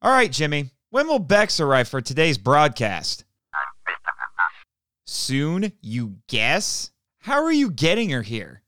[0.00, 0.70] All right, Jimmy.
[0.90, 3.24] When will Bex arrive for today's broadcast?
[5.06, 6.92] Soon, you guess?
[7.20, 8.62] How are you getting her here?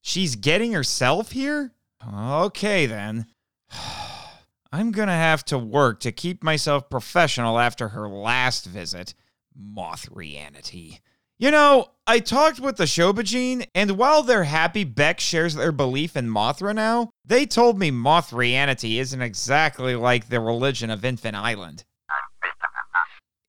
[0.00, 1.72] She's getting herself here?
[2.14, 3.26] Okay, then.
[4.72, 9.12] I'm gonna have to work to keep myself professional after her last visit.
[9.54, 11.00] Moth reality.
[11.42, 16.16] You know, I talked with the Shobijin, and while they're happy Bex shares their belief
[16.16, 21.82] in Mothra now, they told me Mothrianity isn't exactly like the religion of Infant Island.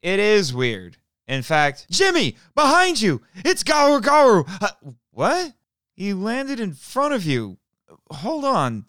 [0.02, 0.98] It is weird.
[1.28, 3.22] In fact, Jimmy, behind you!
[3.46, 4.50] It's Garu Garu!
[4.60, 5.54] Uh, what?
[5.96, 7.60] He landed in front of you.
[8.10, 8.86] Hold on.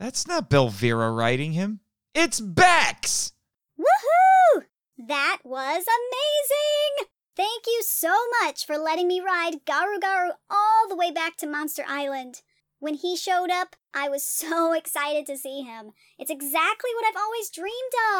[0.00, 1.78] That's not Belvira riding him.
[2.12, 3.34] It's Bex!
[3.78, 4.64] Woohoo!
[4.98, 7.06] That was amazing!
[7.34, 11.46] Thank you so much for letting me ride Garu Garu all the way back to
[11.46, 12.42] Monster Island.
[12.78, 15.92] When he showed up, I was so excited to see him.
[16.18, 17.72] It's exactly what I've always dreamed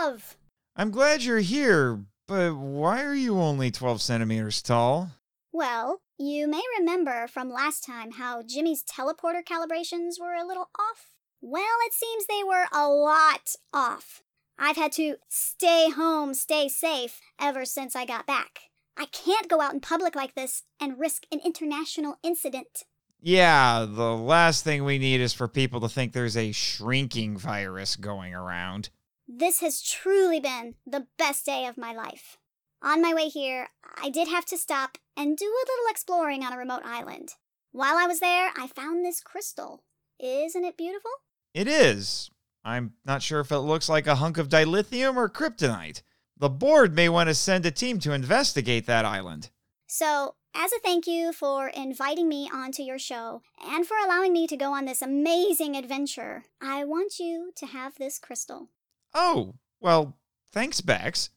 [0.02, 0.36] of.
[0.74, 5.10] I'm glad you're here, but why are you only 12 centimeters tall?
[5.52, 11.10] Well, you may remember from last time how Jimmy's teleporter calibrations were a little off.
[11.42, 14.22] Well, it seems they were a lot off.
[14.58, 18.71] I've had to stay home, stay safe ever since I got back.
[18.96, 22.84] I can't go out in public like this and risk an international incident.
[23.20, 27.96] Yeah, the last thing we need is for people to think there's a shrinking virus
[27.96, 28.90] going around.
[29.28, 32.36] This has truly been the best day of my life.
[32.82, 33.68] On my way here,
[34.02, 37.34] I did have to stop and do a little exploring on a remote island.
[37.70, 39.84] While I was there, I found this crystal.
[40.18, 41.12] Isn't it beautiful?
[41.54, 42.28] It is.
[42.64, 46.02] I'm not sure if it looks like a hunk of dilithium or kryptonite.
[46.42, 49.50] The board may want to send a team to investigate that island.
[49.86, 54.48] So, as a thank you for inviting me onto your show and for allowing me
[54.48, 58.70] to go on this amazing adventure, I want you to have this crystal.
[59.14, 60.16] Oh, well,
[60.50, 61.30] thanks, Bex.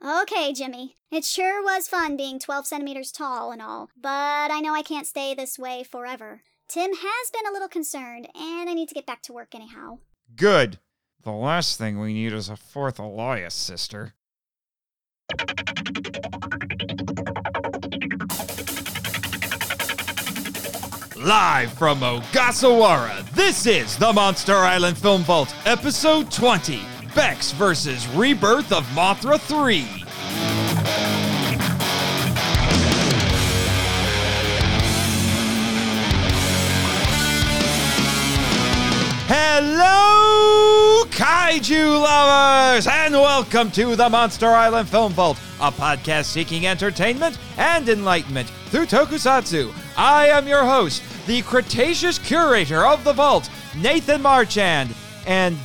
[0.00, 0.94] Okay, Jimmy.
[1.10, 5.08] It sure was fun being 12 centimeters tall and all, but I know I can't
[5.08, 6.42] stay this way forever.
[6.68, 9.98] Tim has been a little concerned, and I need to get back to work anyhow.
[10.36, 10.78] Good.
[11.26, 14.14] The last thing we need is a fourth Elias sister.
[21.16, 26.80] Live from Ogasawara, this is the Monster Island Film Vault, Episode 20
[27.16, 28.06] Bex vs.
[28.10, 29.84] Rebirth of Mothra 3.
[39.28, 47.38] Hello, kaiju lovers, and welcome to the Monster Island Film Vault, a podcast seeking entertainment
[47.56, 49.72] and enlightenment through tokusatsu.
[49.96, 54.94] I am your host, the Cretaceous curator of the vault, Nathan Marchand.
[55.26, 55.56] And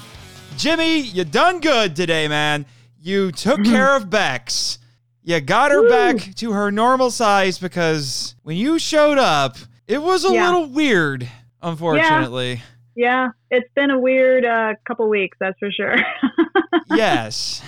[0.55, 2.65] Jimmy, you done good today, man.
[2.97, 3.73] You took mm-hmm.
[3.73, 4.79] care of Bex.
[5.21, 10.23] You got her back to her normal size because when you showed up, it was
[10.23, 10.45] a Yeah.
[10.45, 11.27] little weird,
[11.61, 12.63] unfortunately.
[12.95, 15.97] Yeah, it's been a weird uh, couple weeks, that's for sure.
[16.89, 17.61] yes.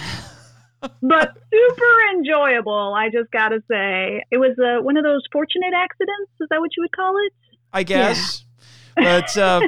[0.81, 4.23] but super enjoyable, I just got to say.
[4.31, 6.31] It was uh, one of those fortunate accidents.
[6.39, 7.33] Is that what you would call it?
[7.71, 8.45] I guess.
[8.95, 9.61] But uh,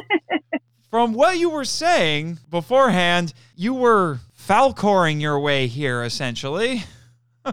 [0.91, 6.83] from what you were saying beforehand, you were falcoring your way here, essentially.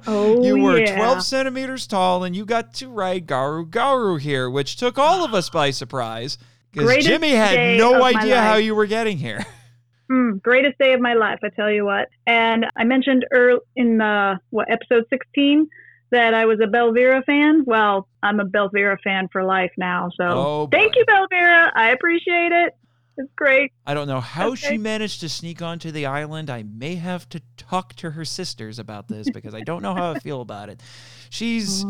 [0.07, 0.97] Oh, you were yeah.
[0.97, 5.33] 12 centimeters tall, and you got to ride Garu Garu here, which took all of
[5.33, 6.37] us by surprise.
[6.73, 9.45] Because Jimmy had no idea how you were getting here.
[10.11, 12.09] Hmm, greatest day of my life, I tell you what.
[12.27, 15.67] And I mentioned earl in the, what, episode 16
[16.11, 17.65] that I was a Belvira fan.
[17.65, 20.11] Well, I'm a Belvira fan for life now.
[20.15, 21.71] So Oh, thank you, Belvira.
[21.75, 22.77] I appreciate it.
[23.17, 23.73] It's great.
[23.87, 26.51] I don't know how she managed to sneak onto the island.
[26.51, 27.41] I may have to
[27.73, 30.79] talk to her sisters about this because I don't know how I feel about it.
[31.31, 31.85] She's,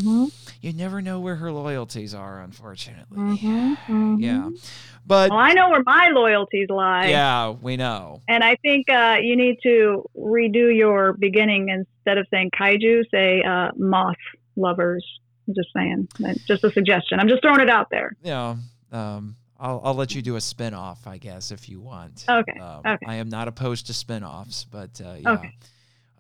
[0.60, 3.18] you never know where her loyalties are, unfortunately.
[3.18, 3.76] Mhm,
[4.20, 4.32] Yeah.
[4.50, 4.70] mhm.
[5.04, 7.08] But Well, I know where my loyalties lie.
[7.08, 8.20] yeah, we know.
[8.28, 13.42] And I think uh, you need to redo your beginning instead of saying kaiju, say
[13.42, 14.14] uh, moth
[14.54, 15.04] lovers.
[15.48, 16.06] I'm just saying.
[16.46, 17.18] Just a suggestion.
[17.18, 18.12] I'm just throwing it out there.
[18.22, 18.54] Yeah.
[18.92, 22.24] um, I'll, I'll let you do a spin off, I guess, if you want.
[22.28, 23.06] Okay, Um, okay.
[23.06, 25.30] I am not opposed to spin offs, but uh, yeah.
[25.34, 25.54] Okay.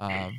[0.00, 0.38] Um,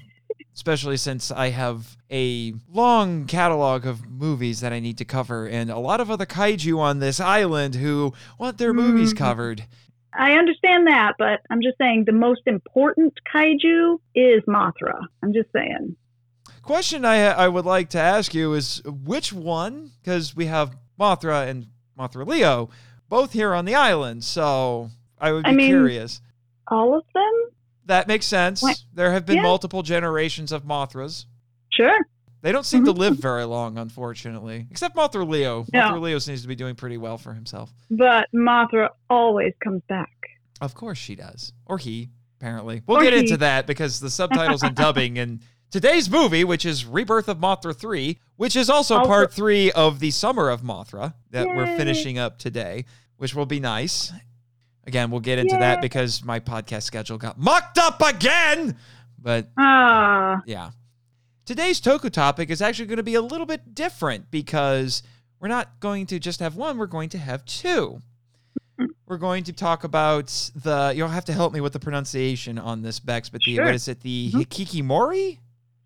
[0.56, 5.70] especially since I have a long catalog of movies that I need to cover, and
[5.70, 9.18] a lot of other kaiju on this island who want their movies Mhm.
[9.18, 9.66] covered.
[10.14, 15.08] I understand that, but I'm just saying the most important kaiju is Mothra.
[15.24, 15.96] I'm just saying.
[16.62, 19.92] Question I I would like to ask you is which one?
[20.02, 21.68] Because we have Mothra and
[21.98, 22.70] Mothra Leo
[23.14, 24.24] both here on the island.
[24.24, 24.90] So
[25.22, 26.20] I would be I mean- curious.
[26.68, 27.32] All of them?
[27.86, 28.64] That makes sense.
[28.64, 28.82] What?
[28.92, 29.44] There have been Yeah.
[29.44, 31.26] multiple generations of Mothras.
[31.72, 31.96] Sure.
[32.42, 32.98] They don't seem to Mhm.
[32.98, 34.66] live very long, unfortunately.
[34.72, 35.66] Except Mothra Leo.
[35.72, 35.80] No.
[35.80, 37.72] Mothra Leo seems to be doing pretty well for himself.
[37.92, 40.10] But Mothra always comes back.
[40.60, 41.54] Of course she does.
[41.68, 42.82] Or he, apparently.
[42.88, 43.20] We'll Or get he.
[43.20, 47.76] into that because the subtitles and dubbing and today's movie, which is Rebirth of Mothra
[47.76, 52.18] 3, which is also Also- part three of the Summer of Mothra that we're finishing
[52.18, 52.86] up today,
[53.24, 54.12] which will be nice.
[54.86, 58.76] Again, we'll get into that because my podcast schedule got mucked up again.
[59.18, 60.72] But Ah, yeah.
[61.46, 65.04] Today's Toku topic is actually going to be a little bit different because
[65.40, 68.02] we're not going to just have one, we're going to have two.
[69.08, 72.82] We're going to talk about the, you'll have to help me with the pronunciation on
[72.82, 73.64] this, Bex, but the, Sure.
[73.64, 74.42] what is it, the Mhm.
[74.48, 75.38] Hikikimori?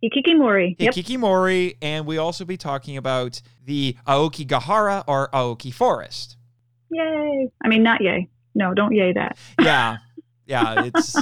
[0.03, 0.75] Ikikimori.
[0.79, 0.93] Yep.
[0.95, 6.36] Hikikimori, and we also be talking about the Aokigahara or Aoki Forest.
[6.91, 7.49] Yay.
[7.63, 8.27] I mean, not yay.
[8.55, 9.37] No, don't yay that.
[9.61, 9.97] Yeah,
[10.45, 11.15] yeah, it's,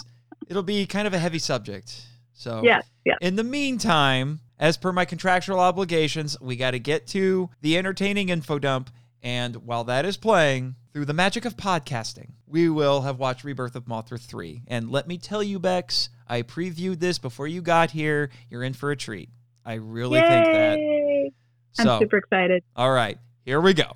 [0.47, 2.05] it'll be kind of a heavy subject.
[2.33, 3.17] So, yeah, yes.
[3.21, 8.29] In the meantime, as per my contractual obligations, we got to get to the entertaining
[8.29, 8.89] info dump.
[9.23, 13.75] And while that is playing, through the magic of podcasting, we will have watched Rebirth
[13.75, 14.63] of Mothra 3.
[14.67, 18.29] And let me tell you, Bex, I previewed this before you got here.
[18.49, 19.29] You're in for a treat.
[19.65, 20.77] I really think that.
[20.77, 21.31] Yay.
[21.71, 22.63] So, I'm super excited.
[22.75, 23.93] all right, here we go.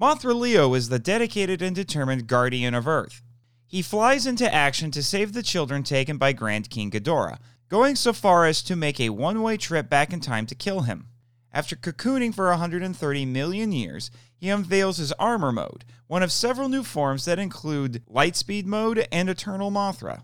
[0.00, 3.20] Mothra Leo is the dedicated and determined guardian of Earth.
[3.66, 7.36] He flies into action to save the children taken by Grand King Ghidorah,
[7.68, 10.80] going so far as to make a one way trip back in time to kill
[10.80, 11.08] him.
[11.52, 16.82] After cocooning for 130 million years, he unveils his armor mode, one of several new
[16.82, 20.22] forms that include Lightspeed mode and Eternal Mothra.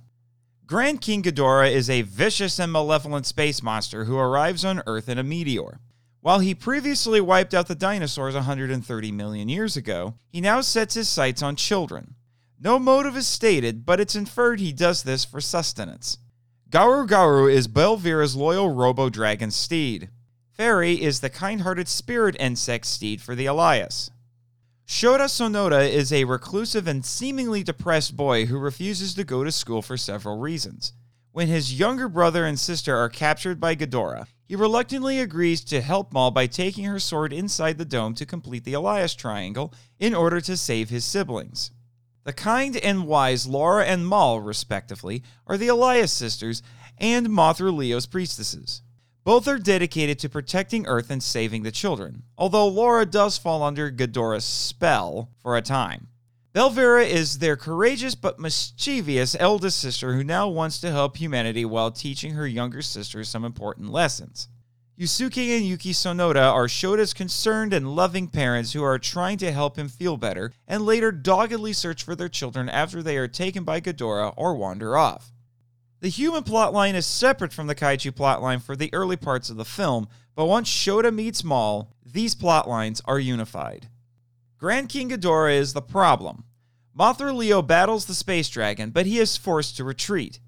[0.65, 5.19] Grand King Ghidorah is a vicious and malevolent space monster who arrives on Earth in
[5.19, 5.81] a meteor.
[6.27, 11.09] While he previously wiped out the dinosaurs 130 million years ago, he now sets his
[11.09, 12.17] sights on children.
[12.59, 16.19] No motive is stated, but it's inferred he does this for sustenance.
[16.69, 20.09] Garu Garu is Belvira's loyal robo dragon steed.
[20.51, 24.11] Fairy is the kind hearted spirit insect steed for the Elias.
[24.85, 29.81] Shota Sonoda is a reclusive and seemingly depressed boy who refuses to go to school
[29.81, 30.93] for several reasons.
[31.37, 36.11] When his younger brother and sister are captured by Ghidorah, he reluctantly agrees to help
[36.11, 40.41] Maul by taking her sword inside the dome to complete the Elias Triangle in order
[40.41, 41.73] to save his siblings.
[42.25, 46.63] The kind and wise Laura and Maul, respectively, are the Elias sisters
[46.97, 48.81] and Mothra Leo's priestesses.
[49.23, 53.91] Both are dedicated to protecting Earth and saving the children, although Laura does fall under
[53.91, 56.09] Ghidorah's spell for a time.
[56.57, 61.91] Belvira is their courageous but mischievous eldest sister who now wants to help humanity while
[61.91, 64.49] teaching her younger sister some important lessons.
[64.99, 69.77] Yusuke and Yuki Sonoda are Shota's concerned and loving parents who are trying to help
[69.77, 73.79] him feel better and later doggedly search for their children after they are taken by
[73.79, 75.33] Ghidorah or wander off.
[76.01, 79.67] The human plotline is separate from the kaiju plotline for the early parts of the
[79.67, 83.91] film, but once Shota meets Maul, these plotlines are unified.
[84.59, 86.45] Grand King Ghidorah is the problem.
[86.99, 90.41] Mothra Leo battles the space dragon, but he is forced to retreat.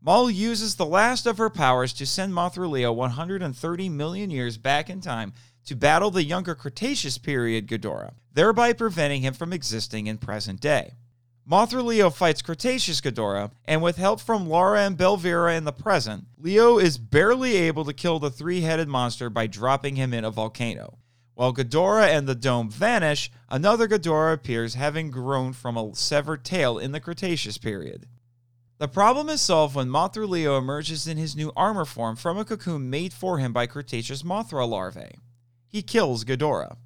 [0.00, 4.90] Maul uses the last of her powers to send Mothra Leo 130 million years back
[4.90, 5.32] in time
[5.64, 10.94] to battle the younger Cretaceous period Ghidorah, thereby preventing him from existing in present day.
[11.48, 16.24] Mothra Leo fights Cretaceous Ghidorah, and with help from Lara and Belvira in the present,
[16.36, 20.32] Leo is barely able to kill the three headed monster by dropping him in a
[20.32, 20.98] volcano.
[21.34, 26.78] While Ghidorah and the dome vanish, another Ghidorah appears, having grown from a severed tail
[26.78, 28.06] in the Cretaceous period.
[28.78, 32.44] The problem is solved when Mothra Leo emerges in his new armor form from a
[32.44, 35.18] cocoon made for him by Cretaceous Mothra larvae.
[35.68, 36.76] He kills Ghidorah.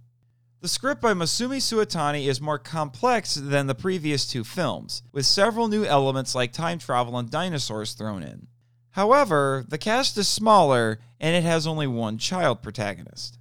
[0.60, 5.68] The script by Masumi Suetani is more complex than the previous two films, with several
[5.68, 8.46] new elements like time travel and dinosaurs thrown in.
[8.90, 13.38] However, the cast is smaller and it has only one child protagonist.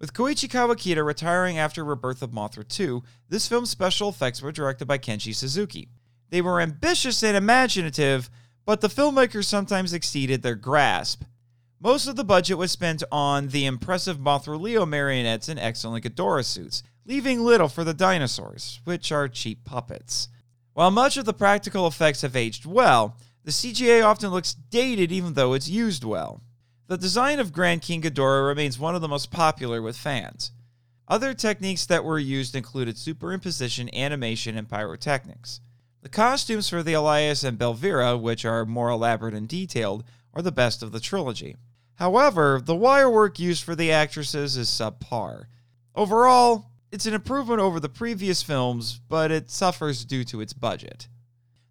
[0.00, 4.86] With Koichi Kawakita retiring after Rebirth of Mothra 2, this film's special effects were directed
[4.86, 5.88] by Kenji Suzuki.
[6.30, 8.30] They were ambitious and imaginative,
[8.64, 11.24] but the filmmakers sometimes exceeded their grasp.
[11.80, 16.44] Most of the budget was spent on the impressive Mothra Leo marionettes and excellent Ghidorah
[16.44, 20.28] suits, leaving little for the dinosaurs, which are cheap puppets.
[20.74, 25.32] While much of the practical effects have aged well, the CGI often looks dated even
[25.32, 26.40] though it's used well.
[26.88, 30.52] The design of Grand King Ghidorah remains one of the most popular with fans.
[31.06, 35.60] Other techniques that were used included superimposition, animation, and pyrotechnics.
[36.00, 40.02] The costumes for the Elias and Belvira, which are more elaborate and detailed,
[40.32, 41.56] are the best of the trilogy.
[41.96, 45.44] However, the wire work used for the actresses is subpar.
[45.94, 51.06] Overall, it's an improvement over the previous films, but it suffers due to its budget.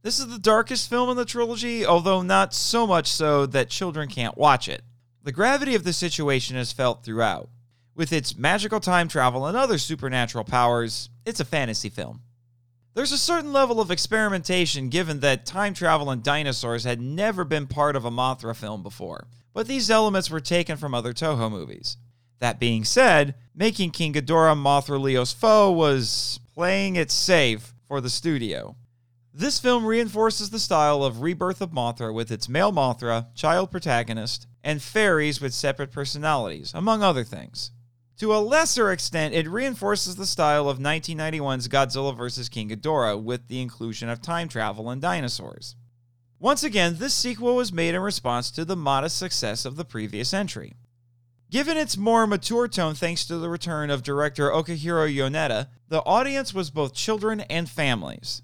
[0.03, 4.09] This is the darkest film in the trilogy, although not so much so that children
[4.09, 4.83] can't watch it.
[5.27, 7.49] The gravity of the situation is felt throughout.
[7.93, 12.21] With its magical time travel and other supernatural powers, it's a fantasy film.
[12.93, 17.67] There's a certain level of experimentation given that time travel and dinosaurs had never been
[17.67, 21.97] part of a Mothra film before, but these elements were taken from other Toho movies.
[22.39, 28.09] That being said, making King Ghidorah Mothra Leo's foe was playing it safe for the
[28.09, 28.77] studio.
[29.33, 34.47] This film reinforces the style of Rebirth of Mothra with its male Mothra, child protagonist,
[34.67, 37.71] and fairies with separate personalities, among other things.
[38.17, 42.49] To a lesser extent, it reinforces the style of 1991's Godzilla vs.
[42.49, 45.77] King Ghidorah with the inclusion of time travel and dinosaurs.
[46.37, 50.33] Once again, this sequel was made in response to the modest success of the previous
[50.33, 50.75] entry.
[51.49, 56.53] Given its more mature tone thanks to the return of director Okihiro Yoneda, the audience
[56.53, 58.41] was both children and families.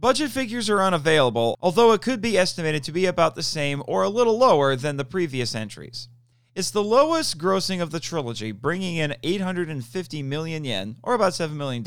[0.00, 4.04] Budget figures are unavailable, although it could be estimated to be about the same or
[4.04, 6.08] a little lower than the previous entries.
[6.54, 11.50] It's the lowest grossing of the trilogy, bringing in 850 million yen, or about $7
[11.50, 11.82] million,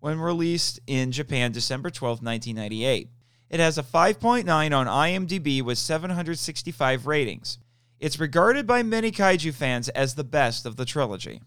[0.00, 3.08] when released in Japan December 12, 1998.
[3.48, 7.58] It has a 5.9 on IMDb with 765 ratings.
[7.98, 11.40] It's regarded by many kaiju fans as the best of the trilogy.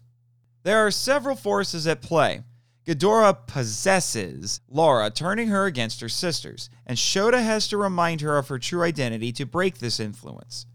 [0.64, 2.42] There are several forces at play.
[2.86, 8.48] Ghidorah possesses Laura, turning her against her sisters, and Shota has to remind her of
[8.48, 10.66] her true identity to break this influence.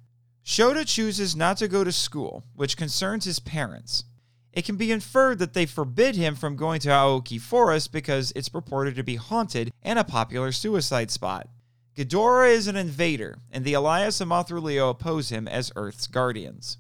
[0.44, 4.06] Shota chooses not to go to school, which concerns his parents.
[4.52, 8.50] It can be inferred that they forbid him from going to Aoki Forest because it's
[8.50, 11.48] purported to be haunted and a popular suicide spot.
[11.96, 16.80] Ghidorah is an invader, and the Elias and Mothra Leo oppose him as Earth's guardians.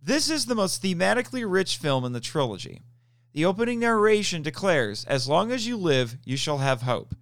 [0.00, 2.82] This is the most thematically rich film in the trilogy.
[3.32, 7.14] The opening narration declares, As long as you live, you shall have hope.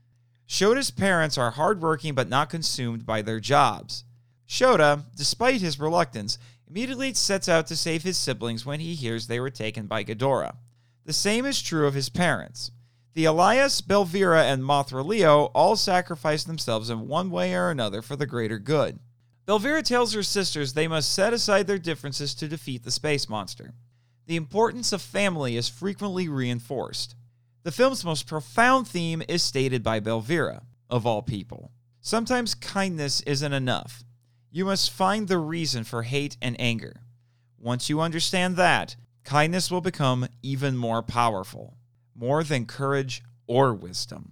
[0.48, 4.04] Shota's parents are hardworking but not consumed by their jobs.
[4.48, 6.36] Shota, despite his reluctance,
[6.68, 10.56] immediately sets out to save his siblings when he hears they were taken by Ghidorah.
[11.04, 12.72] The same is true of his parents.
[13.14, 18.16] The Elias, Belvira, and Mothra Leo all sacrifice themselves in one way or another for
[18.16, 18.98] the greater good.
[19.46, 23.74] Belvira tells her sisters they must set aside their differences to defeat the space monster.
[24.30, 27.16] The importance of family is frequently reinforced.
[27.64, 31.72] The film's most profound theme is stated by Belvira, of all people.
[32.00, 34.04] Sometimes kindness isn't enough.
[34.52, 37.00] You must find the reason for hate and anger.
[37.58, 38.94] Once you understand that,
[39.24, 41.74] kindness will become even more powerful
[42.14, 44.30] more than courage or wisdom.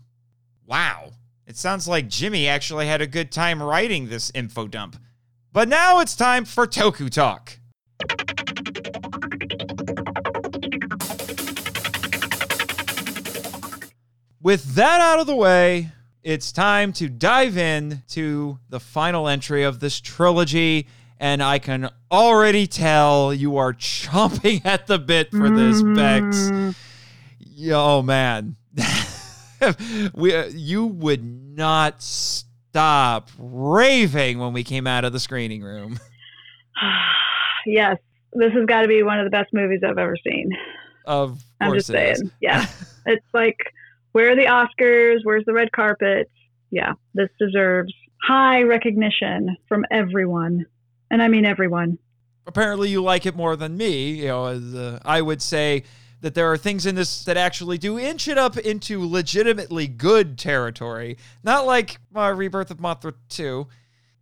[0.65, 1.11] Wow,
[1.45, 4.97] it sounds like Jimmy actually had a good time writing this info dump.
[5.53, 7.58] But now it's time for Toku Talk.
[14.49, 15.91] With that out of the way,
[16.23, 20.87] it's time to dive in to the final entry of this trilogy.
[21.19, 26.75] And I can already tell you are chomping at the bit for this, Bex.
[27.71, 28.57] Oh man,
[30.15, 36.01] we uh, you would not stop raving when we came out of the screening room.
[37.67, 37.99] yes,
[38.33, 40.49] this has got to be one of the best movies I've ever seen.
[41.05, 41.43] Of course.
[41.61, 42.67] I'm just saying, yeah.
[43.07, 43.59] it's like,
[44.13, 45.21] where are the Oscars?
[45.23, 46.31] Where's the red carpet?
[46.71, 50.67] Yeah, this deserves high recognition from everyone,
[51.11, 51.99] and I mean everyone.
[52.47, 54.23] Apparently, you like it more than me.
[54.23, 55.85] You know, as, uh, I would say
[56.21, 60.39] that there are things in this that actually do inch it up into legitimately good
[60.39, 63.67] territory, not like uh, Rebirth of Mothra 2.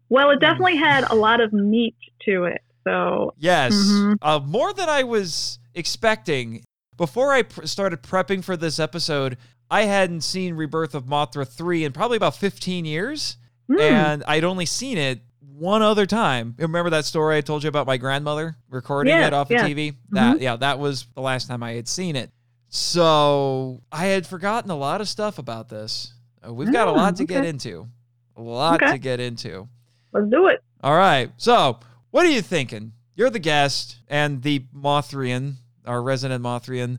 [0.08, 2.60] Well, it definitely had a lot of meat to it.
[2.84, 4.12] So, yes, mm-hmm.
[4.22, 6.64] uh, more than I was expecting.
[6.96, 9.36] Before I pr- started prepping for this episode,
[9.70, 13.36] I hadn't seen Rebirth of Mothra 3 in probably about 15 years.
[13.68, 13.80] Mm.
[13.80, 16.54] And I'd only seen it one other time.
[16.58, 19.64] Remember that story I told you about my grandmother recording yeah, it off yeah.
[19.64, 19.94] of TV?
[20.10, 20.42] That mm-hmm.
[20.42, 22.30] yeah, that was the last time I had seen it.
[22.68, 26.12] So I had forgotten a lot of stuff about this.
[26.46, 27.34] Uh, we've got a lot to okay.
[27.34, 27.88] get into.
[28.36, 28.92] A lot okay.
[28.92, 29.68] to get into.
[30.12, 30.62] Let's do it.
[30.82, 31.30] All right.
[31.38, 31.80] So,
[32.10, 32.92] what are you thinking?
[33.14, 35.54] You're the guest and the Mothrian,
[35.86, 36.98] our resident Mothrian.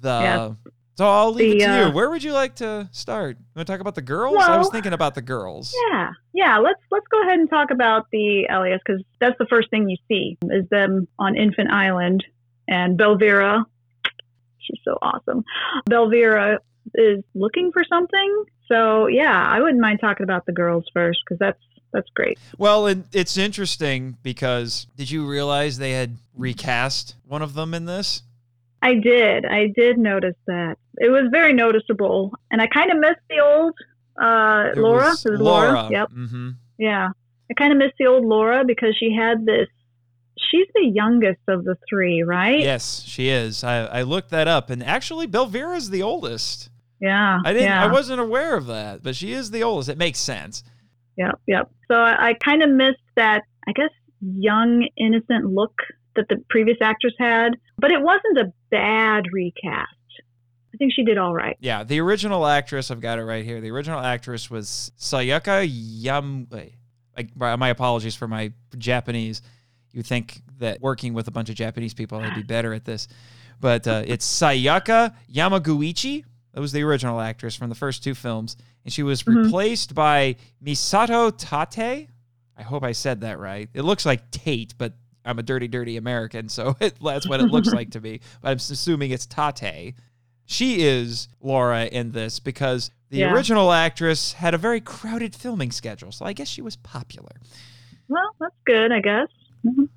[0.00, 0.52] The yeah.
[0.96, 1.82] So I'll leave the, it to you.
[1.84, 3.38] Uh, Where would you like to start?
[3.38, 4.36] You want to talk about the girls?
[4.36, 5.74] Well, I was thinking about the girls.
[5.90, 6.58] Yeah, yeah.
[6.58, 9.96] Let's let's go ahead and talk about the Elias because that's the first thing you
[10.08, 12.24] see is them on Infant Island
[12.68, 13.64] and Belvira.
[14.58, 15.44] She's so awesome.
[15.88, 16.58] Belvira
[16.94, 18.44] is looking for something.
[18.66, 21.60] So yeah, I wouldn't mind talking about the girls first because that's
[21.92, 22.38] that's great.
[22.58, 27.84] Well, and it's interesting because did you realize they had recast one of them in
[27.86, 28.22] this?
[28.82, 29.46] I did.
[29.46, 30.76] I did notice that.
[30.98, 33.74] It was very noticeable, and I kind of missed the old
[34.20, 35.10] uh, Laura.
[35.10, 35.88] was was Laura.
[35.90, 36.10] Yep.
[36.10, 37.08] hmm Yeah.
[37.50, 39.68] I kind of miss the old Laura because she had this.
[40.38, 42.58] She's the youngest of the three, right?
[42.58, 43.62] Yes, she is.
[43.62, 46.70] I, I looked that up, and actually, Belvira's the oldest.
[47.00, 47.38] Yeah.
[47.44, 47.68] I didn't.
[47.68, 47.84] Yeah.
[47.84, 49.88] I wasn't aware of that, but she is the oldest.
[49.88, 50.64] It makes sense.
[51.16, 51.40] Yep.
[51.46, 51.70] Yep.
[51.88, 53.42] So I, I kind of missed that.
[53.68, 55.74] I guess young, innocent look
[56.16, 59.88] that the previous actress had, but it wasn't a bad recast.
[60.74, 61.56] I think she did all right.
[61.60, 62.90] Yeah, the original actress.
[62.90, 63.60] I've got it right here.
[63.60, 66.46] The original actress was Sayaka Yam.
[66.50, 66.72] Like,
[67.36, 69.42] my apologies for my Japanese.
[69.92, 73.06] You think that working with a bunch of Japanese people, I'd be better at this,
[73.60, 76.24] but uh, it's Sayaka Yamaguchi.
[76.54, 79.44] That was the original actress from the first two films, and she was Mhm.
[79.44, 82.08] replaced by Misato Tate.
[82.56, 83.68] I hope I said that right.
[83.74, 87.46] It looks like Tate, but I'm a dirty, dirty American, so it, that's what it
[87.50, 88.20] looks like to me.
[88.40, 89.94] But I'm assuming it's Tate.
[90.44, 93.32] She is Laura in this because the Yeah.
[93.32, 97.30] original actress had a very crowded filming schedule, so I guess she was popular.
[98.08, 99.28] Well, that's good, I guess.
[99.64, 99.88] Mhm.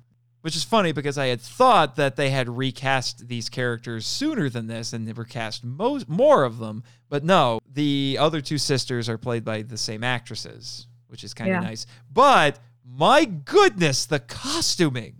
[0.42, 4.68] Which is funny because I had thought that they had recast these characters sooner than
[4.68, 9.18] this and they recast most more of them, but no, the other two sisters are
[9.18, 11.68] played by the same actresses, which is kind of Yeah.
[11.68, 11.84] nice.
[12.12, 15.16] But my goodness, the costuming.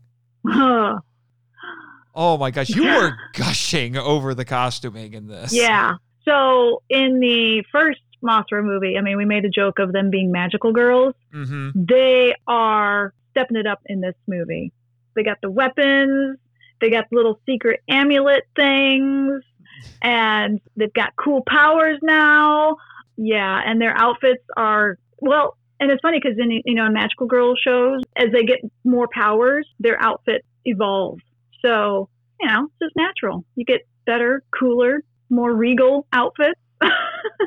[2.19, 5.53] Oh my gosh, you were gushing over the costuming in this.
[5.53, 5.97] yeah.
[6.25, 10.33] So in the first Mothra movie, I mean, we made a joke of them being
[10.33, 11.15] magical girls.
[11.35, 11.85] Mm-hmm.
[11.85, 14.73] They are stepping it up in this movie.
[15.15, 16.39] They got the weapons,
[16.81, 19.43] they got little secret amulet things,
[20.03, 22.77] and they've got cool powers now.
[23.17, 25.57] Yeah, and their outfits are well.
[25.79, 29.09] And it's funny because in you know in magical girl shows, as they get more
[29.13, 31.23] powers, their outfit evolves.
[31.65, 32.09] So
[32.41, 33.45] you know, it's just natural.
[33.57, 36.61] You get better, cooler, more regal outfits.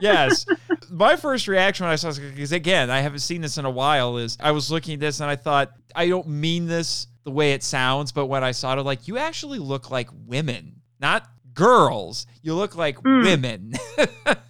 [0.01, 0.45] yes.
[0.89, 3.69] My first reaction when I saw this, because again, I haven't seen this in a
[3.69, 7.31] while, is I was looking at this and I thought, I don't mean this the
[7.31, 10.81] way it sounds, but when I saw it, I'm like, you actually look like women,
[10.99, 12.25] not girls.
[12.41, 13.23] You look like Mm.
[13.23, 13.73] women.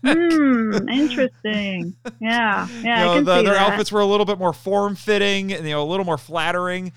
[0.04, 1.96] Hmm, interesting.
[2.22, 3.72] Yeah, yeah, you know, I can the, see their that.
[3.72, 6.92] outfits were a little bit more form fitting and you know a little more flattering.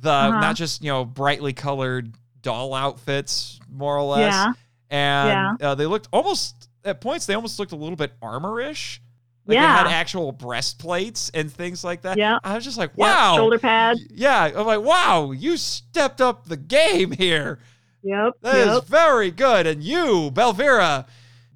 [0.00, 0.40] The Uh-huh.
[0.40, 4.32] not just you know brightly colored doll outfits, more or less.
[4.32, 4.52] Yeah,
[4.90, 8.98] and uh, they looked almost at points they almost looked a little bit armorish.
[9.46, 9.82] Like Yeah.
[9.84, 12.16] they had actual breastplates and things like that.
[12.16, 12.38] Yeah.
[12.44, 13.36] I was just like, yeah, wow.
[13.36, 14.00] shoulder pads.
[14.08, 17.58] Yeah, I'm like, wow, you stepped up the game here.
[18.02, 18.84] Yep, That is yep.
[18.86, 19.66] very good.
[19.66, 21.06] And you, Belvira,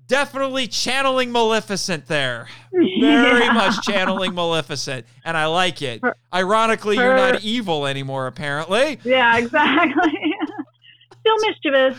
[0.07, 2.47] definitely channeling Maleficent there.
[2.73, 3.53] Very Yeah.
[3.53, 5.07] much channeling Maleficent.
[5.25, 6.03] And I like it.
[6.03, 9.01] Her- Ironically, you're not evil anymore, apparently.
[9.03, 10.13] Yeah, exactly.
[11.21, 11.99] Still mischievous,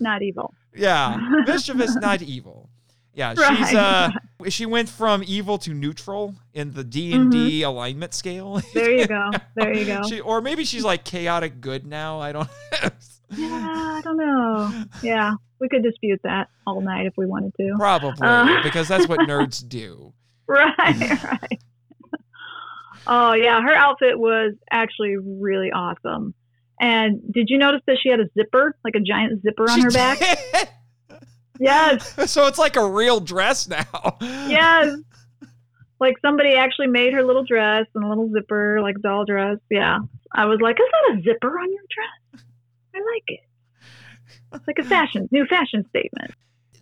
[0.00, 0.54] not evil.
[0.74, 1.18] Yeah.
[1.46, 2.70] Mischievous, not evil.
[3.14, 3.74] Yeah, she's Right.
[3.74, 4.10] uh
[4.48, 8.56] she went from evil to neutral in the D and D alignment scale.
[8.56, 8.68] Mm-hmm.
[8.78, 9.30] There you go.
[9.54, 10.02] There you go.
[10.08, 12.20] She, or maybe she's like chaotic good now.
[12.20, 12.48] I don't
[13.36, 14.84] Yeah, I don't know.
[15.02, 17.74] Yeah, we could dispute that all night if we wanted to.
[17.78, 18.62] Probably, Uh.
[18.62, 20.12] because that's what nerds do.
[20.46, 21.60] Right, right.
[23.06, 26.34] Oh yeah, her outfit was actually really awesome.
[26.80, 29.82] And did you notice that she had a zipper, like a giant zipper on She
[29.82, 30.18] her back?
[31.58, 34.16] Yes, so it's like a real dress now.
[34.20, 34.96] yes.
[36.00, 39.58] Like somebody actually made her little dress and a little zipper, like doll dress.
[39.70, 40.00] Yeah.
[40.34, 42.08] I was like, is that a zipper on your dress?
[42.94, 43.40] I like it.
[44.54, 46.32] It's like a fashion, new fashion statement.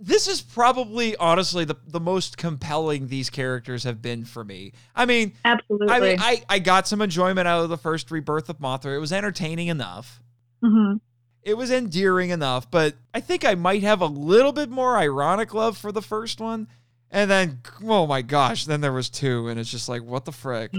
[0.00, 4.72] This is probably honestly the, the most compelling these characters have been for me.
[4.96, 5.88] I mean, Absolutely.
[5.88, 8.96] I mean, I, I got some enjoyment out of the first rebirth of Mothra.
[8.96, 10.22] It was entertaining enough.
[10.62, 10.94] hmm
[11.42, 15.52] It was endearing enough, but I think I might have a little bit more ironic
[15.52, 16.68] love for the first one.
[17.10, 20.32] And then, oh my gosh, then there was two, and it's just like, what the
[20.32, 20.72] frick?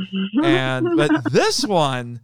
[0.43, 2.21] and but this one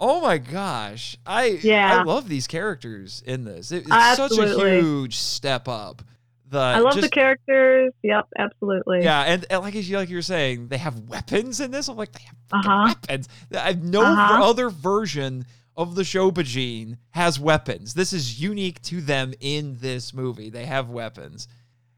[0.00, 1.16] oh my gosh.
[1.26, 2.00] I Yeah.
[2.00, 3.70] i love these characters in this.
[3.72, 4.48] It- it's such a
[4.80, 6.02] huge step up
[6.48, 7.92] the I love the characters.
[8.02, 9.04] Yep, absolutely.
[9.04, 11.86] yeah and, and like you like you were saying they have weapons in this?
[11.88, 12.84] I'm like they have Uh-huh.
[12.88, 13.28] weapons.
[13.56, 14.42] I have no Uh-huh.
[14.44, 17.94] other version of the Shobijin has weapons.
[17.94, 20.50] This is unique to them in this movie.
[20.50, 21.46] They have weapons.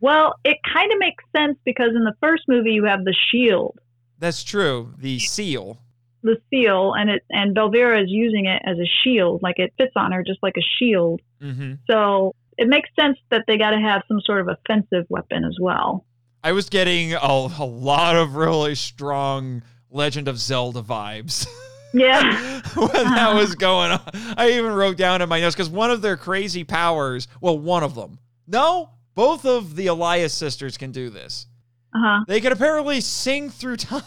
[0.01, 3.79] Well, it kind of makes sense because in the first movie you have the shield,
[4.19, 4.93] that's true.
[4.99, 5.79] The seal
[6.23, 9.93] the seal, and it and Belvira is using it as a shield, like it fits
[9.97, 11.21] on her just like a shield.
[11.41, 15.45] hmm So it makes sense that they got to have some sort of offensive weapon
[15.45, 16.05] as well.
[16.45, 21.47] I was getting a, a lot of really strong Legend of Zelda vibes.
[21.95, 22.63] Yeah.
[22.75, 24.01] when that was going on.
[24.39, 27.83] I even wrote down in my notes because one of their crazy powers, well, one
[27.83, 28.19] of them.
[28.47, 31.47] No, both of the Elias sisters can do this.
[31.95, 32.25] Uh huh.
[32.27, 34.03] They can apparently sing through time.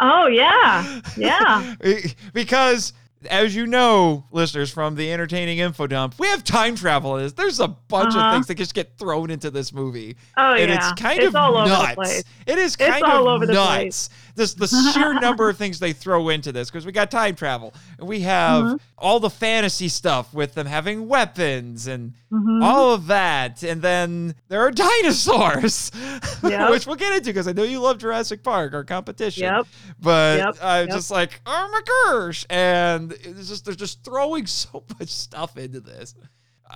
[0.00, 1.00] Oh yeah.
[1.16, 1.74] Yeah.
[2.32, 2.92] because
[3.30, 7.32] as you know, listeners from the entertaining info dump, we have time travel in this.
[7.32, 8.32] There's a bunch of Uh-huh.
[8.32, 10.16] things that just get thrown into this movie.
[10.36, 10.76] Oh and yeah.
[10.90, 11.88] it's kind it's of all over nuts.
[11.90, 12.24] the place.
[12.46, 13.76] It is It's kind all of over the nuts.
[13.76, 14.08] place.
[14.34, 17.74] This the sheer number of things they throw into this because we got time travel
[17.98, 18.80] and we have Mhm.
[18.96, 22.62] all the fantasy stuff with them having weapons and Mhm.
[22.64, 25.90] all of that, and then there are dinosaurs,
[26.42, 26.70] Yep.
[26.70, 29.42] which we'll get into because I know you love Jurassic Park, our competition.
[29.44, 29.66] Yep.
[30.00, 31.80] But Yep, I'm just like, oh my
[32.12, 36.14] gosh, and it's just they're just throwing so much stuff into this.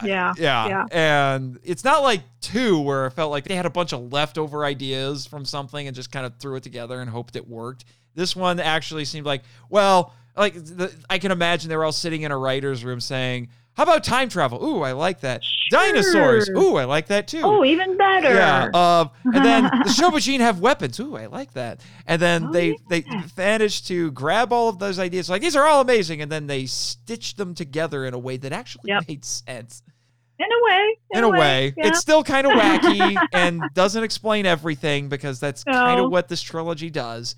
[0.00, 0.84] I- Yeah, yeah, yeah.
[0.90, 4.64] and it's not like two where it felt like they had a bunch of leftover
[4.64, 7.84] ideas from something and just kind of threw it together and hoped it worked.
[8.14, 12.22] This one actually seemed like, well, like the, I can imagine they were all sitting
[12.22, 14.64] in a writer's room saying, "How about time travel?
[14.64, 15.42] Ooh, I like that.
[15.70, 16.46] Dinosaurs.
[16.46, 16.56] Sure.
[16.56, 18.34] Ooh, I like that too." Oh, even better.
[18.34, 18.68] Yeah.
[18.72, 20.98] Uh, and then the Shobijin have weapons.
[21.00, 21.80] Ooh, I like that.
[22.06, 23.22] And then Oh, they they yeah.
[23.36, 25.28] managed to grab all of those ideas.
[25.30, 28.52] Like these are all amazing, and then they stitched them together in a way that
[28.52, 29.04] actually Yep.
[29.08, 29.82] made sense.
[30.38, 30.96] in a way.
[31.12, 31.86] In, a way, yeah.
[31.86, 36.42] it's still kind of wacky and doesn't explain everything because that's kind of what this
[36.42, 37.36] trilogy does.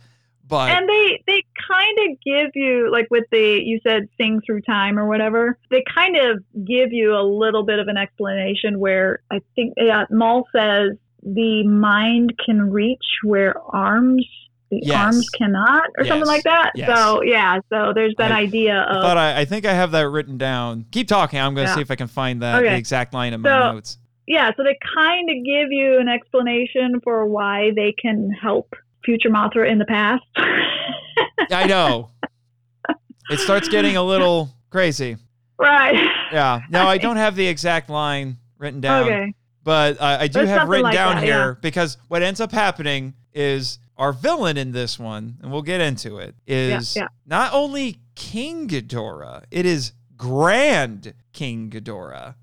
[0.49, 4.63] But and they they kind of give you like with the you said sing through
[4.63, 9.21] time or whatever they kind of give you a little bit of an explanation where
[9.31, 14.27] i think yeah, maul says the mind can reach where arms
[14.71, 14.97] the Yes.
[15.05, 16.09] arms cannot or Yes.
[16.09, 16.89] something like that Yes.
[16.97, 20.09] so yeah so there's that I- idea of But I, I think I have that
[20.11, 20.85] written down.
[20.91, 21.41] Keep talking.
[21.41, 21.77] I'm going to Yeah.
[21.77, 23.99] see if I can find that the exact line in my notes.
[24.27, 28.75] yeah so they kind of give you an explanation for why they can help
[29.09, 30.23] future mothra in the past
[31.51, 32.11] I know.
[33.31, 35.17] It starts getting a little crazy.
[35.59, 35.95] right
[36.31, 36.61] Yeah.
[36.69, 39.07] Now I don't have the exact line written down.
[39.07, 41.55] okay But uh, I do There's have written like down that, here yeah.
[41.63, 46.19] because what ends up happening is our villain in this one, and we'll get into
[46.19, 47.09] it, is yeah.
[47.27, 52.35] not only King Ghidorah, it is Grand King Ghidorah.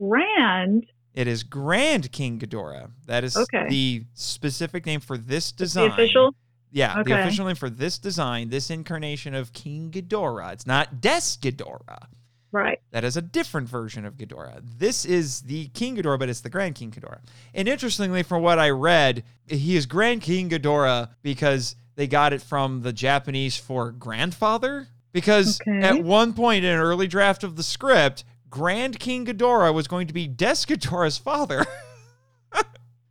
[0.00, 2.90] Rand It is Grand King Ghidorah.
[3.06, 3.68] That is Okay.
[3.68, 5.90] the specific name for this the design.
[5.92, 6.34] official
[6.72, 10.52] Yeah, the official name for this design, this incarnation of King Ghidorah.
[10.54, 12.06] It's not Des Ghidorah.
[12.50, 14.60] right That is a different version of Ghidorah.
[14.78, 17.20] This is the King Ghidorah, but it's the Grand King Ghidorah.
[17.54, 22.42] And interestingly, from what I read, he is Grand King Ghidorah because they got it
[22.42, 24.88] from the Japanese for grandfather.
[25.12, 25.80] Because Okay.
[25.86, 30.06] at one point in an early draft of the script, Grand King Ghidorah was going
[30.06, 31.66] to be Des Ghidorah's father.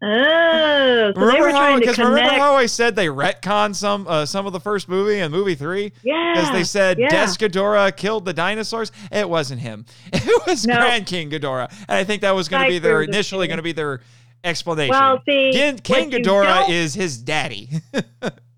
[0.06, 1.80] Oh, so remember how?
[1.80, 5.32] Because remember how I said they retcon some uh, some of the first movie and
[5.32, 5.94] movie three?
[6.04, 7.08] yeah, Because they said yeah.
[7.08, 8.92] Ghidorah killed the dinosaurs.
[9.14, 9.86] It wasn't him.
[10.14, 10.76] It was No.
[10.76, 11.72] Grand King Ghidorah.
[11.88, 14.02] And I think that was going to be their initially going to be their
[14.44, 14.92] explanation.
[14.92, 17.70] Well, see, King, King Ghidorah is his daddy.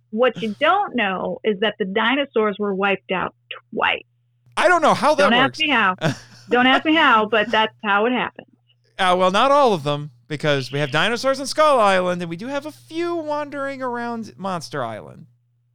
[0.10, 3.36] What you don't know is that the dinosaurs were wiped out
[3.74, 4.02] twice.
[4.56, 5.60] I don't know how that Don't ask works.
[5.60, 5.96] me how.
[6.50, 8.48] Don't ask me how, but that's how it happened.
[8.98, 12.38] Uh, well, not all of them, because we have dinosaurs on Skull Island, and we
[12.38, 15.28] do have a few wandering around Monster Island.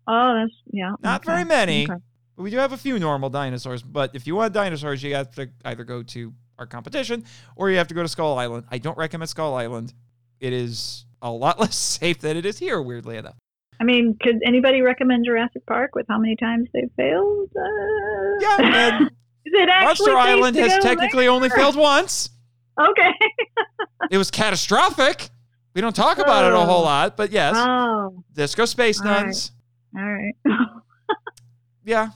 [0.07, 0.93] Oh, that's yeah.
[1.03, 1.85] Not okay, very many.
[1.85, 1.95] okay.
[2.37, 3.83] But we do have a few normal dinosaurs.
[3.83, 7.25] But if you want dinosaurs, you have to either go to our competition
[7.57, 8.65] or you have to go to Skull Island.
[8.71, 9.93] I don't recommend Skull Island.
[10.41, 13.37] It is a lot less safe than it is here, weirdly enough.
[13.81, 17.49] I mean, could anybody recommend Jurassic Park with how many times they've failed?
[17.57, 19.11] Uh, Yeah, and is it actually
[19.47, 22.31] Monster Island has technically only failed once.
[22.79, 23.13] Okay.
[24.11, 25.31] It was catastrophic.
[25.75, 26.85] We don't talk about it a whole Oh.
[26.85, 29.25] lot, but yes, Oh, Disco Space All right.
[29.27, 29.53] Nuns.
[29.97, 30.35] all right.
[31.85, 32.11] Yeah.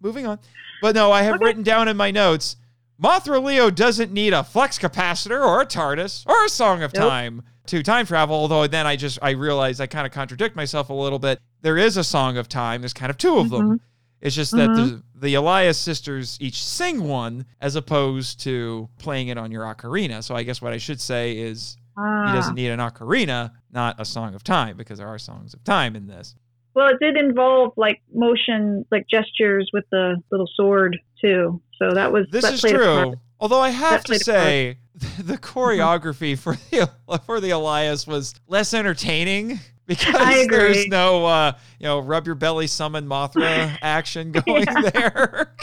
[0.00, 0.38] Moving on.
[0.82, 1.44] But no, I have Okay.
[1.44, 2.56] written down in my notes
[3.02, 7.08] Mothra Leo doesn't need a flux capacitor or a TARDIS or a Song of Nope.
[7.08, 8.36] Time to time travel.
[8.36, 11.38] Although then I just I realized I kind of contradict myself a little bit.
[11.62, 12.80] There is a Song of Time.
[12.80, 13.80] There's kind of two of them.
[14.22, 19.38] It's just that the the Elias sisters each sing one as opposed to playing it
[19.38, 20.22] on your ocarina.
[20.22, 22.34] So I guess what I should say is he Ah.
[22.34, 25.96] doesn't need an ocarina, not a Song of Time, because there are songs of time
[25.96, 26.34] in this.
[26.74, 31.62] Well, it did involve like motion, like gestures with the little sword too.
[31.78, 33.08] So that was This that is played a part.
[33.08, 33.14] true.
[33.40, 34.42] Although I have That to played a part.
[34.44, 34.78] say,
[35.22, 36.90] the choreography for the
[37.24, 42.66] for the Elias was less entertaining because there's no uh, you know rub your belly
[42.66, 44.80] summon Mothra action going Yeah.
[44.90, 45.54] there,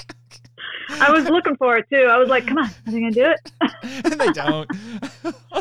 [0.89, 2.05] I was looking for it too.
[2.09, 3.51] I was like, "Come on, are they gonna do it?"
[4.05, 4.69] and they don't.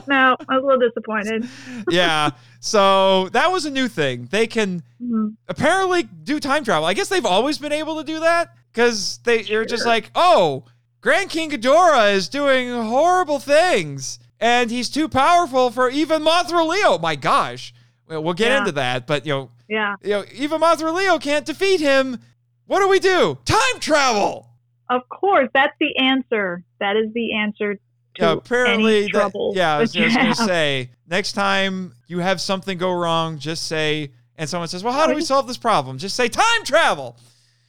[0.06, 1.48] no, I was a little disappointed.
[1.90, 2.30] yeah.
[2.60, 4.28] So that was a new thing.
[4.30, 5.34] They can Mhm.
[5.48, 6.84] apparently do time travel.
[6.84, 10.64] I guess they've always been able to do that because they, they're just like, oh,
[11.00, 16.98] Grand King Ghidorah is doing horrible things and he's too powerful for even Mothra Leo.
[16.98, 17.74] My gosh.
[18.08, 18.58] Well, we'll get Yeah.
[18.58, 22.18] into that, but you know, Yeah, you know, even Mothra can't defeat him.
[22.66, 23.38] What do we do?
[23.44, 24.48] Time travel.
[24.90, 26.64] of course, that's the answer.
[26.78, 27.80] That is the answer to
[28.18, 29.52] Yeah, apparently, that- trouble.
[29.56, 34.12] yeah, I was just gonna say next time you have something go wrong, just say,
[34.36, 37.16] and someone says, "Well, how do we solve this problem?" Just say time travel,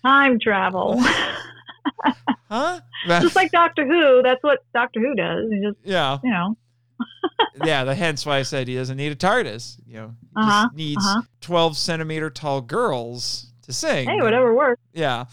[0.04, 1.02] time travel.
[2.50, 2.80] huh?
[3.08, 5.50] just like Doctor Who, that's what Doctor Who does.
[5.52, 6.58] He just, yeah, you know,
[7.66, 7.84] yeah.
[7.84, 9.78] The hence why I said he doesn't need a TARDIS.
[9.86, 11.22] You know, he Uh-huh, just needs uh-huh.
[11.42, 14.08] twelve centimeter tall girls to sing.
[14.10, 14.82] hey, whatever works.
[14.94, 15.26] Yeah.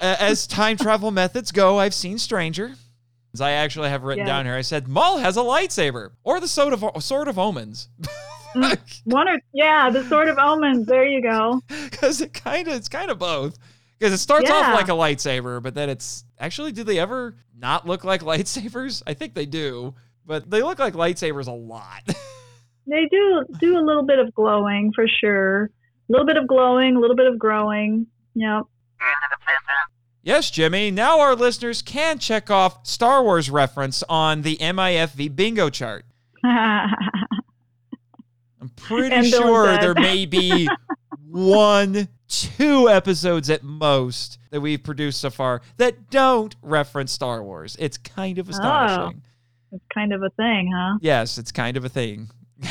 [0.00, 2.74] As time travel methods go, I've seen Stranger.
[3.34, 4.32] As I actually have written Yeah.
[4.32, 7.88] down here, I said Maul has a lightsaber or the sword of sword of omens.
[9.04, 10.86] One or yeah, the sword of omens.
[10.86, 11.60] There you go.
[11.90, 13.58] because it kind of it's kind of both
[13.98, 17.84] because it starts off like a lightsaber but then it's actually do they ever not
[17.86, 19.92] look like lightsabers i think they do
[20.28, 22.02] but they look like lightsabers a lot
[22.86, 25.64] They do do a little bit of glowing for sure.
[25.64, 25.70] A
[26.08, 28.06] little bit of glowing, a little bit of growing.
[28.34, 28.62] Yep.
[30.22, 35.68] yes jimmy now our listeners can check off star wars reference on the mifv bingo
[35.70, 36.04] chart
[36.44, 36.90] i'm
[38.76, 40.68] pretty And Bill and sure there may be
[41.28, 47.76] one two episodes at most that we've produced so far that don't reference star wars
[47.78, 48.40] it's kind Oh.
[48.42, 49.22] of astonishing
[49.72, 50.98] it's kind of a thing, huh?
[51.00, 52.30] Yes, it's kind of a thing.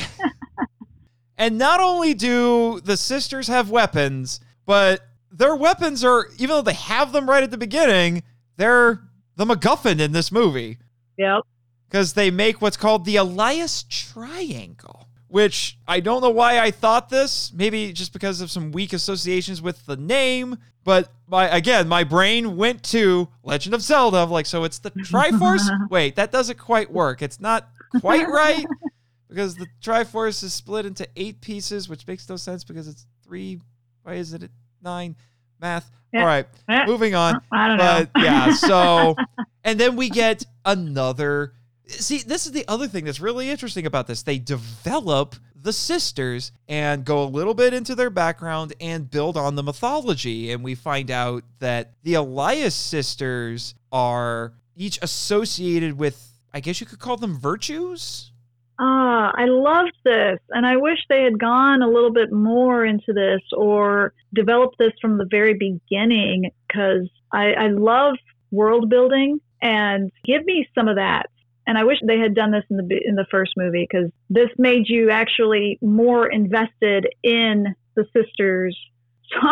[1.37, 6.73] and not only do the sisters have weapons, but their weapons are, even though they
[6.73, 8.23] have them right at the beginning,
[8.57, 9.01] they're
[9.35, 10.77] the MacGuffin in this movie
[11.17, 11.41] Yep.
[11.89, 17.09] because they make what's called the Elias Triangle, which I don't know why I thought
[17.09, 17.53] this.
[17.53, 20.57] Maybe just because of some weak associations with the name.
[20.83, 24.23] But my again, my brain went to Legend of Zelda.
[24.25, 25.67] Like, so it's the Triforce.
[25.89, 27.21] Wait, that doesn't quite work.
[27.21, 27.67] It's not
[27.99, 28.65] quite right
[29.29, 33.59] because the Triforce is split into eight pieces, which makes no sense because it's three.
[34.03, 34.49] Why is it
[34.81, 35.15] nine?
[35.59, 35.89] Math.
[36.13, 36.21] Yeah.
[36.21, 38.05] All right, Eh, moving on I don't know.
[38.13, 39.15] but yeah, so
[39.65, 41.53] and then we get another.
[41.87, 44.23] See, this is the other thing that's really interesting about this.
[44.23, 45.35] They develop
[45.67, 50.49] the sisters and go a little bit into their background and build on the mythology.
[50.49, 56.87] And we find out that the Elias sisters are each associated with, I guess you
[56.87, 58.31] could call them virtues.
[58.79, 63.11] Ah, I loved this, and I wish they had gone a little bit more into
[63.11, 68.15] this or developed this from the very beginning because I, I love
[68.51, 71.25] world building and give me some of that.
[71.67, 74.49] And I wish they had done this in the in the first movie because this
[74.57, 78.77] made you actually more invested in the sisters.
[79.29, 79.45] So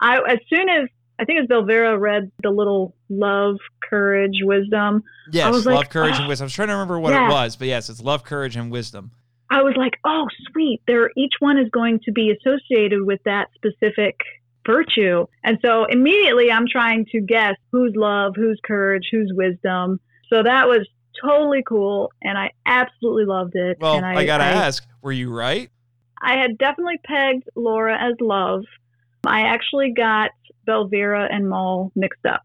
[0.00, 5.02] I, as soon as I think it was Belvera read the little love, courage, wisdom.
[5.32, 6.44] Yes, was love, like, courage, "Ah." and wisdom.
[6.44, 7.26] I was trying to remember what Yeah.
[7.26, 9.10] it was, but yes, it's love, courage, and wisdom.
[9.50, 10.80] I was like, oh, sweet.
[10.86, 14.20] There, each one is going to be associated with that specific
[14.64, 15.26] virtue.
[15.42, 19.98] And so immediately I'm trying to guess who's love, who's courage, who's wisdom.
[20.32, 20.86] So that was
[21.22, 22.12] totally cool.
[22.22, 23.78] And I absolutely loved it.
[23.80, 25.70] Well, and I, gotta ask, were you right?
[26.20, 28.64] I had definitely pegged Laura as love.
[29.24, 30.30] I actually got
[30.66, 32.44] Belvira and Maul mixed up.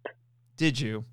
[0.58, 1.06] Did you?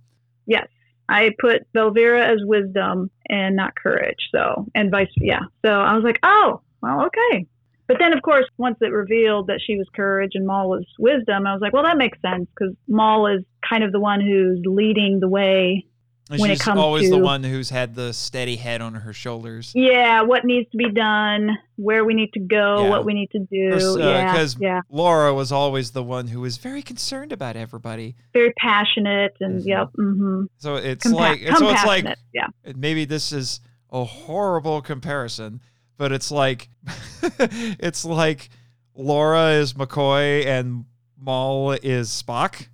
[0.46, 0.68] Yes.
[1.08, 4.28] I put Belvira as wisdom and not courage.
[4.32, 5.42] So, and vice, yeah.
[5.64, 7.46] So I was like, oh, well, okay.
[7.88, 11.46] But then, of course, once it revealed that she was courage and Maul was wisdom,
[11.46, 14.62] I was like, well, that makes sense because Maul is kind of the one who's
[14.64, 15.84] leading the way.
[16.30, 19.12] And When it she's comes always the one who's had the steady head on her
[19.12, 19.72] shoulders.
[19.74, 22.90] Yeah, what needs to be done, where we need to go, Yeah.
[22.90, 23.70] what we need to do.
[23.70, 24.80] Because yeah, yeah.
[24.88, 28.14] Laura was always the one who was very concerned about everybody.
[28.32, 29.66] Very passionate and Mhm.
[29.66, 29.88] yep.
[29.98, 30.44] Mm-hmm.
[30.58, 32.46] So it's Compa- like so it's like yeah.
[32.76, 35.60] maybe this is a horrible comparison,
[35.98, 36.68] but it's like
[37.40, 38.48] it's like
[38.94, 40.84] Laura is McCoy and
[41.18, 42.68] Maul is Spock.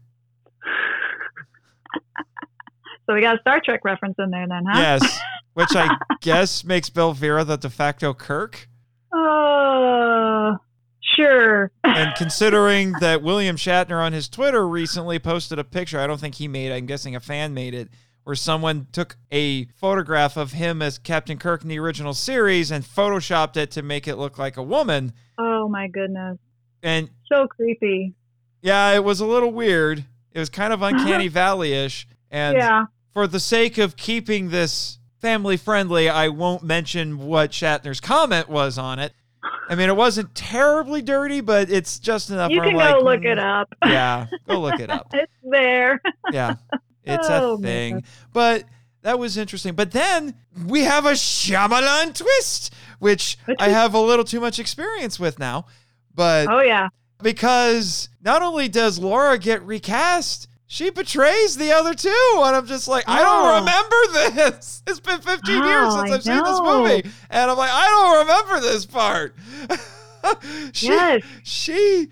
[3.08, 4.78] So we got a Star Trek reference in there then, huh?
[4.78, 5.20] Yes,
[5.54, 8.68] which I guess makes Belvira the de facto Kirk.
[9.12, 10.56] Oh,
[11.16, 11.70] sure.
[11.84, 16.34] And considering that William Shatner on his Twitter recently posted a picture, I don't think
[16.36, 17.88] he made it, I'm guessing a fan made it,
[18.24, 22.84] where someone took a photograph of him as Captain Kirk in the original series and
[22.84, 25.12] photoshopped it to make it look like a woman.
[25.38, 26.36] Oh my goodness.
[26.82, 28.14] And So creepy.
[28.60, 30.04] yeah, it was a little weird.
[30.32, 32.06] It was kind of uncanny valley ish.
[32.30, 32.84] And yeah.
[33.18, 38.78] For the sake of keeping this family friendly, I won't mention what Shatner's comment was
[38.78, 39.12] on it.
[39.68, 42.52] I mean, it wasn't terribly dirty, but it's just enough.
[42.52, 43.74] You can go like, look it mm, up.
[43.84, 45.08] Yeah, go look it up.
[45.12, 46.00] it's there.
[46.30, 46.54] Yeah,
[47.02, 47.94] it's Oh, a thing.
[47.94, 48.04] man.
[48.32, 48.66] But
[49.02, 49.74] that was interesting.
[49.74, 50.36] But then
[50.68, 55.40] we have a Shyamalan twist, which A I have a little too much experience with
[55.40, 55.66] now.
[56.14, 56.90] But Oh yeah.
[57.20, 62.32] because not only does Laura get recast, she betrays the other two.
[62.36, 63.24] And I'm just like, I Oh.
[63.24, 64.82] don't remember this.
[64.86, 67.10] It's been 15 ah, years Oh, since I I've seen this movie.
[67.30, 69.34] And I'm like, I don't remember this part.
[70.72, 71.22] she, Yes.
[71.42, 72.08] she,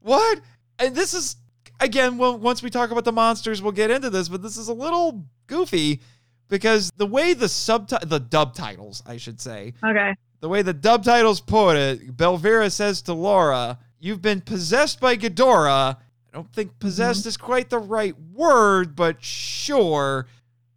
[0.00, 0.40] what?
[0.78, 1.36] And this is,
[1.80, 4.68] again, well, once we talk about the monsters, we'll get into this, but this is
[4.68, 6.00] a little goofy
[6.48, 10.14] because the way the subti- the dub titles, I should say, Okay.
[10.40, 15.16] the way the dub titles put it, Belvira says to Laura, You've been possessed by
[15.16, 15.98] Ghidorah.
[16.32, 17.28] I don't think possessed mm-hmm.
[17.28, 20.26] is quite the right word, but sure.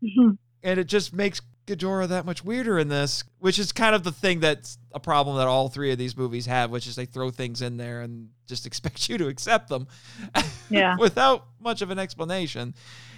[0.03, 0.31] Mm-hmm.
[0.63, 4.11] And it just makes Ghidorah that much weirder in this, which is kind of the
[4.11, 7.29] thing that's a problem that all three of these movies have, which is they throw
[7.29, 9.87] things in there and just expect you to accept them
[10.69, 10.95] Yeah.
[10.97, 12.73] without much of an explanation.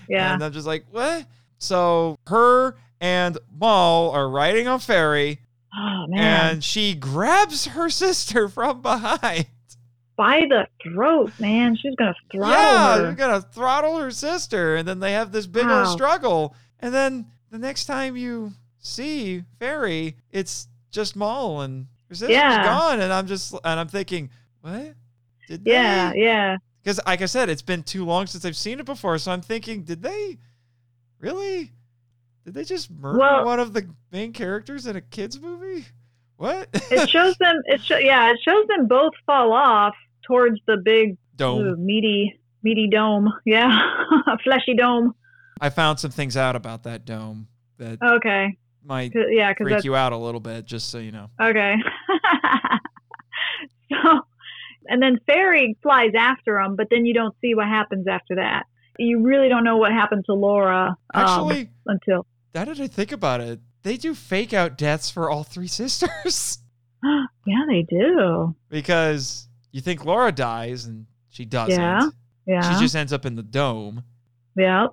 [0.10, 0.34] Yeah.
[0.34, 1.26] And I'm just like, what?
[1.58, 5.40] So her and Moll are riding on Fairy
[5.78, 6.54] Oh man.
[6.54, 9.48] and she grabs her sister from behind.
[10.18, 11.76] By the throat, man.
[11.76, 13.12] She's gonna throttle yeah, her.
[13.14, 15.82] gonna throttle her sister, and then they have this big Wow.
[15.84, 16.56] old struggle.
[16.80, 22.64] And then the next time you see Fairy, it's just Moll and her sister's Yeah.
[22.64, 24.30] gone, and I'm just and I'm thinking,
[24.62, 24.94] what?
[25.48, 26.58] Did Yeah, yeah.
[26.82, 29.42] Because like I said, it's been too long since I've seen it before, so I'm
[29.42, 30.38] thinking, did they
[31.20, 31.72] really?
[32.46, 35.86] Did they just murder Well- one of the main characters in a kids movie?
[36.38, 36.68] What?
[36.92, 37.62] It shows them.
[37.66, 38.32] It sho- yeah.
[38.32, 39.96] It shows them both fall off
[40.28, 41.62] towards the big Dome.
[41.62, 43.32] ooh, meaty meaty dome.
[43.46, 43.80] Yeah,
[44.44, 45.14] fleshy dome.
[45.62, 48.58] I found some things out about that dome that Okay.
[48.84, 51.30] might 'Cause- yeah, because freak you out a little bit, just so you know.
[51.42, 51.76] okay.
[53.92, 53.98] so,
[54.88, 58.64] and then Fairy flies after him, but then you don't see what happens after that.
[58.98, 62.26] You really don't know what happened to Laura um, Actually, until.
[62.54, 66.60] now that I think about it, they do fake out deaths for all three sisters
[67.04, 68.56] yeah, they do.
[68.70, 71.78] because you think Laura dies and she doesn't.
[71.78, 72.08] Yeah.
[72.48, 72.74] Yeah.
[72.74, 74.04] She just ends up in the dome.
[74.56, 74.88] yeah.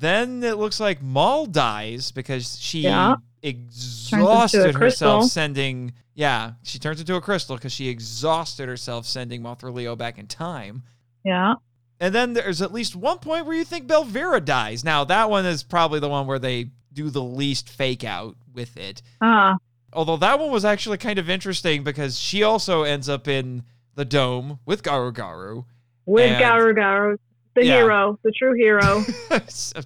[0.00, 3.16] Then it looks like Moll dies because she Yeah.
[3.42, 5.92] exhausted herself sending.
[6.14, 10.26] Yeah, she turns into a crystal because she exhausted herself sending Mothra Leo back in
[10.26, 10.82] time.
[11.24, 11.54] Yeah.
[12.00, 14.84] And then there's at least one point where you think Belvira dies.
[14.84, 18.76] Now that one is probably the one where they do the least fake out with
[18.76, 19.02] it.
[19.20, 19.56] Uh,
[19.92, 23.62] Although that one was actually kind of interesting because she also ends up in
[23.98, 25.64] the dome with Garu Garu.
[26.06, 27.16] with And- Garu Garu,
[27.56, 27.78] the Yeah.
[27.78, 29.04] hero, the true hero.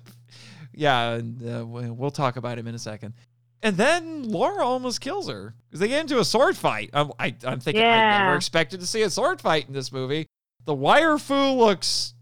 [0.75, 3.14] Yeah, uh, we- we'll talk about him in a second.
[3.62, 6.90] And then Laura almost kills her because they get into a sword fight.
[6.92, 8.18] I'm, I, I'm thinking I Yeah.
[8.25, 10.27] never expected to see a sword fight in this movie.
[10.64, 12.14] The wire fu looks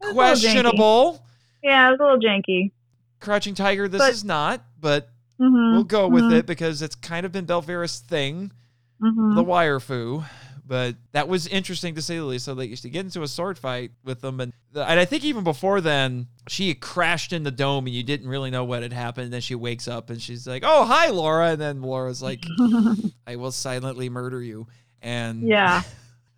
[0.00, 0.40] That's a little janky.
[0.42, 1.24] questionable.
[1.62, 2.72] Yeah, it was a little janky.
[3.20, 6.38] Crouching Tiger, this But- is not, but hmm we'll go with mhm.
[6.40, 8.52] it because it's kind of been Belvira's thing,
[9.00, 10.22] hmm the wire fu.
[10.70, 12.44] But that was interesting to say the least.
[12.44, 15.24] So they used to get into a sword fight with them, and and I think
[15.24, 18.92] even before then, she crashed in the dome, and you didn't really know what had
[18.92, 19.24] happened.
[19.24, 22.44] And then she wakes up, and she's like, "Oh, hi, Laura," and then Laura's like,
[23.26, 24.68] "I will silently murder you."
[25.02, 25.82] And Yeah.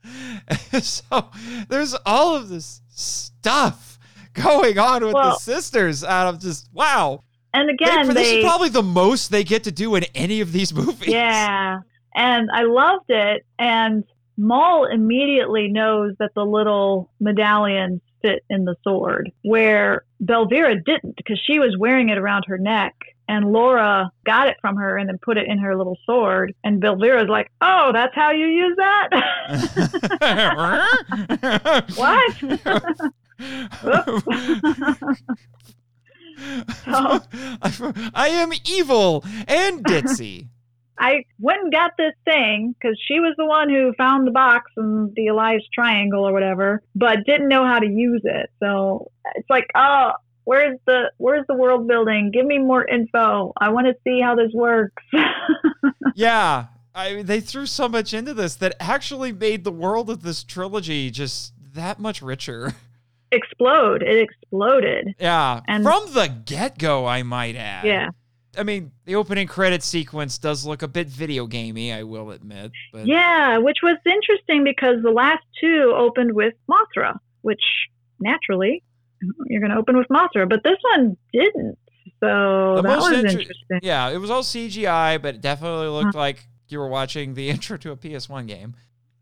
[0.81, 1.29] so
[1.69, 3.99] there's all of this stuff
[4.33, 7.21] going on with the sisters, out of just wow.
[7.53, 10.41] and They- again, this they is probably the most they get to do in any
[10.41, 11.09] of these movies.
[11.09, 11.81] yeah,
[12.15, 13.45] and I loved it.
[13.59, 14.05] And
[14.37, 21.41] Moll immediately knows that the little medallions fit in the sword, where Belvira didn't because
[21.45, 22.95] she was wearing it around her neck.
[23.29, 26.55] And Laura got it from her and then put it in her little sword.
[26.65, 29.09] And Belvira's like, "Oh, that's how you use that."
[36.85, 37.21] So-
[38.15, 40.49] I am evil and ditzy.
[40.99, 44.71] I went and got this thing because she was the one who found the box
[44.77, 48.51] and the Elias triangle or whatever, but didn't know how to use it.
[48.61, 50.13] So it's like, oh,
[50.45, 52.31] where's the where's the world building?
[52.33, 53.53] Give me more info.
[53.57, 55.03] I want to see how this works.
[56.15, 60.45] yeah, I they threw so much into this that actually made the world of this
[60.45, 62.75] trilogy just that much richer.
[63.33, 64.03] Explode!
[64.03, 65.15] It exploded.
[65.19, 67.87] Yeah, And- from the get go, I might add.
[67.87, 68.09] Yeah,
[68.57, 72.73] I mean, the opening credit sequence does look a bit video gamey, I will admit.
[72.93, 77.63] But yeah, which was interesting because the last two opened with Mothra, which
[78.21, 78.83] naturally
[79.47, 81.79] you're going to open with Mothra, but this one didn't.
[82.21, 83.81] So The that was inter- interesting.
[83.83, 86.19] Yeah, it was all CGI, but it definitely looked uh-huh.
[86.19, 88.75] like you were watching the intro to a PS1 game.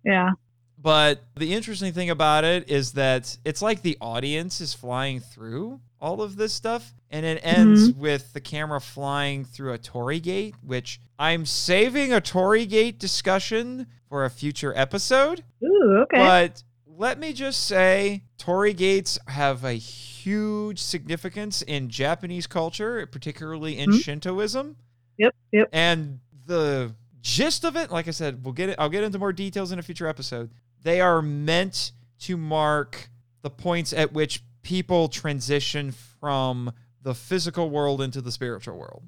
[0.04, 0.30] Yeah.
[0.78, 5.80] But the interesting thing about it is that it's like the audience is flying through
[6.00, 10.54] all of this stuff, and it ends with the camera flying through a torii gate,
[10.62, 15.44] which I'm saving a torii gate discussion for a future episode.
[15.62, 16.16] Ooh, okay.
[16.18, 23.78] But let me just say, torii gates have a huge significance in Japanese culture, particularly
[23.78, 24.02] in Mhm.
[24.02, 24.76] Shintoism.
[25.18, 25.68] yep, yep.
[25.72, 28.76] And the gist of it, like I said, we'll get it.
[28.78, 30.50] I'll get into more details in a future episode.
[30.82, 33.10] They are meant to mark
[33.42, 39.02] the points at which people transition from the physical world into the spiritual world.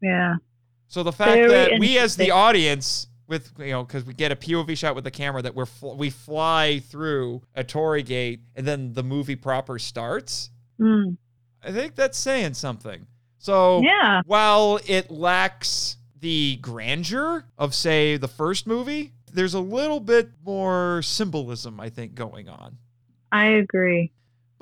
[0.00, 0.36] Yeah.
[0.88, 4.30] So the fact Very that we, as the audience, with you know, because we get
[4.32, 8.40] a POV shot with the camera, that we're fl- we fly through a torii gate,
[8.54, 10.50] and then the movie proper starts.
[10.80, 11.16] Mm.
[11.62, 13.06] I think that's saying something.
[13.38, 14.22] So Yeah.
[14.26, 21.02] while it lacks the grandeur of, say, the first movie, there's a little bit more
[21.02, 22.78] symbolism, I think, going on.
[23.32, 24.12] I agree.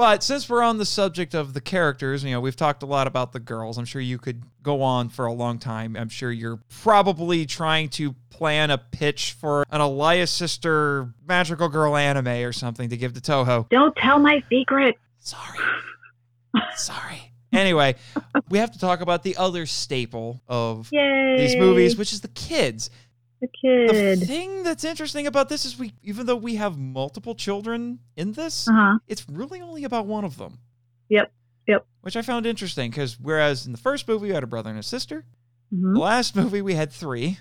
[0.03, 3.07] But since we're on the subject of the characters, you know, we've talked a lot
[3.07, 3.78] about the girls.
[3.78, 5.94] I'm sure you could go on for a long time.
[5.94, 11.94] I'm sure you're probably trying to plan a pitch for an Elias sister magical girl
[11.94, 13.68] anime or something to give to Toho.
[13.68, 14.96] Don't tell my secret.
[15.20, 15.61] Sorry.
[16.74, 17.32] Sorry.
[17.53, 17.94] Anyway,
[18.48, 21.36] we have to talk about the other staple of Yay.
[21.38, 22.90] these movies, which is the kids.
[23.43, 27.99] The The thing that's interesting about this is we even though we have multiple children
[28.16, 28.99] in this, Uh huh.
[29.09, 30.59] it's really only about one of them.
[31.09, 31.32] Yep.
[31.66, 31.86] Yep.
[32.03, 34.78] Which I found interesting because whereas in the first movie we had a brother and
[34.78, 35.24] a sister,
[35.70, 37.38] hmm the last movie we had three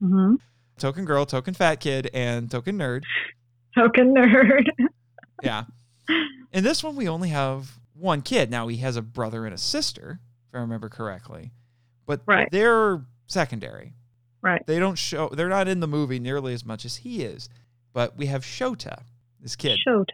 [0.00, 0.34] hmm
[0.78, 3.02] token girl, token fat kid, and token nerd.
[3.74, 4.66] Token nerd.
[5.42, 5.64] Yeah.
[6.52, 8.50] In this one, we only have one kid.
[8.50, 10.18] Now he has a brother and a sister,
[10.48, 11.52] if I remember correctly,
[12.06, 12.48] but Right.
[12.50, 13.92] they're secondary.
[14.46, 14.64] Right.
[14.66, 15.28] They don't show.
[15.28, 17.48] They're not in the movie nearly as much as he is.
[17.92, 19.02] But we have Shota,
[19.40, 20.06] this kid, Shota.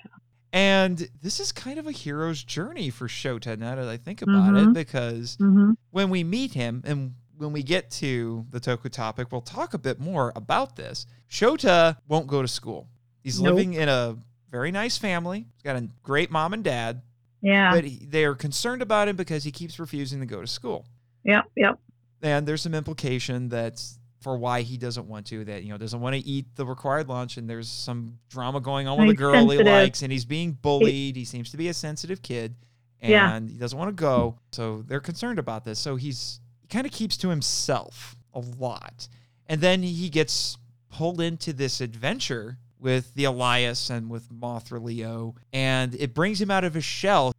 [0.53, 3.59] and this is kind of a hero's journey for Shota.
[3.59, 4.73] Now that I think about it, Mhm.
[4.75, 9.41] because hmm when we meet him and when we get to the Toku topic, we'll
[9.43, 11.07] talk a bit more about this.
[11.29, 12.89] Shota won't go to school.
[13.23, 13.55] He's Nope.
[13.57, 14.17] living in a
[14.51, 15.47] very nice family.
[15.53, 17.03] He's got a great mom and dad,
[17.43, 17.73] Yeah.
[17.75, 20.87] but he, they are concerned about him because he keeps refusing to go to school.
[21.25, 21.45] Yep.
[21.57, 21.79] Yep.
[22.23, 26.01] And there's some implication that's for why he doesn't want to, that, you know, doesn't
[26.01, 27.37] want to eat the required lunch.
[27.37, 30.53] And there's some drama going on with He's a girl he likes, and he's being
[30.53, 31.17] bullied.
[31.17, 32.55] He seems to be a sensitive kid.
[33.01, 33.41] And Yeah.
[33.53, 34.39] he doesn't want to go.
[34.53, 35.79] So they're concerned about this.
[35.79, 39.09] So he's he kind of keeps to himself a lot.
[39.47, 40.57] And then he gets
[40.89, 46.51] pulled into this adventure with the Elias and with Mothra Leo, and it brings him
[46.51, 47.33] out of his shell.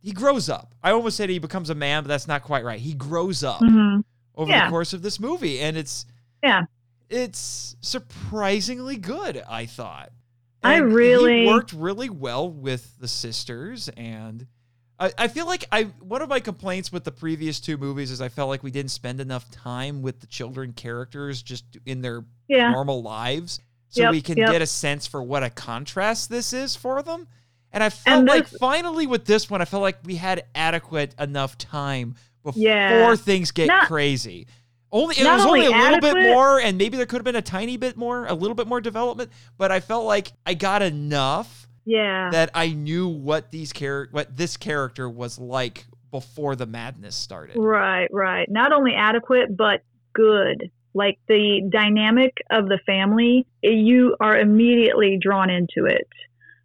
[0.00, 0.74] He grows up.
[0.82, 2.78] I almost said he becomes a man, but that's not quite right.
[2.80, 4.00] He grows up hmm
[4.34, 4.66] over Yeah.
[4.66, 6.04] the course of this movie, and it's
[6.46, 6.62] Yeah.
[7.10, 9.42] it's surprisingly good.
[9.48, 10.10] I thought.
[10.62, 14.46] I really- worked really well with the sisters, and
[14.98, 18.20] I, I feel like I one of my complaints with the previous two movies is
[18.20, 22.24] I felt like we didn't spend enough time with the children characters just in their
[22.48, 22.70] Yeah.
[22.72, 24.50] normal lives, so Yep, we can yep.
[24.50, 27.28] get a sense for what a contrast this is for them.
[27.72, 31.14] And I felt And like finally with this one, I felt like we had adequate
[31.20, 33.14] enough time before Yeah.
[33.16, 34.46] things get Not- crazy.
[34.92, 37.24] Only it Not was only, only a little bit more, and maybe there could have
[37.24, 39.30] been a tiny bit more, a little bit more development.
[39.58, 42.30] But I felt like I got enough Yeah.
[42.30, 47.56] that I knew what these char- what this character was like before the madness started.
[47.56, 48.48] Right, right.
[48.50, 49.82] Not only adequate, but
[50.12, 50.70] good.
[50.94, 56.08] Like the dynamic of the family, eh, you are immediately drawn into it.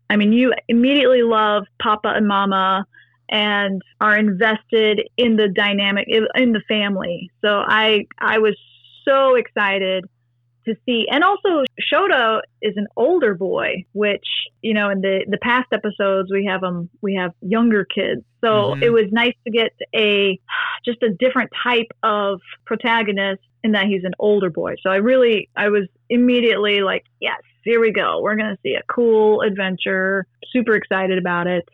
[0.10, 2.86] I mean, you immediately love Papa and Mama
[3.32, 7.32] and are invested in the dynamic in the family.
[7.44, 8.56] So I I was
[9.06, 10.06] so excited
[10.66, 14.26] to see and also Shota is an older boy which
[14.62, 18.22] you know in the the past episodes we have um we have younger kids.
[18.42, 18.84] So Mhm.
[18.84, 20.40] it was nice to get a
[20.86, 24.76] just a different type of protagonist in that he's an older boy.
[24.84, 28.22] So I really I was immediately like yes here we go.
[28.22, 30.26] We're gonna see a cool adventure.
[30.52, 31.68] Super excited about it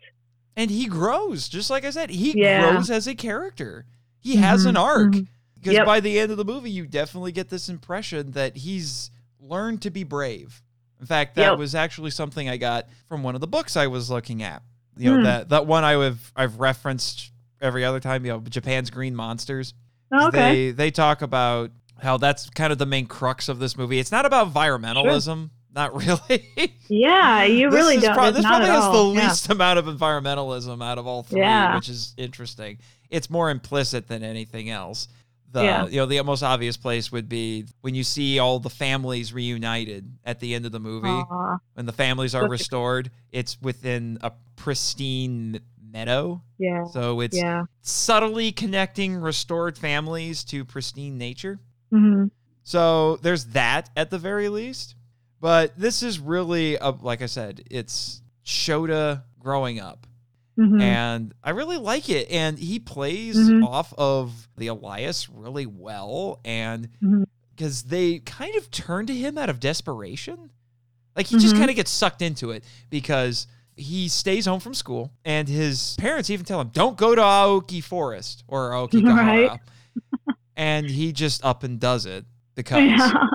[0.58, 2.72] And he grows, just like I said, he Yeah.
[2.72, 3.86] grows as a character.
[4.18, 5.12] He has an arc.
[5.12, 5.28] mhm.
[5.54, 5.86] Because Yep.
[5.86, 9.90] by the end of the movie, you definitely get this impression that he's learned to
[9.90, 10.62] be brave.
[11.00, 11.58] In fact, that Yep.
[11.58, 14.62] was actually something I got from one of the books I was looking at.
[14.96, 15.22] You know, Hmm.
[15.24, 17.30] that that one I have I've referenced
[17.60, 19.74] every other time, you know, Japan's Green Monsters.
[20.12, 21.70] Oh, okay They they talk about
[22.02, 23.98] how that's kind of the main crux of this movie.
[24.00, 26.44] It's not about environmentalism, not really.
[26.88, 29.28] yeah you really don't it's this probably has the Yeah.
[29.28, 31.74] least amount of environmentalism out of all three, Yeah.
[31.76, 32.78] which is interesting.
[33.10, 35.08] it's more implicit than anything else.
[35.52, 35.86] The Yeah.
[35.86, 40.18] you know the most obvious place would be when you see all the families reunited
[40.24, 43.10] at the end of the movie Aw, when the families are restored.
[43.32, 45.60] It's within a pristine
[45.90, 47.62] meadow, yeah, so it's yeah.
[47.80, 51.58] subtly connecting restored families to pristine nature.
[51.90, 52.24] hmm
[52.62, 54.96] So there's that at the very least.
[55.40, 60.06] But this is really, a, like I said, it's Shota growing up.
[60.56, 62.28] hmm And I really like it.
[62.30, 63.64] And he plays Mhm.
[63.64, 66.40] off of the Elias really well.
[66.44, 66.88] And
[67.54, 70.50] because they kind of turn to him out of desperation.
[71.14, 71.58] Like he just Mhm.
[71.58, 76.30] kind of gets sucked into it because he stays home from school and his parents
[76.30, 79.48] even tell him, don't go to Aoki Forest or Aoki Gahara.
[79.50, 79.60] Right.
[80.56, 82.24] and he just up and does it
[82.56, 82.82] because.
[82.88, 83.27] Yeah.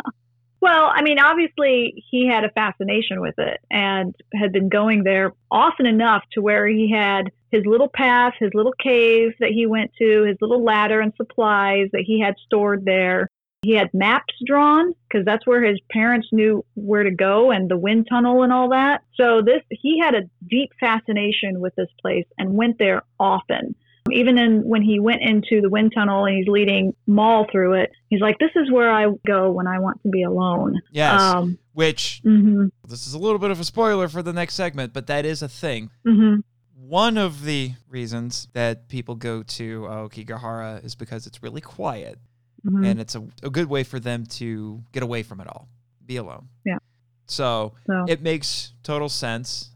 [0.63, 5.33] Well, I mean, obviously he had a fascination with it and had been going there
[5.51, 9.91] often enough to where he had his little path, his little cave that he went
[9.99, 13.27] to, his little ladder and supplies that he had stored there.
[13.63, 17.75] He had maps drawn because that's where his parents knew where to go and the
[17.77, 19.01] wind tunnel and all that.
[19.15, 23.75] So this he had a deep fascination with this place and went there often.
[24.13, 27.91] Even in when he went into the wind tunnel and he's leading Moll through it,
[28.09, 31.19] he's like, "This is where I go when I want to be alone." Yes.
[31.21, 34.93] Um, which hmm this is a little bit of a spoiler for the next segment,
[34.93, 35.89] but that is a thing.
[36.05, 36.35] hmm
[36.75, 42.19] One of the reasons that people go to Aokigahara is because it's really quiet
[42.63, 45.67] hmm and it's a, a good way for them to get away from it all,
[46.05, 46.49] be alone.
[46.65, 46.77] Yeah.
[47.25, 49.71] So So it makes total sense.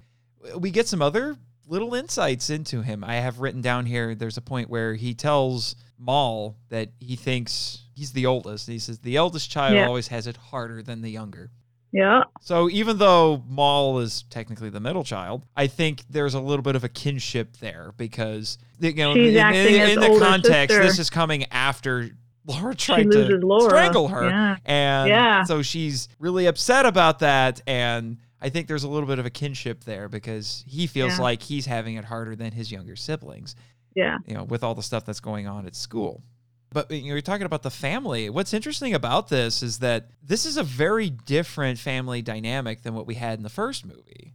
[0.58, 1.38] We get some other
[1.68, 3.04] little insights into him.
[3.04, 7.84] I have written down here there's a point where he tells Moll that he thinks
[7.96, 8.68] he's the oldest.
[8.68, 9.88] He says the eldest child Yeah.
[9.88, 11.52] always has it harder than the younger.
[11.94, 16.62] yeah, So even though Moll is technically the middle child, I think there's a little
[16.62, 20.84] bit of a kinship there because you know She's in, in- in the context, sister.
[20.84, 22.10] this is coming after
[22.46, 23.70] Laura tried to Laura.
[23.70, 24.56] strangle her, Yeah.
[24.66, 25.44] and Yeah.
[25.44, 27.62] so she's really upset about that.
[27.68, 31.24] And I think there's a little bit of a kinship there because he feels Yeah.
[31.24, 33.56] like he's having it harder than his younger siblings
[33.96, 34.18] Yeah.
[34.28, 36.24] you know, with all the stuff that's going on at school.
[36.72, 38.30] But you know, you're talking about the family.
[38.30, 43.08] What's interesting about this is that this is a very different family dynamic than what
[43.08, 44.34] we had in the first movie,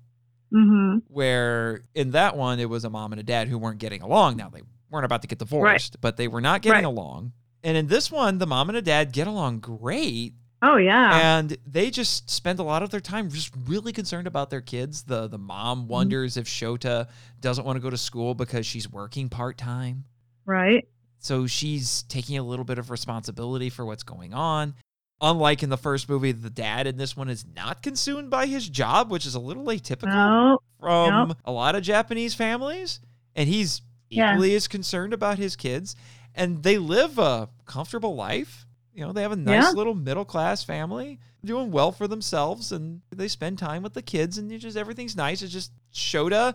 [0.50, 4.03] hmm where in that one it was a mom and a dad who weren't getting
[4.03, 4.36] along.
[4.36, 6.84] Now they weren't about to get divorced, but they were not getting Right.
[6.84, 7.32] along.
[7.62, 10.34] And in this one, the mom and a dad get along great,
[10.64, 11.38] Oh yeah.
[11.38, 15.02] and they just spend a lot of their time just really concerned about their kids.
[15.02, 15.46] The the Mm-hmm.
[15.46, 17.08] mom wonders if Shota
[17.40, 20.04] doesn't want to go to school because she's working part time.
[20.46, 20.86] right.
[21.18, 24.74] So she's taking a little bit of responsibility for what's going on.
[25.20, 28.68] Unlike in the first movie, the dad in this one is not consumed by his
[28.68, 30.58] job, which is a little atypical No.
[30.80, 32.98] from a lot of Japanese families.
[33.36, 34.32] And he's Yeah.
[34.32, 35.94] equally as concerned about his kids.
[36.34, 38.66] And they live a comfortable life.
[38.95, 39.70] You know, they have a nice Yeah.
[39.70, 44.36] little middle class family, doing well for themselves, and they spend time with the kids,
[44.38, 45.40] and just everything's nice.
[45.43, 46.55] It's just Shota,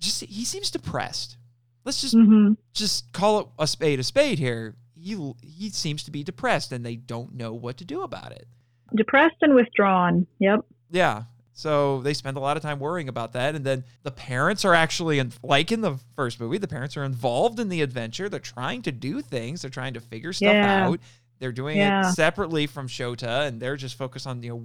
[0.00, 1.36] just he seems depressed.
[1.84, 4.74] Let's just hmm just call it a spade a spade here.
[4.98, 8.46] He he seems to be depressed and they don't know what to do about it.
[8.94, 10.26] Depressed and withdrawn.
[10.40, 10.60] Yep.
[10.90, 11.22] Yeah.
[11.52, 14.74] So they spend a lot of time worrying about that and then the parents are
[14.74, 18.28] actually in, like in the first movie, the parents are involved in the adventure.
[18.28, 20.86] They're trying to do things, they're trying to figure stuff Yeah.
[20.86, 21.00] out.
[21.38, 22.08] They're doing Yeah.
[22.08, 24.64] it separately from Shota and they're just focused on you know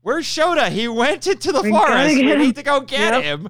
[0.00, 0.70] Where's Shota?
[0.70, 2.14] He went into the We forest.
[2.14, 2.38] We him.
[2.38, 3.22] need to go get Yep.
[3.24, 3.48] him.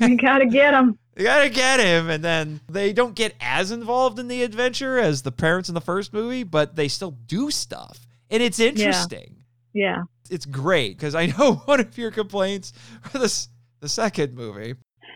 [0.00, 0.98] We gotta get him.
[1.16, 5.22] They gotta get him, and then they don't get as involved in the adventure as
[5.22, 9.36] the parents in the first movie, but they still do stuff, and it's interesting.
[9.72, 10.02] Yeah.
[10.28, 13.48] It's great because I know one of your complaints for this
[13.80, 14.74] the second movie.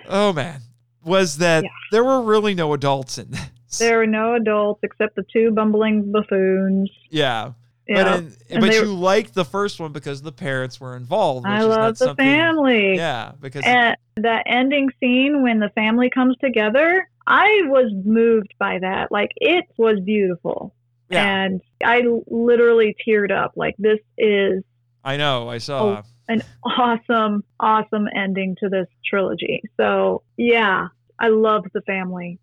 [0.09, 0.62] Oh man,
[1.05, 1.70] was that Yeah.
[1.93, 3.41] there were really no adults in this.
[3.78, 6.90] There are no adults except the two bumbling buffoons.
[7.10, 7.52] yeah,
[7.86, 8.04] Yeah.
[8.04, 11.44] but in, And but they- you liked the first one because the parents were involved.
[11.46, 12.96] Which I love the family.
[12.96, 18.78] Yeah, because And that ending scene when the family comes together, I was moved by
[18.80, 19.12] that.
[19.12, 20.74] Like it was beautiful.
[21.10, 23.52] yeah, And I literally teared up.
[23.56, 24.62] Like this is
[25.04, 25.48] I know.
[25.48, 26.02] I saw.
[26.28, 29.62] an awesome, awesome ending to this trilogy.
[29.76, 32.38] So yeah, I love the family.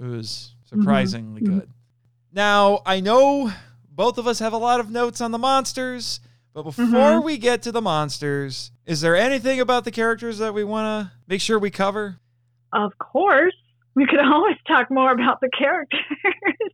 [0.00, 1.46] It was surprisingly Mhm.
[1.46, 1.68] good.
[2.32, 3.52] Now, I know
[3.90, 6.20] both of us have a lot of notes on the monsters,
[6.54, 7.24] but before Mhm.
[7.24, 11.12] we get to the monsters, is there anything about the characters that we want to
[11.26, 12.18] make sure we cover?
[12.72, 13.54] Of course,
[13.96, 16.00] we could always talk more about the characters.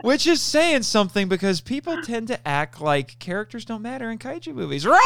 [0.00, 4.54] Which is saying something because people tend to act like characters don't matter in kaiju
[4.54, 4.86] movies.
[4.86, 4.98] Wrong!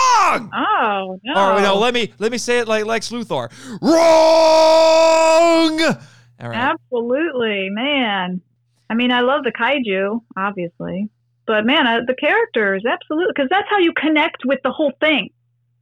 [0.54, 1.56] oh no!
[1.56, 3.50] Or no, let me let me say it like Lex Luthor.
[3.82, 5.96] Wrong!
[6.40, 6.56] All right.
[6.56, 8.40] Absolutely, man.
[8.88, 11.08] I mean, I love the kaiju, obviously,
[11.46, 15.30] but man, I, the characters, absolutely, because that's how you connect with the whole thing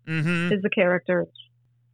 [0.07, 0.53] Mm-hmm.
[0.53, 1.29] is the characters.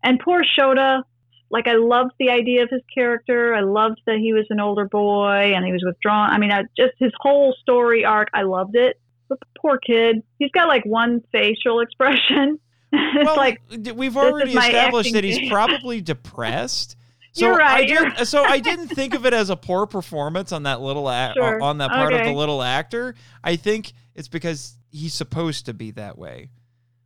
[0.03, 1.03] And poor Shota,
[1.51, 3.55] like I loved the idea of his character.
[3.55, 6.31] I loved that he was an older boy and he was withdrawn.
[6.31, 9.01] I mean, I, just his whole story arc, I loved it.
[9.29, 12.59] But the poor kid, he's got like one facial expression.
[12.93, 13.61] it's well, like
[13.95, 16.97] we've already established that he's probably depressed.
[17.33, 19.87] So You're I right, you're didn't, so I didn't think of it as a poor
[19.87, 21.05] performance on that little
[21.35, 23.15] Sure, on that part of the little actor.
[23.45, 26.49] I think it's because he's supposed to be that way.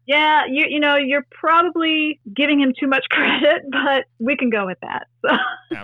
[0.07, 4.67] Yeah, you you know, you're probably giving him too much credit, but we can go
[4.67, 5.07] with that.
[5.73, 5.79] So.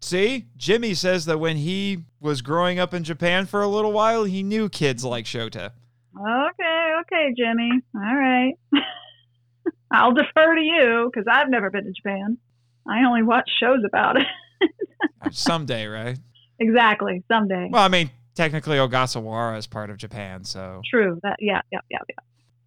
[0.00, 4.22] See, Jimmy says that when he was growing up in Japan for a little while,
[4.22, 5.72] he knew kids like Shota.
[6.16, 7.70] Okay, okay, Jimmy.
[7.94, 8.54] All right.
[9.90, 12.38] I'll defer to you because I've never been to Japan.
[12.88, 14.26] I only watch shows about it.
[15.32, 16.18] Someday, right?
[16.58, 17.68] exactly, someday.
[17.70, 21.20] Well, I mean, technically Ogasawara is part of Japan, so True.
[21.22, 22.14] That yeah, yeah, yeah, yeah.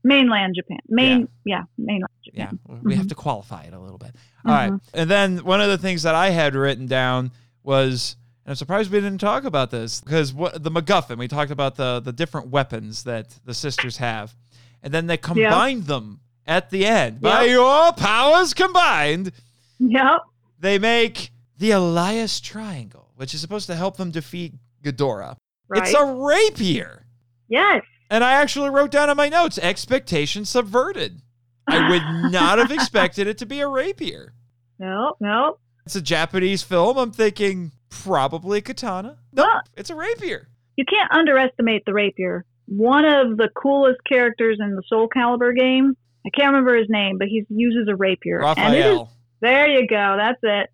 [0.03, 0.77] Mainland Japan.
[0.87, 2.59] Main yeah, mainland Japan.
[2.69, 3.09] yeah, we have Mhm.
[3.09, 4.15] to qualify it a little bit.
[4.45, 4.71] All right.
[4.93, 7.31] And then one of the things that I had written down
[7.63, 8.15] was,
[8.45, 11.17] and I'm surprised we didn't talk about this because what the MacGuffin.
[11.17, 14.35] We talked about the the different weapons that the sisters have,
[14.83, 19.31] and then they combined them at the end by your powers combined.
[19.79, 20.21] Yep.
[20.59, 25.35] They make the Elias Triangle, which is supposed to help them defeat Ghidorah.
[25.69, 25.83] Right.
[25.83, 27.05] It's a rapier.
[27.47, 27.83] yes.
[28.11, 31.21] And I actually wrote down in my notes expectation subverted.
[31.67, 34.33] I would not have expected it to be a rapier.
[34.79, 35.17] Nope.
[35.19, 35.59] Nope.
[35.85, 36.97] It's a Japanese film.
[36.97, 39.19] I'm thinking probably katana.
[39.31, 40.47] Nope, Well- it's a rapier.
[40.75, 42.45] You can't underestimate the rapier.
[42.65, 45.95] One of the coolest characters in the Soul Calibur game.
[46.25, 48.41] I can't remember his name, but he uses a rapier.
[48.43, 49.11] And it is, Raphael.
[49.41, 50.15] there you go.
[50.17, 50.69] That's it.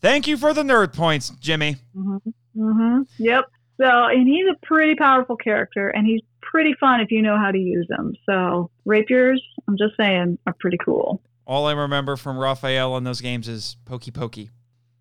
[0.00, 1.76] Thank you for the nerd points, Jimmy.
[1.94, 2.16] hmm
[2.56, 3.44] hmm Yep.
[3.80, 7.50] So, and he's a pretty powerful character, and he's pretty fun if you know how
[7.50, 8.12] to use them.
[8.26, 11.22] So, rapiers, I'm just saying, are pretty cool.
[11.46, 14.50] All I remember from Raphael in those games is pokey pokey.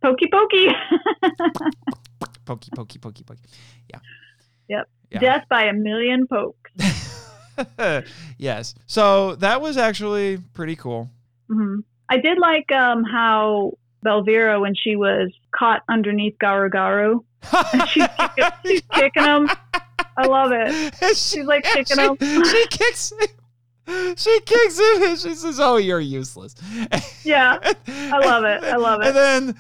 [0.01, 0.67] Pokey pokey.
[2.45, 3.41] Pokey pokey pokey pokey.
[3.89, 3.99] Yeah.
[4.69, 4.89] Yep.
[5.11, 5.19] Yeah.
[5.19, 6.71] Death by a million pokes.
[8.37, 8.75] yes.
[8.85, 11.09] So that was actually pretty cool.
[11.47, 11.79] hmm
[12.11, 17.23] I did like um, how Belvira, when she was caught underneath Garu Garu,
[17.87, 19.49] she's, kicking, she's kicking him.
[20.17, 20.93] I love it.
[21.15, 22.43] She's like kicking she, him.
[22.43, 24.15] She kicks him.
[24.17, 26.55] She kicks him and she says, Oh, you're useless.
[27.23, 27.57] Yeah.
[27.87, 28.63] I love it.
[28.63, 29.07] I love it.
[29.07, 29.55] And then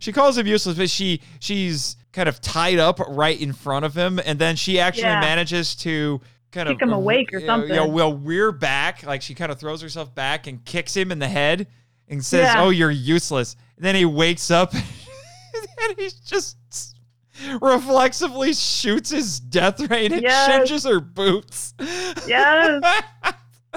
[0.00, 3.94] she calls him useless, but she she's kind of tied up right in front of
[3.94, 5.20] him, and then she actually Yeah.
[5.20, 7.92] manages to kind of Kick of him awake or you Yeah, You know, something.
[7.92, 11.28] will rear back, like she kind of throws herself back and kicks him in the
[11.28, 11.66] head
[12.08, 12.62] and says, Yeah.
[12.62, 16.56] "Oh, you're useless." And then he wakes up, and he just
[17.60, 20.46] reflexively shoots his death ray and Yes.
[20.48, 21.74] changes her boots.
[22.26, 22.82] Yes.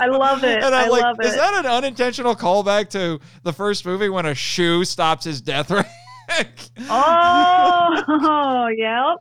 [0.02, 0.64] I love it.
[0.64, 1.38] And I'm I like, love is it.
[1.38, 5.84] that an unintentional callback to the first movie when a shoe stops his death ray?
[6.90, 9.18] Oh, yep.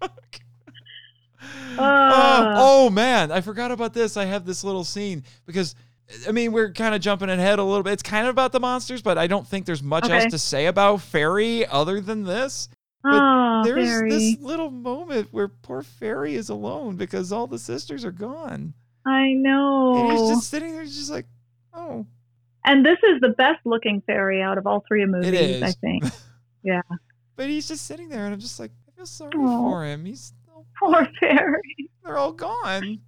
[0.00, 0.08] Uh,
[1.78, 2.54] Uh.
[2.56, 4.16] oh man, I forgot about this.
[4.16, 5.74] I have this little scene because
[6.26, 7.92] I mean we're kind of jumping ahead a little bit.
[7.92, 10.66] It's kind of about the monsters, but I don't think there's much else to say
[10.66, 12.68] about Fairy other than this.
[13.04, 14.10] oh, There's Barry.
[14.10, 18.74] this little moment where poor Fairy is alone because all the sisters are gone.
[19.06, 19.94] I know.
[19.96, 21.26] And he's just sitting there, just like,
[21.72, 22.06] oh.
[22.68, 25.62] And this is the best looking fairy out of all three movies, is.
[25.62, 26.04] I think.
[26.64, 26.82] Yeah.
[27.36, 29.58] but he's just sitting there, and I'm just like, I feel sorry Aw.
[29.70, 30.04] for him.
[30.04, 30.32] He's
[30.78, 31.90] Poor fairy.
[32.04, 33.00] they're all gone.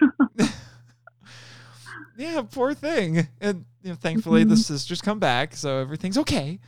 [2.16, 3.28] yeah, poor thing.
[3.40, 4.58] And you know, thankfully the Mhm.
[4.64, 6.58] sisters come back, so everything's okay.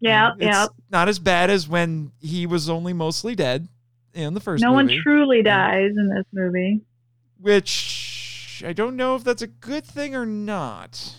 [0.00, 0.66] Yeah, yeah.
[0.90, 3.68] Not as bad as when he was only mostly dead
[4.12, 6.82] in the first No one truly dies in this movie.
[7.40, 11.14] which I don't know if that's a good thing or not.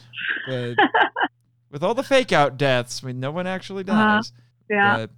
[0.48, 0.76] But
[1.72, 4.16] with all the fake out deaths, I mean, no one actually Uh-huh.
[4.18, 4.32] dies.
[4.70, 4.98] yeah.
[4.98, 5.10] But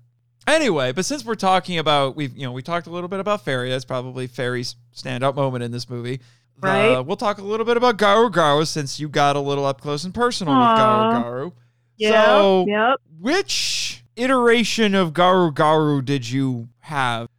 [0.54, 3.44] anyway, but since we're talking about we've you know we talked a little bit about
[3.46, 3.70] Fairy.
[3.70, 6.20] That's probably Fairy's standout moment in this movie.
[6.62, 6.96] Right.
[6.96, 9.80] Uh, we'll talk a little bit about Garu Garu since you got a little up
[9.80, 11.52] close and personal with Garu Garu.
[11.98, 12.14] Yep.
[12.26, 12.98] So, yep.
[13.20, 17.30] which iteration of Garu Garu did you have?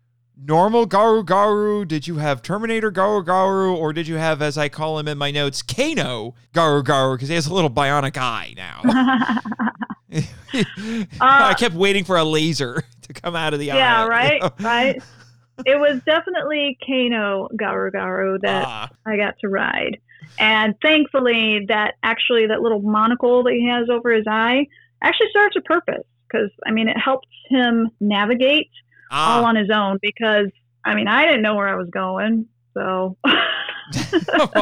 [0.43, 1.87] Normal Garu Garu?
[1.87, 3.77] Did you have Terminator Garu Garu?
[3.77, 7.15] Or did you have, as I call him in my notes, Kano Garu Garu?
[7.17, 8.81] Because he has a little bionic eye now.
[11.21, 13.77] I kept waiting for a laser to come out of the eye.
[13.77, 14.51] yeah, you right, know?
[14.61, 15.03] right.
[15.67, 19.99] It was definitely Kano Garu Garu that Ah, I got to ride.
[20.39, 24.67] And thankfully, that actually that little monocle that he has over his eye
[25.03, 28.71] actually serves a purpose because I mean it helps him navigate
[29.11, 30.47] all Ah, on his own because
[30.85, 33.17] I mean I didn't know where I was going, so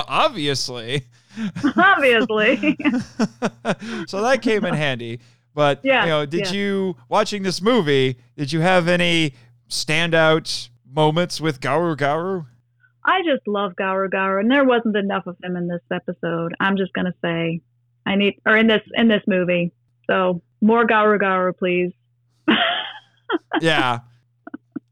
[0.09, 1.05] obviously.
[1.77, 2.57] obviously.
[4.09, 5.21] so that came in handy.
[5.55, 6.53] But Yeah, you know, did yeah.
[6.53, 8.17] you watching this movie?
[8.37, 9.35] Did you have any
[9.69, 12.47] standout moments with Garu Garu?
[13.05, 16.55] I just love Garu Garu, and there wasn't enough of him in this episode.
[16.61, 17.61] I'm just gonna say,
[18.07, 19.73] I need or in this in this movie.
[20.07, 21.93] So more Garu Garu, please.
[23.61, 24.01] Yeah.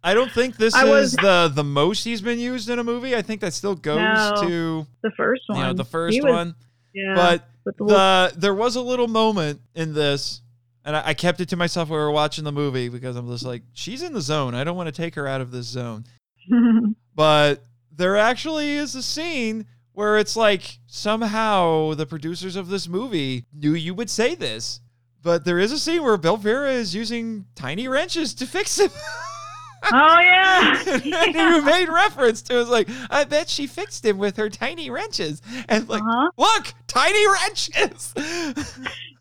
[0.07, 2.85] I don't think this I is was- the the most he's been used in a
[2.85, 3.15] movie.
[3.17, 4.35] I think that still goes No.
[4.49, 6.55] to The first you one, know the first He was- one.
[6.95, 7.15] yeah.
[7.15, 10.41] But with the little- the there was a little moment in this,
[10.85, 13.29] and I, I kept it to myself when we were watching the movie because I'm
[13.29, 14.55] just like, she's in the zone.
[14.55, 16.05] I don't want to take her out of this zone.
[17.17, 23.47] But there actually is a scene where it's like somehow the producers of this movie
[23.55, 24.81] knew you would say this.
[25.23, 28.91] But there is a scene where Belvira is using tiny wrenches to fix him.
[29.85, 31.05] oh yeah, and
[31.35, 32.59] you made reference to it.
[32.59, 35.43] was like, I bet she fixed him with her tiny wrenches.
[35.69, 36.31] And like, uh-huh.
[36.37, 38.15] look, tiny wrenches.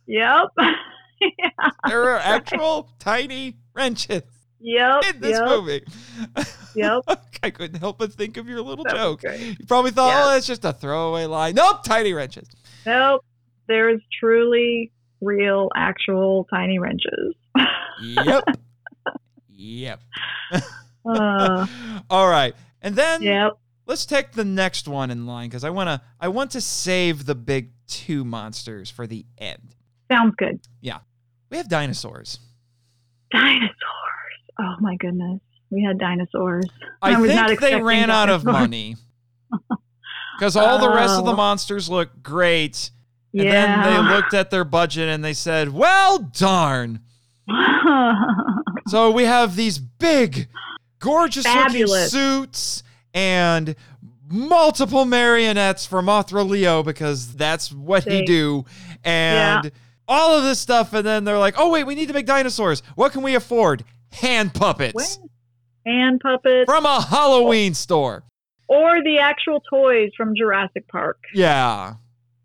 [0.07, 0.47] Yep.
[0.57, 1.49] yeah.
[1.87, 4.23] there are actual tiny wrenches
[4.59, 5.03] Yep.
[5.13, 5.47] in this yep.
[5.47, 5.83] movie.
[6.75, 7.03] Yep.
[7.43, 9.23] I couldn't help but think of your little That joke.
[9.23, 10.23] You probably thought, Yeah.
[10.25, 11.55] oh, that's just a throwaway line.
[11.55, 12.47] Nope, tiny wrenches.
[12.85, 13.23] Nope.
[13.67, 14.91] There's truly
[15.21, 17.35] real, actual tiny wrenches.
[18.01, 18.43] Yep.
[19.55, 20.01] Yep.
[21.07, 21.67] Uh,
[22.09, 22.55] All right.
[22.81, 23.59] And then yep.
[23.85, 27.35] let's take the next one in line because I wanna I want to save the
[27.35, 29.75] big two monsters for the end.
[30.11, 30.59] Sounds good.
[30.81, 31.01] Yeah.
[31.51, 32.39] We have dinosaurs.
[33.31, 33.71] Dinosaurs.
[34.59, 35.41] Oh my goodness.
[35.69, 36.65] We had dinosaurs.
[37.03, 38.95] I, I was not think they ran out of money.
[40.37, 41.35] Because all the rest of the Oh.
[41.37, 42.89] monsters look great.
[43.33, 43.83] And yeah.
[43.83, 46.99] then they looked at their budget and they said, well, darn.
[48.87, 50.47] So we have these big,
[50.99, 52.11] gorgeous Fabulous.
[52.11, 52.83] suits
[53.13, 53.75] and
[54.29, 58.65] multiple marionettes for Mothra Leo because that's what he do.
[59.03, 59.71] And
[60.07, 60.93] all of this stuff.
[60.93, 62.81] And then they're like, oh, wait, we need to make dinosaurs.
[62.95, 63.83] What can we afford?
[64.11, 65.19] Hand puppets
[65.85, 68.23] Hand puppets from a Halloween store.
[68.67, 71.95] or the actual toys from Jurassic Park Yeah.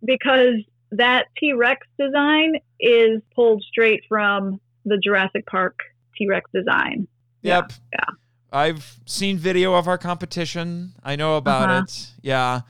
[0.05, 0.55] because
[0.93, 5.79] that T Rex design is pulled straight from the Jurassic Park
[6.21, 7.09] T Rex design.
[7.43, 7.73] Yep.
[7.93, 8.05] yeah.
[8.53, 10.93] I've seen video of our competition.
[11.03, 11.83] I know about Uh-huh.
[11.85, 12.07] it.
[12.23, 12.61] Yeah.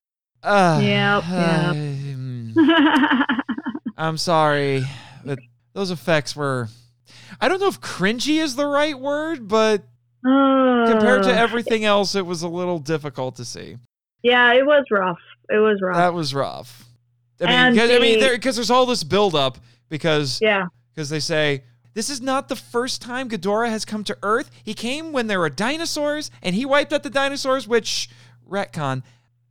[0.43, 2.55] Uh, Yep, yep.
[3.97, 4.83] I'm sorry,
[5.25, 5.39] but
[5.73, 6.67] those effects were.
[7.39, 9.83] I don't know if cringy is the right word, but
[10.23, 13.77] compared to Uh, everything else, it was a little difficult to see.
[14.23, 15.19] yeah, it was rough.
[15.49, 15.97] It was rough.
[15.97, 16.85] That was rough.
[17.41, 19.57] I mean, And 'cause- I mean, there because there's all this buildup
[19.89, 20.65] because yeah.
[20.93, 21.63] because they say
[21.93, 24.49] this is not the first time Ghidorah has come to Earth.
[24.63, 27.67] He came when there were dinosaurs, and he wiped out the dinosaurs.
[27.67, 28.09] Which
[28.49, 29.03] retcon?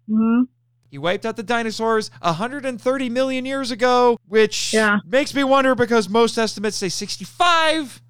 [0.08, 0.42] hmm
[0.90, 4.98] He wiped out the dinosaurs 130 million years ago, which Yeah.
[5.06, 8.00] makes me wonder because most estimates say 65.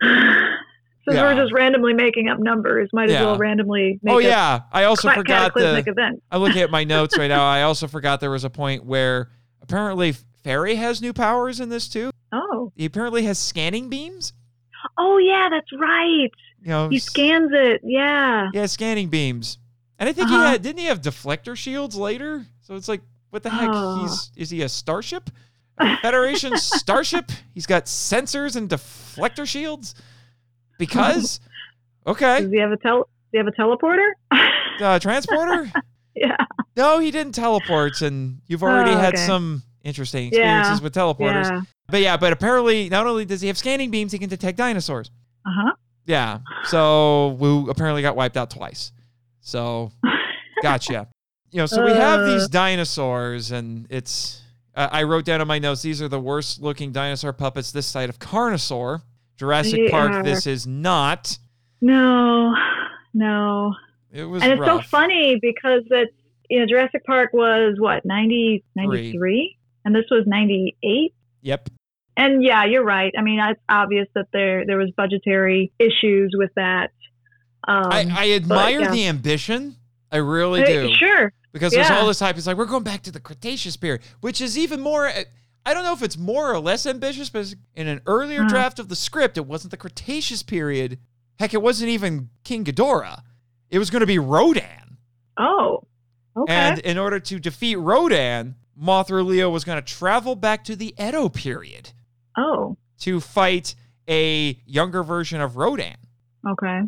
[0.02, 1.22] Since Yeah.
[1.22, 3.26] we're just randomly making up numbers, might as Yeah.
[3.26, 5.78] well randomly make oh yeah, I also forgot the.
[5.86, 6.20] event.
[6.32, 7.44] I'm looking at my notes right now.
[7.46, 9.30] I also forgot there was a point where
[9.62, 10.12] apparently
[10.42, 12.10] Fairy has new powers in this too.
[12.32, 14.32] Oh, He apparently has scanning beams.
[14.98, 16.30] oh yeah, that's right.
[16.62, 17.80] You know, He scans it.
[17.84, 18.48] Yeah.
[18.52, 19.58] Yeah, scanning beams.
[19.98, 20.42] And I think Uh-huh.
[20.44, 22.44] he had didn't he have deflector shields later?
[22.62, 23.70] So it's like, what the heck?
[23.72, 24.02] Oh.
[24.02, 25.30] He's is he a starship?
[26.02, 27.30] Federation starship?
[27.54, 29.94] He's got sensors and deflector shields?
[30.78, 31.40] Because
[32.06, 32.40] okay.
[32.42, 32.98] Does he have a tel?
[32.98, 34.10] Does he have a teleporter?
[34.78, 35.72] Uh, transporter?
[36.14, 36.36] yeah.
[36.76, 41.48] No, he didn't teleport, and you've already Oh, had some interesting Yeah, experiences with teleporters.
[41.48, 41.62] Yeah.
[41.88, 45.10] But yeah, but apparently not only does he have scanning beams, he can detect dinosaurs.
[45.46, 45.72] Uh huh.
[46.06, 46.38] Yeah.
[46.64, 48.92] So Wu apparently got wiped out twice.
[49.40, 49.92] So
[50.62, 51.08] gotcha.
[51.52, 52.32] You know, so we have Uh.
[52.34, 54.42] these dinosaurs, and it's.
[54.74, 57.86] Uh, I wrote down in my notes these are the worst looking dinosaur puppets this
[57.86, 59.02] side of Carnosaur.
[59.36, 60.22] Jurassic They Park, are.
[60.22, 61.38] this is not.
[61.80, 62.54] No,
[63.14, 63.74] no.
[64.12, 64.82] It was and it's rough.
[64.82, 66.12] so funny because it's
[66.50, 69.56] you know Jurassic Park was what 90, 93?
[69.84, 71.14] and this was ninety eight.
[71.42, 71.68] Yep.
[72.16, 73.12] And yeah, you're right.
[73.16, 76.92] I mean, it's obvious that there there was budgetary issues with that.
[77.68, 78.90] Um, I, I admire yeah.
[78.90, 79.76] the ambition.
[80.10, 80.94] I really uh, do.
[80.94, 81.32] Sure.
[81.52, 82.36] because there's all this hype.
[82.36, 85.10] It's like we're going back to the Cretaceous period, which is even more.
[85.66, 88.48] I don't know if it's more or less ambitious, but in an earlier Uh-huh.
[88.48, 90.98] draft of the script, it wasn't the Cretaceous period.
[91.40, 93.22] Heck, it wasn't even King Ghidorah.
[93.68, 94.96] It was going to be Rodan.
[95.36, 95.82] Oh,
[96.36, 96.52] Okay.
[96.52, 100.94] And in order to defeat Rodan, Mothra Leo was going to travel back to the
[101.00, 101.92] Edo period
[102.36, 103.74] oh, to fight
[104.08, 105.96] a younger version of Rodan.
[106.48, 106.80] okay.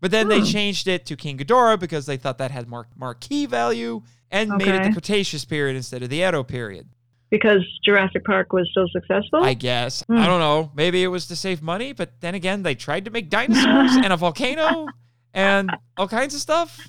[0.00, 0.46] But then they Hmm.
[0.46, 4.68] changed it to King Ghidorah because they thought that had more marquee value and made
[4.74, 6.88] it the Cretaceous period instead of the Edo period.
[7.30, 9.44] Because Jurassic Park was so successful.
[9.44, 10.02] I guess.
[10.08, 10.16] Hmm.
[10.18, 10.72] I don't know.
[10.74, 14.12] Maybe it was to save money, but then again, they tried to make dinosaurs and
[14.12, 14.88] a volcano
[15.32, 16.80] and all kinds of stuff.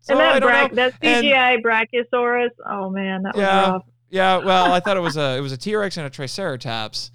[0.00, 2.50] So and that bra- that And- CGI Brachiosaurus.
[2.68, 3.70] Oh man, that was Yeah.
[3.70, 3.82] rough.
[4.10, 7.10] Yeah, well, I thought it was a it was a T Rex and a Triceratops.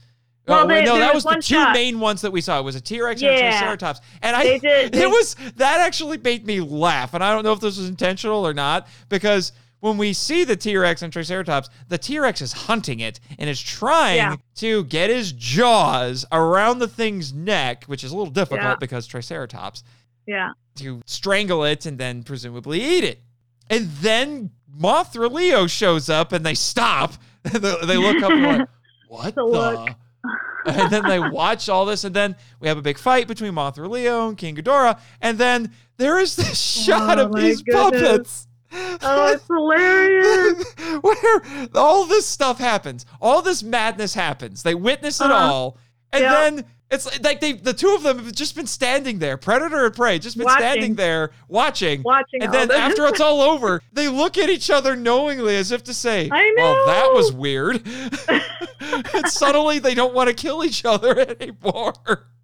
[0.48, 1.74] Uh, well, oh, they- no, that was was the two shot.
[1.74, 2.60] main ones that we saw.
[2.60, 5.36] It was a T Rex and a Triceratops, and I They did- they- it was
[5.56, 8.88] that actually made me laugh, and I don't know if this was intentional or not
[9.10, 13.20] because when we see the T Rex and Triceratops, the T Rex is hunting it
[13.40, 14.36] and is trying Yeah.
[14.58, 18.76] to get his jaws around the thing's neck, which is a little difficult Yeah.
[18.80, 19.84] because Triceratops
[20.28, 20.52] Yeah.
[20.78, 23.22] to strangle it and then presumably eat it.
[23.70, 27.14] And then Mothra Leo shows up and they stop.
[27.46, 28.70] They they look up and like,
[29.08, 29.42] what the?
[29.42, 29.90] The look.
[30.80, 33.90] and then they watch all this, and then we have a big fight between Mothra
[33.90, 35.00] Leo and King Ghidorah.
[35.22, 38.02] And then there is this shot Oh of these goodness.
[38.02, 38.48] puppets.
[39.04, 40.74] Oh, it's hilarious.
[41.02, 41.42] Where
[41.76, 44.64] all this stuff happens, all this madness happens.
[44.64, 45.54] They witness it Uh-huh.
[45.54, 45.78] all,
[46.12, 46.32] and Yep.
[46.32, 49.96] then it's like they, the two of them have just been standing there, predator and
[49.96, 52.04] prey, just been standing there watching.
[52.04, 55.84] Watching And then after it's all over, they look at each other knowingly as if
[55.86, 57.82] to say, I Well, that was weird.
[59.16, 61.94] and suddenly they don't want to kill each other anymore.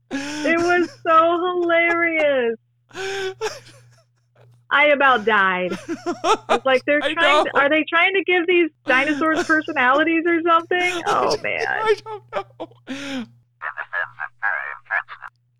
[0.09, 2.57] it was so hilarious.
[4.73, 5.77] I about died.
[5.87, 7.43] It's like they're I trying.
[7.45, 7.51] know.
[7.53, 11.03] are they trying to give these dinosaurs personalities or something?
[11.05, 11.65] Oh man.
[11.67, 12.23] I don't
[12.89, 13.25] know.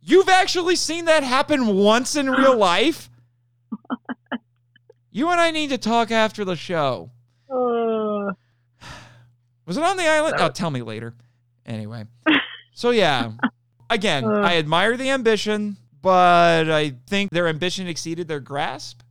[0.02, 3.10] You've actually seen that happen once in real life?
[5.12, 7.12] You and I need to talk after the show.
[7.49, 8.32] Uh,
[9.66, 10.36] Was it on the island?
[10.38, 10.45] No.
[10.45, 11.14] Oh, tell me later.
[11.66, 12.06] Anyway.
[12.74, 13.34] So yeah.
[13.89, 14.39] Again, Uh.
[14.41, 19.02] I admire the ambition, but I think their ambition exceeded their grasp,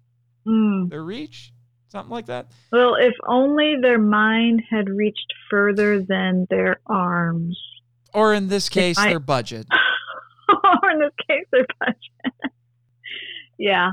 [0.46, 0.88] mm.
[0.88, 1.52] their reach,
[1.88, 2.46] something like that.
[2.72, 7.60] Well, if only their mind had reached further than their arms.
[8.14, 9.66] Or in this case, I- their budget.
[10.82, 12.52] or in this case, their budget.
[13.58, 13.92] yeah.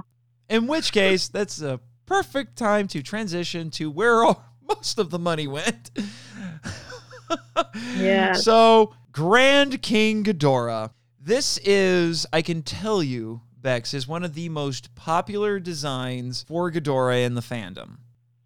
[0.50, 5.20] In which case, that's a perfect time to transition to where all, most of the
[5.20, 5.92] money went.
[7.98, 8.44] Yes.
[8.44, 10.92] So, Grand King Ghidorah.
[11.20, 16.72] This is, I can tell you, Bex, is one of the most popular designs for
[16.72, 17.98] Ghidorah in the fandom.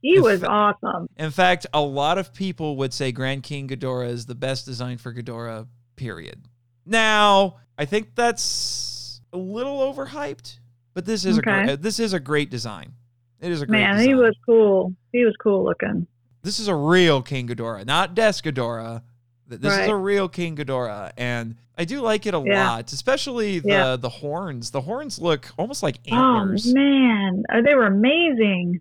[0.01, 1.07] He In was fa- awesome.
[1.17, 4.97] In fact, a lot of people would say Grand King Ghidorah is the best design
[4.97, 6.45] for Ghidorah, period.
[6.85, 10.59] Now, I think that's a little overhyped,
[10.93, 12.93] but this is a great, this is a great design.
[13.39, 14.07] It is a great Man, design.
[14.09, 14.93] he was cool.
[15.11, 16.07] He was cool looking.
[16.43, 19.03] this is a real King Ghidorah, not Desghidorah.
[19.49, 22.67] Th- This is a real King Ghidorah, and I do like it a Yeah.
[22.69, 23.95] lot, especially the Yeah.
[23.95, 24.71] the horns.
[24.71, 26.67] The horns look almost like antlers.
[26.69, 28.79] Oh man, Uh, they were amazing.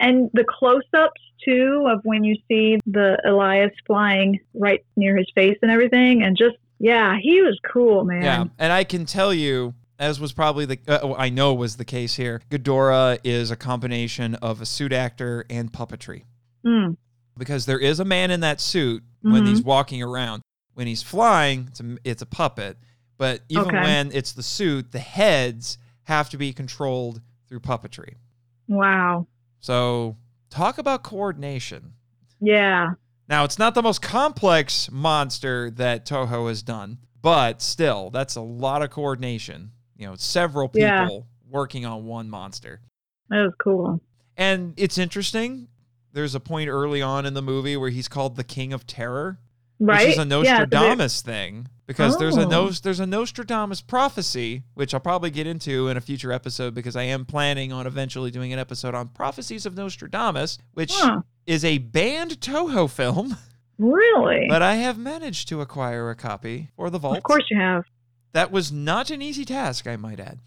[0.00, 5.58] And the close-ups too of when you see the Elias flying right near his face
[5.62, 8.22] and everything, and just yeah, he was cool, man.
[8.22, 11.84] Yeah, and I can tell you, as was probably the uh, I know was the
[11.84, 12.40] case here.
[12.50, 16.24] Ghidorah is a combination of a suit actor and puppetry
[16.64, 16.96] Mm,
[17.38, 19.48] because there is a man in that suit when Mhm.
[19.48, 20.42] he's walking around.
[20.74, 22.76] When he's flying, it's a, it's a puppet,
[23.16, 23.80] but even Okay.
[23.82, 28.14] when it's the suit, the heads have to be controlled through puppetry.
[28.68, 29.26] wow.
[29.60, 30.16] So
[30.50, 31.92] talk about coordination.
[32.40, 32.90] Yeah.
[33.28, 38.40] Now, it's not the most complex monster that Toho has done, but still, that's a
[38.40, 39.72] lot of coordination.
[39.96, 41.08] You know, several people Yeah.
[41.50, 42.80] working on one monster.
[43.28, 44.00] That was cool.
[44.36, 45.68] And it's interesting.
[46.12, 49.38] There's a point early on in the movie where he's called the King of Terror,
[49.78, 50.08] Right?
[50.08, 50.26] which is a Yeah,
[50.64, 51.68] Nostradamus thing.
[51.86, 52.48] Because there's a Oh.
[52.48, 56.96] Nos- there's a Nostradamus prophecy, which I'll probably get into in a future episode because
[56.96, 61.20] I am planning on eventually doing an episode on prophecies of Nostradamus, which Huh.
[61.46, 63.36] is a banned Toho film.
[63.78, 64.46] Really?
[64.48, 67.18] But I have managed to acquire a copy for the vault.
[67.18, 67.84] of course you have.
[68.32, 70.38] That was not an easy task, I might add.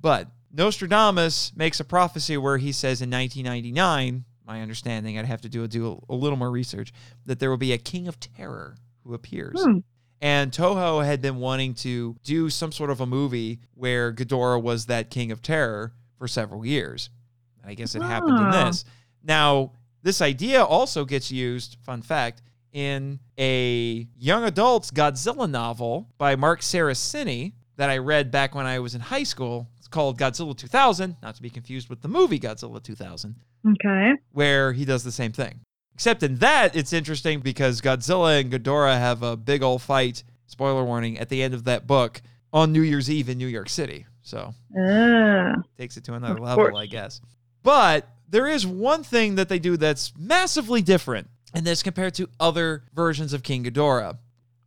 [0.00, 5.48] But Nostradamus makes a prophecy where he says in 1999, my understanding, I'd have to
[5.48, 6.92] do a, do a, little more research,
[7.24, 9.62] that there will be a king of terror who appears.
[9.62, 9.78] Hmm.
[10.20, 14.86] And Toho had been wanting to do some sort of a movie where Ghidorah was
[14.86, 17.10] that king of terror for several years.
[17.64, 18.66] I guess it happened in Oh.
[18.66, 18.84] this.
[19.22, 19.72] Now,
[20.02, 22.42] this idea also gets used, fun fact,
[22.72, 28.78] in a young adult's Godzilla novel by Marc Cerasini that I read back when I
[28.78, 29.68] was in high school.
[29.78, 33.34] It's called Godzilla 2000, not to be confused with the movie Godzilla 2000.
[33.68, 34.12] Okay.
[34.32, 35.60] where he does the same thing.
[35.94, 40.84] Except in that, it's interesting because Godzilla and Ghidorah have a big old fight, spoiler
[40.84, 42.20] warning, at the end of that book
[42.52, 44.06] on New Year's Eve in New York City.
[44.22, 45.54] So Ah.
[45.78, 46.76] takes it to another level, course.
[46.76, 47.20] I guess.
[47.62, 52.28] But there is one thing that they do that's massively different in this compared to
[52.38, 54.18] other versions of King Ghidorah.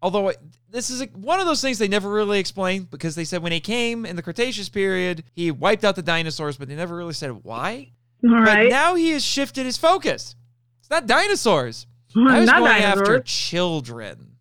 [0.02, 0.32] Although
[0.70, 3.52] this is a, one of those things they never really explained because they said when
[3.52, 7.14] he came in the Cretaceous period, he wiped out the dinosaurs, but they never really
[7.14, 7.92] said why.
[8.24, 8.70] All But right.
[8.70, 10.36] now he has shifted his focus.
[10.82, 11.88] It's not dinosaurs.
[12.16, 13.00] I was Not going dinosaurs.
[13.10, 14.36] after children.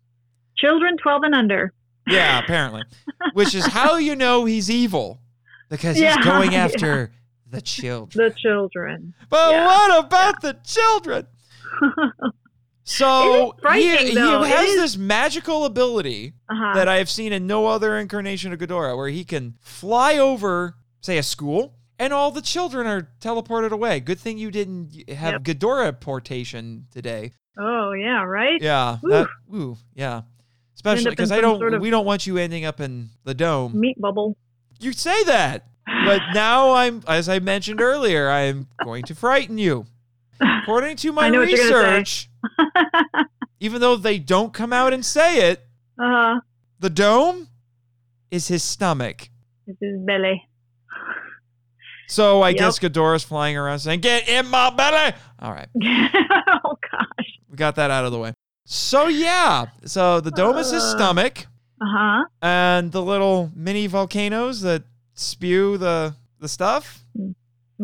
[0.57, 1.73] Children 12 and under.
[2.07, 2.83] Yeah, apparently.
[3.33, 5.21] Which is how you know he's evil.
[5.69, 6.65] Because he's Yeah, going yeah.
[6.65, 7.11] after
[7.49, 8.27] the children.
[8.27, 9.13] The children.
[9.29, 9.65] But Yeah.
[9.65, 11.27] what about the children?
[12.83, 16.73] So he, he has is- this magical ability uh-huh.
[16.73, 20.75] that I have seen in no other incarnation of Ghidorah, where he can fly over,
[21.01, 23.99] say, a school, and all the children are teleported away.
[23.99, 25.43] Good thing you didn't have Yep.
[25.43, 27.31] Ghidorah portation today.
[27.59, 28.59] oh, yeah, right?
[28.61, 29.09] Yeah, Ooh.
[29.09, 30.21] that, ooh, yeah.
[30.75, 33.77] Especially because I don't, sort of- we don't want you ending up in the dome.
[33.77, 34.37] Meat bubble.
[34.79, 35.65] You say that,
[36.05, 39.85] but now I'm, as I mentioned earlier, I'm going to frighten you.
[40.41, 41.99] According to my I know what you're gonna say.
[41.99, 42.29] research,
[43.59, 45.67] even though they don't come out and say it,
[45.99, 46.39] uh-huh.
[46.79, 47.49] the dome
[48.31, 49.27] is his stomach.
[49.67, 50.47] This is belly.
[52.09, 52.57] So I Yep.
[52.57, 57.27] guess Ghidorah's flying around saying, "Get in my belly." All right, oh, gosh.
[57.49, 58.33] we got that out of the way.
[58.65, 60.95] So yeah, so the dome is his Uh.
[60.97, 61.45] stomach,
[61.81, 62.25] Uh-huh.
[62.41, 64.83] and the little mini volcanoes that
[65.13, 67.03] spew the the stuff,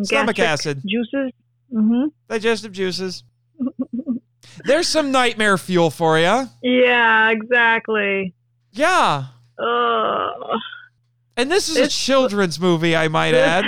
[0.03, 1.31] stomach acid, Juices.
[1.73, 2.05] Mm-hmm.
[2.27, 3.23] digestive juices.
[4.65, 6.47] There's some nightmare fuel for you.
[6.63, 8.33] Yeah, exactly.
[8.71, 9.25] Yeah,
[9.59, 10.59] Ugh.
[11.37, 13.65] and this is a children's movie, I might add.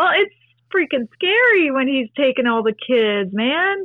[0.00, 0.34] Well, it's
[0.74, 3.84] freaking scary when he's taking all the kids, man.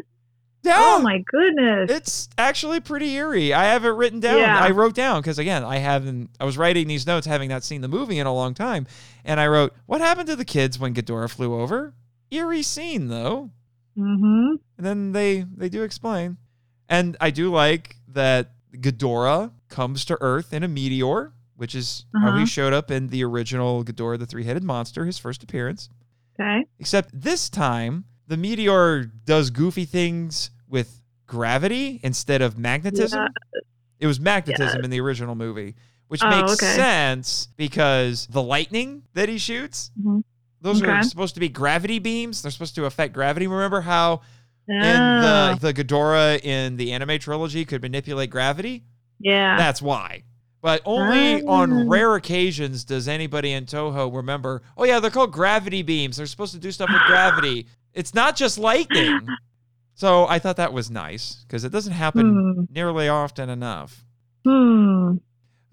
[0.64, 0.78] Yeah.
[0.80, 1.92] Oh my goodness.
[1.92, 3.54] It's actually pretty eerie.
[3.54, 4.40] I have it written down.
[4.40, 4.58] Yeah.
[4.58, 6.30] I wrote down because again, I haven't.
[6.40, 8.88] I was writing these notes, having not seen the movie in a long time,
[9.26, 11.94] and I wrote, "What happened to the kids when Ghidorah flew over?"
[12.32, 13.52] Eerie scene though,
[13.98, 14.56] mm-hmm.
[14.78, 16.38] and then they they do explain,
[16.90, 22.32] and I do like that Ghidorah comes to Earth in a meteor, which is how
[22.32, 22.46] he Uh-huh.
[22.46, 25.90] showed up in the original Ghidorah, the three-headed monster, his first appearance.
[26.40, 26.66] Okay.
[26.80, 33.20] Except this time, the meteor does goofy things with gravity instead of magnetism.
[33.20, 33.60] Yeah.
[34.00, 35.76] It was magnetism in the original movie,
[36.10, 36.76] which Oh, makes okay.
[36.76, 40.24] sense because the lightning that he shoots, Mhm.
[40.62, 42.42] those are supposed to be gravity beams.
[42.42, 43.48] They're supposed to affect gravity.
[43.48, 44.22] Remember how
[44.68, 48.84] in Ah, the the Ghidorah in the anime trilogy could manipulate gravity?
[49.20, 49.58] yeah.
[49.58, 50.24] That's why.
[50.66, 55.84] But only on rare occasions does anybody in Toho remember, oh, yeah, they're called gravity
[55.84, 56.18] beams.
[56.18, 57.68] They're supposed to do stuff with gravity.
[57.94, 59.28] It's not just lightning.
[59.94, 62.74] So I thought that was nice because it doesn't happen Hmm.
[62.74, 64.04] nearly often enough.
[64.44, 65.18] Hmm.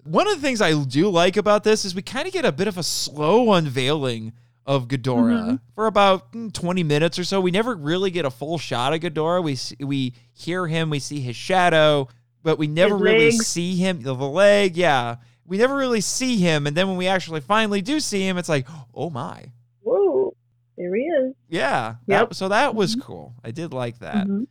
[0.03, 2.51] One of the things I do like about this is we kind of get a
[2.51, 4.31] bit of a slow unveiling
[4.63, 5.59] of Ghidorah Mhm.
[5.73, 7.41] for about mm, 20 minutes or so.
[7.41, 9.43] We never really get a full shot of Ghidorah.
[9.43, 12.07] We we hear him, we see his shadow,
[12.43, 13.47] but we never His really legs.
[13.47, 14.01] see him.
[14.01, 15.15] The leg, yeah.
[15.45, 18.49] We never really see him, and then when we actually finally do see him, it's
[18.49, 19.45] like, oh my,
[19.81, 20.33] Whoa.
[20.77, 21.33] There he is.
[21.49, 21.95] yeah.
[22.07, 22.29] Yep.
[22.29, 23.01] That- so that was Mhm.
[23.01, 23.33] cool.
[23.43, 24.27] I did like that.
[24.27, 24.47] Mhm.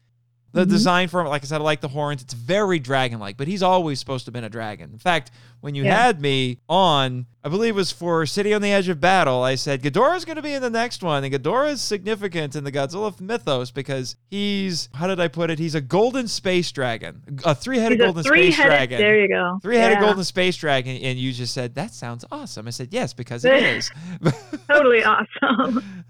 [0.52, 0.68] The Mhm.
[0.68, 2.20] design for him, like I said, I like the horns.
[2.20, 4.90] It's very dragon like, but he's always supposed to have been a dragon.
[4.92, 5.30] In fact,
[5.62, 5.96] when you Yeah.
[6.02, 9.54] had me on, I believe it was for City on the Edge of Battle, I
[9.54, 11.24] said Ghidorah's going to be in the next one.
[11.24, 15.58] And Ghidorah is significant in the Godzilla mythos because he's, how did I put it?
[15.58, 18.66] He's a golden space dragon, a three headed golden space three-headed.
[18.70, 18.98] dragon.
[18.98, 19.58] There you go.
[19.62, 20.04] Three headed Yeah.
[20.04, 20.96] golden space dragon.
[20.98, 22.66] And you just said, that sounds awesome.
[22.66, 23.90] I said, yes, because it is.
[24.68, 25.82] Totally awesome.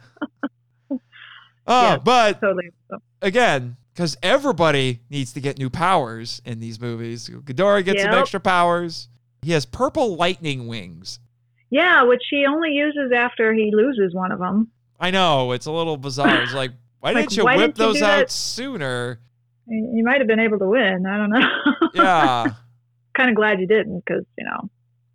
[1.64, 1.97] Oh, Yeah.
[1.99, 2.70] but totally.
[2.90, 3.03] awesome.
[3.22, 7.28] again, because everybody needs to get new powers in these movies.
[7.28, 9.09] Ghidorah gets some extra powers.
[9.43, 11.18] He has purple lightning wings.
[11.70, 14.68] Yeah, which he only uses after he loses one of them.
[15.01, 16.43] I know it's a little bizarre.
[16.43, 16.70] It's like,
[17.01, 18.30] why Like, didn't you why whip didn't you those out that?
[18.30, 19.20] sooner?
[19.66, 21.07] You might have been able to win.
[21.07, 21.49] I don't know.
[21.95, 22.47] Yeah,
[23.14, 24.70] kind of glad you didn't because, you know.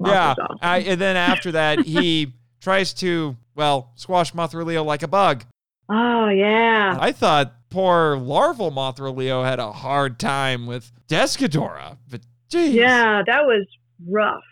[0.05, 0.31] yeah.
[0.37, 0.57] Awesome.
[0.61, 5.43] I, and then after that, he tries to well squash Mothra Leo like a bug.
[5.89, 6.97] Oh, yeah.
[6.99, 12.73] I thought poor larval Mothra Leo had a hard time with Desghidorah, but geez.
[12.73, 13.65] Yeah, that was
[14.07, 14.43] rough.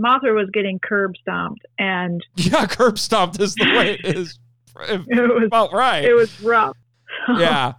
[0.00, 4.38] Mothra was getting curb stomped, and yeah, curb stomped is the way it is.
[4.80, 6.04] It was felt right.
[6.04, 6.76] it was rough.
[7.36, 7.72] yeah.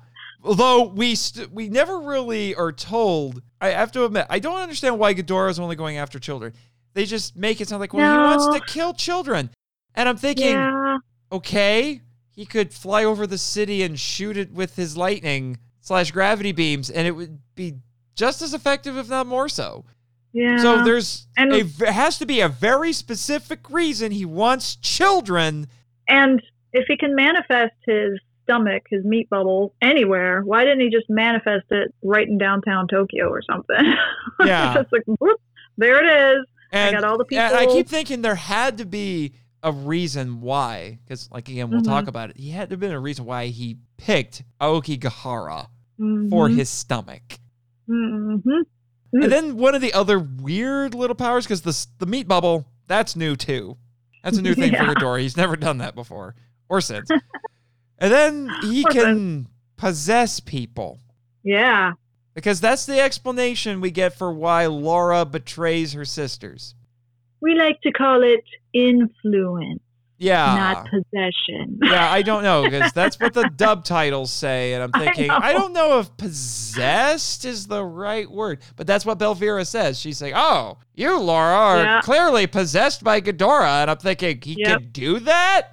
[0.43, 3.41] Although we st- we never really are told.
[3.61, 6.51] I have to admit, I don't understand why Ghidorah is only going after children.
[6.95, 9.49] They just make it sound like, well, he wants to kill children,
[9.95, 10.97] and I'm thinking, yeah.
[11.31, 12.01] okay,
[12.39, 16.89] he could fly over the city and shoot it with his lightning slash gravity beams,
[16.89, 17.73] and it would be
[18.15, 19.83] just as effective, if not more so.
[20.31, 20.55] Yeah.
[20.55, 25.67] So there's And- a has to be a very specific reason he wants children.
[26.07, 31.09] And if he can manifest his stomach, his meat bubble, anywhere, why didn't he just
[31.09, 33.95] manifest it right in downtown Tokyo or something?
[34.45, 34.75] Yeah.
[34.75, 35.41] just like, whoop,
[35.77, 36.45] there it is.
[36.71, 39.33] And, got all the and I keep thinking there had to be
[39.63, 41.85] a reason why, because like again, we'll Mhm.
[41.85, 42.37] talk about it.
[42.37, 46.55] He had to have been a reason why he picked Aokigahara for Mhm.
[46.55, 47.39] his stomach.
[47.89, 48.41] Mhm.
[49.11, 49.29] And Mm.
[49.29, 53.35] then one of the other weird little powers, because the the meat bubble, that's new
[53.35, 53.77] too.
[54.23, 54.85] That's a new thing Yeah.
[54.85, 55.21] for Ghidorah.
[55.21, 56.35] He's never done that before
[56.69, 57.09] or since.
[57.09, 59.47] and then he Or can
[59.77, 60.99] possess people.
[61.43, 61.93] Yeah.
[62.35, 66.75] Because that's the explanation we get for why Lora betrays her sisters.
[67.41, 69.79] We like to call it influence,
[70.17, 70.55] Yeah.
[70.55, 71.79] not possession.
[71.83, 75.53] yeah, I don't know because that's what the dub titles say, and I'm thinking I,
[75.53, 75.59] know.
[75.59, 79.99] don't know if possessed is the right word, but that's what Belvera says.
[79.99, 82.01] She's like, "Oh, you Lora are Yeah.
[82.01, 84.79] clearly possessed by Ghidorah," and I'm thinking he Yep.
[84.79, 85.69] can do that.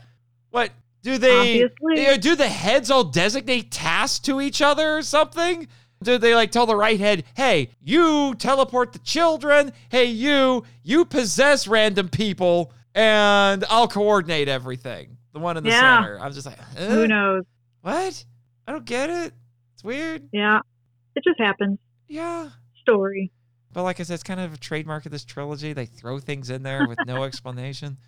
[0.50, 0.70] What
[1.02, 1.62] do they?
[1.64, 2.18] Obviously.
[2.18, 5.68] do the heads all designate tasks to each other or something?
[6.02, 9.72] Do they like tell the right head, "Hey, you teleport the children.
[9.88, 16.00] Hey, you, you possess random people, and I'll coordinate everything." The one in the Yeah.
[16.02, 16.20] center.
[16.20, 16.86] I'm just like, huh?
[16.86, 17.44] Who knows?
[17.82, 18.24] What?
[18.66, 19.32] I don't get it.
[19.74, 20.28] It's weird.
[20.32, 20.60] Yeah.
[21.14, 21.78] It just happens.
[22.08, 22.50] Yeah.
[22.82, 23.30] Story.
[23.72, 25.72] But like I said, it's kind of a trademark of this trilogy.
[25.74, 27.98] They throw things in there with no explanation.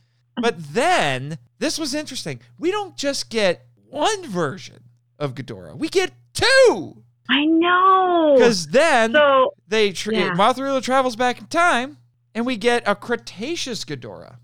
[0.41, 2.41] But then, this was interesting.
[2.59, 4.84] We don't just get one version
[5.18, 5.76] of Ghidorah.
[5.76, 7.03] We get two.
[7.31, 8.35] I know.
[8.39, 10.31] Because then So they tra- yeah.
[10.35, 11.99] Mothra travels back in time,
[12.35, 14.37] and we get a Cretaceous Ghidorah.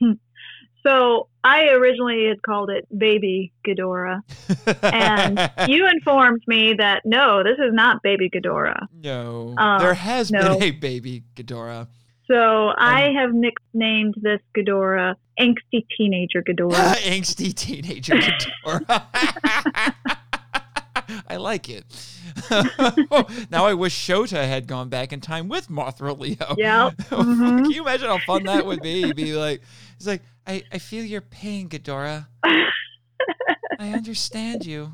[0.86, 4.20] so I originally had called it Baby Ghidorah.
[4.82, 8.86] And you informed me that no, this is not Baby Ghidorah.
[9.02, 10.40] no, Uh, there has no.
[10.58, 11.86] been a baby Ghidorah.
[12.26, 16.94] So I have nicknamed this Ghidorah Angsty Teenager Ghidorah.
[17.02, 19.04] angsty teenager Ghidorah.
[21.28, 21.84] I like it.
[23.50, 26.54] now I wish Shota had gone back in time with Mothra Leo.
[26.56, 26.96] Yep.
[27.10, 27.38] Mhm.
[27.62, 29.12] Can you imagine how fun that would be?
[29.12, 29.62] Be like,
[29.96, 32.26] it's like, I, I feel your pain, Ghidorah.
[32.44, 34.92] I understand you.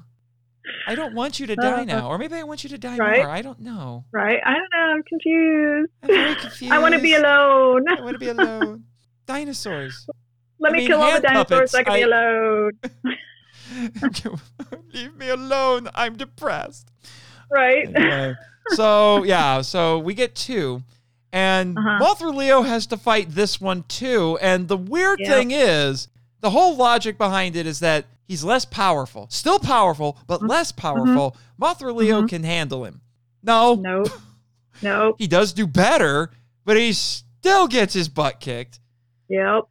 [0.86, 2.96] I don't want you to die Uh, now, or maybe I want you to die
[2.96, 3.18] right?
[3.18, 3.28] more.
[3.30, 4.04] I don't know.
[4.12, 4.40] right?
[4.44, 4.94] I don't know.
[4.94, 5.90] I'm confused.
[6.02, 6.72] I'm very confused.
[6.72, 7.84] I want to be alone.
[7.88, 8.84] I want to be alone.
[9.26, 10.06] Dinosaurs.
[10.58, 12.72] Let I me mean, kill all the dinosaurs so I puppets, can be alone.
[14.94, 15.88] Leave me alone.
[15.94, 16.90] I'm depressed.
[17.50, 17.88] Right?
[17.94, 18.34] Anyway,
[18.70, 20.82] so yeah, so we get two.
[21.32, 21.98] And Uh-huh.
[22.04, 24.38] Mothra Leo has to fight this one too.
[24.40, 26.08] And the weird thing is,
[26.40, 29.26] the whole logic behind it is that he's less powerful.
[29.30, 30.48] Still powerful, but Mm-hmm.
[30.50, 31.36] less powerful.
[31.60, 32.28] Mothra Leo Mhm.
[32.28, 33.00] can handle him.
[33.42, 34.08] No, Nope.
[34.82, 35.16] Nope.
[35.18, 36.30] he does do better,
[36.64, 38.80] but he still gets his butt kicked.
[39.28, 39.64] Yep.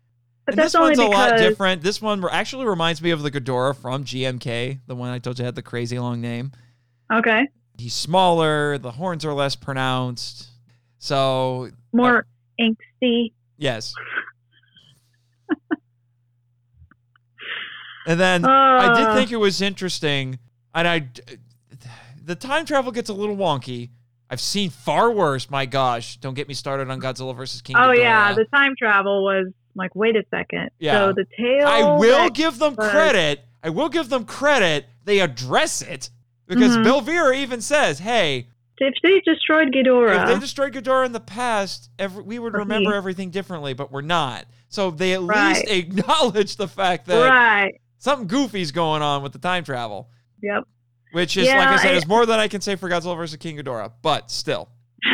[0.50, 1.82] But and this one's a lot different.
[1.82, 5.46] This one actually reminds me of the Ghidorah from GMK, the one I told you
[5.46, 6.52] had the crazy long name.
[7.14, 7.48] okay,
[7.78, 10.48] He's smaller, the horns are less pronounced.
[10.98, 12.26] So, more
[12.60, 13.32] angsty.
[13.58, 13.94] yes.
[18.06, 20.40] and then I did Uh, think it was interesting,
[20.74, 21.08] and I
[22.24, 23.90] the time travel gets a little wonky.
[24.30, 25.50] I've seen far worse.
[25.50, 27.76] My gosh, don't get me started on Godzilla versus King.
[27.80, 29.48] Oh yeah, the time travel was
[29.80, 30.70] like, wait a second.
[30.78, 31.00] Yeah.
[31.00, 31.66] So the tail.
[31.68, 33.44] I will give them was- credit.
[33.64, 34.86] I will give them credit.
[35.06, 36.10] They address it
[36.48, 36.86] because Mhm.
[36.86, 38.48] Belvera even says, "Hey,
[38.78, 42.94] if they destroyed Ghidorah, if they destroyed Ghidorah in the past, every, we would remember
[42.94, 45.56] everything differently, but we're not." So they at Right.
[45.56, 47.82] least acknowledge the fact that right?
[47.98, 50.10] something goofy's going on with the time travel,
[50.42, 50.64] Yep.
[51.12, 53.36] which is like I said, I- is more than I can say for Godzilla versus
[53.38, 54.70] King Ghidorah, but still.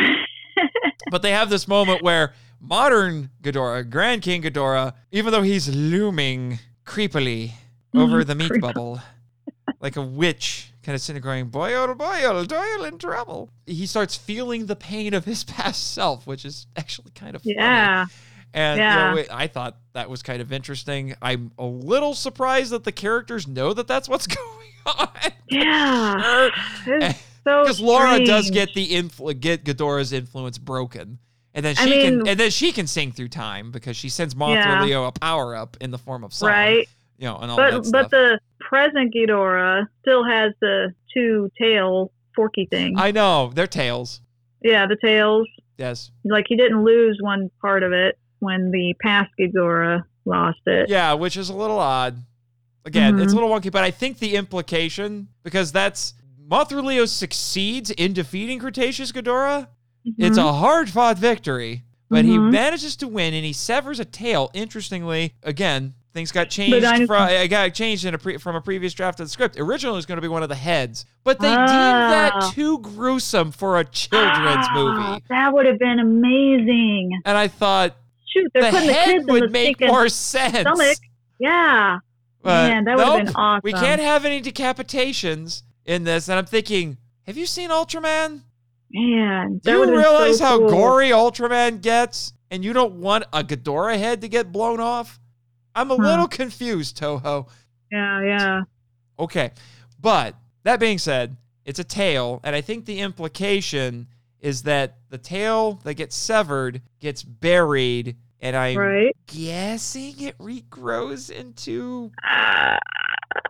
[1.10, 2.34] But they have this moment where
[2.66, 7.52] modern Ghidorah, Grand King Ghidorah, even though he's looming creepily
[7.94, 9.00] over the meat bubble,
[9.80, 13.50] like a witch, kind of sitting going, boy, oh boy, oh Doyle in trouble.
[13.66, 17.54] He starts feeling the pain of his past self, which is actually kind of funny.
[17.56, 18.06] yeah.
[18.54, 21.14] And you know, I thought that was kind of interesting.
[21.20, 25.08] I'm a little surprised that the characters know that that's what's going on.
[25.50, 26.14] Yeah.
[26.46, 26.50] Er,
[26.86, 27.12] it's eh,
[27.44, 31.18] so Because Lora does get the influ- get Ghidorah's influence broken,
[31.56, 34.34] and then I she can and then she can sing through time because she sends
[34.36, 34.84] Mothra Yeah.
[34.84, 36.88] Leo a power up in the form of song, right.
[37.18, 38.02] You know, and all that But stuff.
[38.02, 42.94] but the present Ghidorah still has the two tail forky thing.
[42.98, 44.20] I know they're tails.
[44.62, 45.48] yeah, the tails.
[45.78, 50.88] Yes, Like he didn't lose one part of it when the past Ghidorah lost it.
[50.88, 52.16] yeah, which is a little odd.
[52.84, 53.40] again, it's a Mhm.
[53.40, 56.14] little wonky, but I think the implication because that's
[56.48, 59.66] Mothra Leo succeeds in defeating Cretaceous Ghidorah.
[60.18, 60.48] It's Mhm.
[60.48, 62.52] a hard fought victory, but he Mhm.
[62.52, 64.50] manages to win and he severs a tail.
[64.54, 68.94] Interestingly, again, things got changed from it got changed in a pre- from a previous
[68.94, 69.56] draft of the script.
[69.58, 72.50] Originally, it was going to be one of the heads, but they deemed that Ah.
[72.54, 75.22] too gruesome for a children's Ah, movie.
[75.28, 77.20] That would have been amazing.
[77.24, 77.96] And I thought
[78.26, 80.56] Shoot, they're the putting the head kids in the make more sense.
[80.60, 80.98] stomach.
[81.38, 81.98] Yeah.
[82.42, 83.60] But Man, that would've been awesome.
[83.64, 86.28] We can't have any decapitations in this.
[86.28, 86.96] And I'm thinking,
[87.26, 88.42] have you seen Ultraman?
[88.96, 90.70] Man, Do you realize so how cool.
[90.70, 92.32] gory Ultraman gets?
[92.50, 95.18] And you don't want a Ghidorah head to get blown off?
[95.74, 96.02] I'm a Huh.
[96.02, 97.48] little confused, Toho.
[97.92, 98.60] Yeah, yeah.
[99.18, 99.50] Okay.
[100.00, 102.40] But that being said, it's a tail.
[102.44, 104.06] And I think the implication
[104.40, 108.16] is that the tail that gets severed gets buried.
[108.40, 109.16] And I'm Right.
[109.26, 112.76] guessing it regrows into Uh,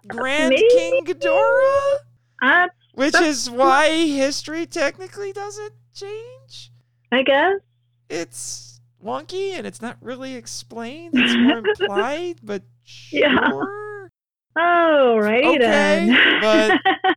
[0.09, 0.67] Grand Maybe.
[0.71, 1.97] King Ghidorah?
[2.41, 6.73] I, Which is why history technically doesn't change.
[7.13, 7.61] I guess.
[8.11, 11.13] It's wonky and it's not really explained.
[11.17, 11.59] It's more
[11.89, 12.63] implied, but
[13.13, 13.49] Yeah.
[14.59, 16.41] Oh, righty Okay, then.
[16.41, 16.81] but-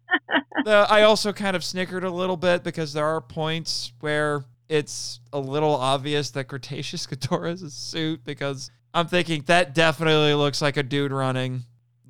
[0.65, 5.21] The, I also kind of snickered a little bit because there are points where it's
[5.31, 10.61] a little obvious that Cretaceous Ghidorah is a suit because I'm thinking that definitely looks
[10.61, 11.63] like a dude running.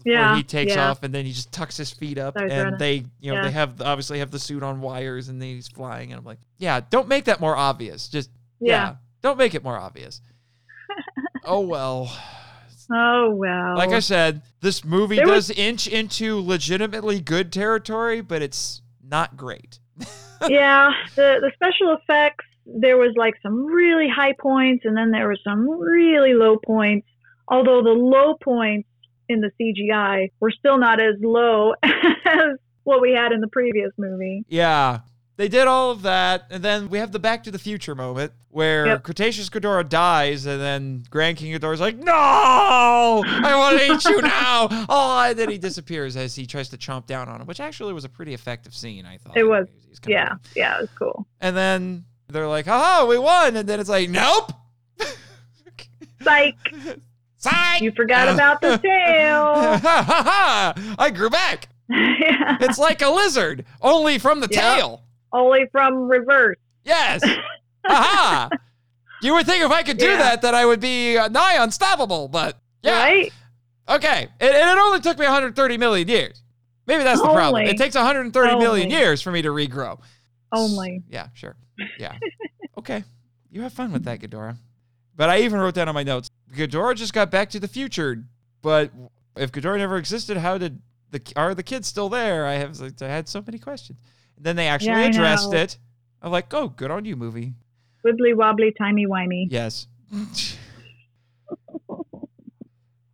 [0.06, 0.90] Yeah, he takes yeah.
[0.90, 2.80] off and then he just tucks his feet up Starts and running.
[2.80, 3.44] they you know Yeah.
[3.44, 6.40] they have obviously have the suit on wires and then he's flying and I'm like
[6.58, 8.30] yeah don't make that more obvious just
[8.62, 8.96] yeah, yeah.
[9.22, 10.22] don't make it more obvious
[11.46, 12.12] oh well
[12.92, 13.78] Oh well.
[13.78, 18.82] like I said, this movie There does was- inch into legitimately good territory, but it's
[19.08, 19.78] not great.
[20.48, 22.46] yeah, the the special effects.
[22.66, 27.06] There was like some really high points, and then there were some really low points.
[27.48, 28.89] Although the low points
[29.30, 33.92] in the CGI were still not as low as what we had in the previous
[33.98, 34.44] movie.
[34.50, 35.00] Yeah.
[35.38, 38.34] They did all of that, and then we have the Back to the Future moment
[38.50, 39.04] where Yep.
[39.04, 44.22] Cretaceous Ghidorah dies, and then Grand King Ghidorah's like, "No, I want to eat you
[44.22, 47.62] now!" Oh, and then he disappears as he tries to chomp down on him, which
[47.62, 49.06] actually was a pretty effective scene.
[49.06, 51.26] I thought It was, He's kinda- Yeah, yeah, it was cool.
[51.40, 54.52] And then they're like, "Haha, we won!" And then it's like, "Nope."
[56.22, 56.58] Psych,
[57.40, 57.82] Psych!
[57.82, 59.54] you forgot about the tail.
[61.00, 61.70] I grew back.
[61.90, 62.58] yeah.
[62.62, 64.76] It's like a lizard, only from the Yeah.
[64.76, 65.04] tail.
[65.34, 66.58] Only from reverse.
[66.84, 67.24] Yes.
[67.88, 68.50] Aha.
[69.22, 70.18] You would think if I could do Yeah.
[70.18, 73.04] that, that I would be uh, nigh unstoppable, but yeah.
[73.04, 73.34] Right?
[73.88, 74.28] Okay.
[74.40, 76.42] And, and it only took me 130 million years.
[76.88, 77.66] Maybe that's the problem.
[77.66, 78.98] It takes 130 million Only.
[78.98, 80.00] years for me to regrow.
[80.52, 81.04] Only.
[81.10, 81.56] Yeah, sure.
[82.00, 82.14] Yeah.
[82.78, 83.04] okay.
[83.52, 84.58] You have fun with that, Ghidorah.
[85.20, 88.24] But I even wrote down on my notes Ghidorah just got back to the future,
[88.62, 88.90] but
[89.36, 90.82] if Ghidorah never existed, how did
[91.12, 92.46] the are the kids still there?
[92.46, 94.00] I have I had so many questions.
[94.38, 95.58] And then they actually I addressed know.
[95.58, 95.78] it.
[96.22, 97.54] I'm like, oh, good on you, movie.
[98.06, 99.48] Wibbly wobbly, timey wimey.
[99.50, 99.88] Yes.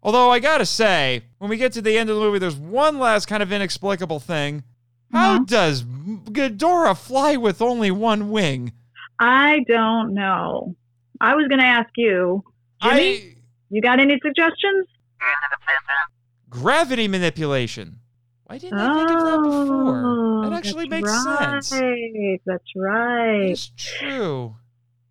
[0.04, 3.00] Although I gotta say, when we get to the end of the movie, there's one
[3.00, 4.64] last kind of inexplicable thing.
[5.12, 8.74] How does Ghidorah fly with only one wing?
[9.18, 10.76] I don't know.
[11.22, 12.44] I was going to ask you,
[12.82, 13.36] Jimmy, I
[13.70, 14.88] you got any suggestions?
[16.50, 18.00] gravity manipulation.
[18.46, 20.42] Why didn't I think of that before?
[20.44, 21.64] That actually Oh, that's makes right.
[21.64, 22.40] sense.
[22.46, 23.50] That's right.
[23.50, 24.56] It's true.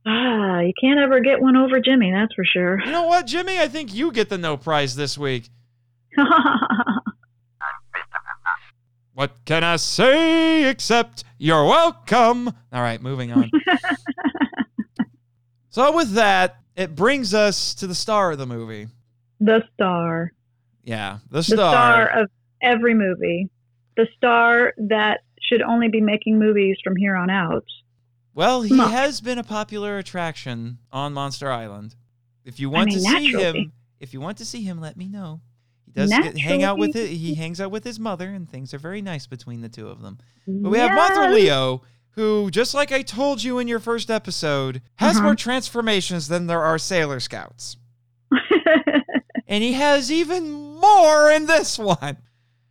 [0.06, 2.78] Ah, you can't ever get one over Jimmy, that's for sure.
[2.84, 3.58] You know what, Jimmy?
[3.58, 5.48] I think you get the no prize this week.
[9.14, 12.48] What can I say except you're welcome?
[12.48, 13.48] All right, moving on.
[15.74, 18.86] so, with that, it brings us to the star of the movie.
[19.40, 20.32] the star.
[20.84, 21.56] Yeah, the star.
[21.56, 22.22] The star.
[22.22, 22.30] of
[22.62, 23.48] every movie.
[23.96, 27.64] The star that should only be making movies from here on out.
[28.34, 31.96] Well, he has been a popular attraction on Monster Island.
[32.44, 35.08] If you want mean, to see him, if you want to see him, let me
[35.08, 35.40] know.
[35.86, 37.08] He does get, hang out with it.
[37.08, 40.02] He hangs out with his mother, and things are very nice between the two of
[40.02, 40.18] them.
[40.46, 41.82] But we have Mothra Leo,
[42.14, 45.24] who, just like I told you in your first episode, has Uh-huh.
[45.26, 47.76] more transformations than there are Sailor Scouts.
[49.46, 50.50] And he has even
[50.80, 52.16] more in this one.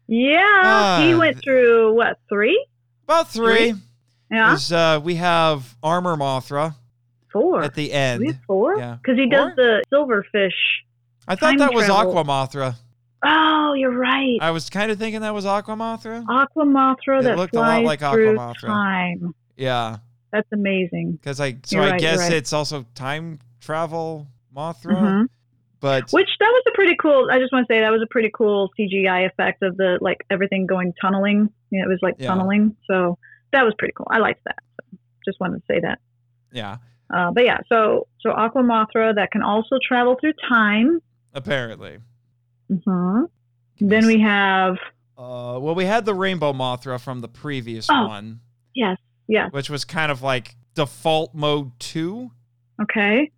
[0.07, 2.65] yeah, he Ah, went through what three?
[3.03, 3.75] About three.
[4.31, 6.75] Yeah, 'Cause, uh, we have Armor Mothra
[7.31, 7.61] four.
[7.63, 8.25] at the We end.
[8.27, 8.95] have four Yeah.
[9.01, 9.55] because he does Four?
[9.55, 10.51] the silverfish.
[11.27, 11.89] I thought that was.
[11.89, 12.75] Aqua Mothra.
[13.25, 14.37] Oh, you're right.
[14.41, 16.25] I was kind of thinking that was Aqua Mothra.
[16.29, 18.67] Aqua Mothra It that looked a lot flies like through Mothra.
[18.67, 19.33] time.
[19.55, 19.97] Yeah,
[20.31, 21.13] That's amazing.
[21.13, 22.33] because I so You're I right, guess right.
[22.33, 24.95] it's also time travel Mothra.
[24.95, 25.25] Mhm.
[25.79, 27.27] But Which that was a pretty cool.
[27.31, 30.23] I just want to say that was a pretty cool CGI effect of the like
[30.29, 31.49] everything going tunneling.
[31.71, 32.27] Yeah, it was like Yeah.
[32.29, 32.75] tunneling.
[32.89, 33.17] So
[33.51, 34.07] that was pretty cool.
[34.09, 34.59] I liked that.
[34.91, 35.99] So just wanted to say that.
[36.53, 36.77] yeah,
[37.13, 40.99] Uh, but yeah, so so Aqua Mothra that can also travel through time.
[41.33, 41.97] apparently.
[42.85, 43.23] Hmm
[43.79, 44.77] Then we have
[45.17, 48.07] Uh, well, we had the Rainbow Mothra from the previous Oh.
[48.07, 48.39] one,
[48.73, 48.97] yes,
[49.27, 52.31] yes, which was kind of like default mode two.
[52.81, 53.31] okay.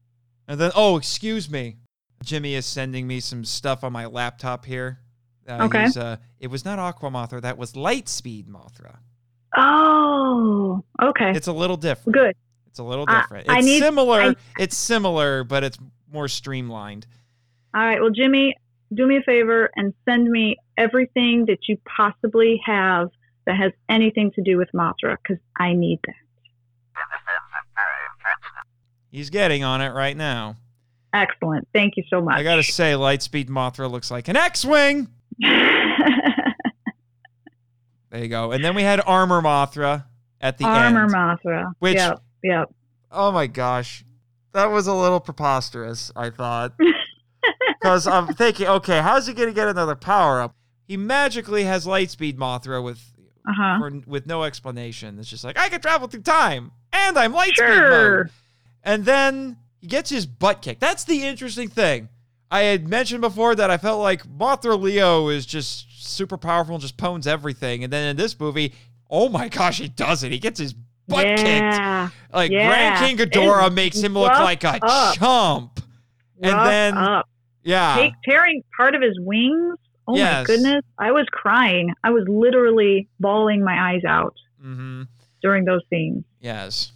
[0.47, 1.77] And then, oh, excuse me.
[2.23, 4.99] Jimmy is sending me some stuff on my laptop here.
[5.49, 5.87] Uh, Okay.
[5.97, 7.41] Uh, it was not Aqua Mothra.
[7.41, 8.97] That was Lightspeed Mothra.
[9.57, 12.13] Oh, okay, It's a little different.
[12.13, 12.35] good.
[12.67, 13.49] It's a little different.
[13.49, 14.21] I it's need- similar.
[14.21, 15.77] I- it's similar, but it's
[16.11, 17.07] more streamlined.
[17.73, 17.99] All right.
[18.01, 18.55] Well, Jimmy,
[18.93, 23.09] do me a favor and send me everything that you possibly have
[23.45, 26.13] that has anything to do with Mothra because I need that.
[29.11, 30.57] He's getting on it right now.
[31.13, 31.67] Excellent.
[31.73, 32.37] Thank you so much.
[32.37, 35.07] I gotta say, Lightspeed Mothra looks like an X-wing.
[38.11, 38.51] There you go.
[38.53, 40.05] And then we had Armor Mothra
[40.39, 41.13] at the Armor end.
[41.13, 41.73] Armor Mothra.
[41.79, 42.21] Which- Yep.
[42.43, 42.73] Yep.
[43.11, 44.05] Oh my gosh.
[44.53, 46.73] That was a little preposterous, I thought.
[47.85, 50.55] Because I'm thinking, okay, how's he going to get another power up?
[50.87, 52.99] He magically has Lightspeed Mothra with
[53.47, 53.79] Uh huh.
[53.79, 55.19] for, with no explanation.
[55.19, 58.17] It's just like, I can travel through time, and I'm Lightspeed Sure.
[58.23, 58.31] mode.
[58.83, 60.81] And then he gets his butt kicked.
[60.81, 62.09] That's the interesting thing.
[62.51, 66.81] I had mentioned before that I felt like Mothra Leo is just super powerful and
[66.81, 67.83] just pwns everything.
[67.83, 68.73] And then in this movie,
[69.09, 70.31] oh my gosh, he does it.
[70.31, 70.73] He gets his
[71.07, 72.13] butt kicked.
[72.33, 72.67] Like Yeah.
[72.97, 75.15] Grand King Ghidorah It's makes him look like a up.
[75.15, 75.79] chump.
[76.41, 77.27] And then- up.
[77.65, 77.95] Yeah.
[77.97, 79.75] Take, tearing part of his wings.
[80.07, 80.47] Oh Yes.
[80.47, 80.83] my goodness.
[80.99, 81.93] I was crying.
[82.03, 85.03] I was literally bawling my eyes out hmm
[85.41, 86.23] during those scenes.
[86.39, 86.91] Yes.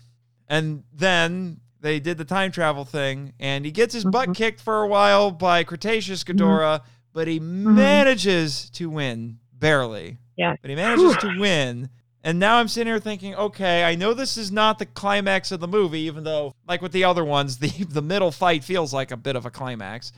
[0.47, 4.35] And then they did the time travel thing, and he gets his butt Mhm.
[4.35, 6.81] kicked for a while by Cretaceous Ghidorah,
[7.13, 7.75] but he Mm-hmm.
[7.75, 9.37] manages to win.
[9.53, 10.17] Barely.
[10.37, 10.57] Yes.
[10.61, 11.89] But he manages to win.
[12.23, 15.59] And now I'm sitting here thinking, okay, I know this is not the climax of
[15.59, 19.11] the movie, even though, like with the other ones, the, the middle fight feels like
[19.11, 20.11] a bit of a climax.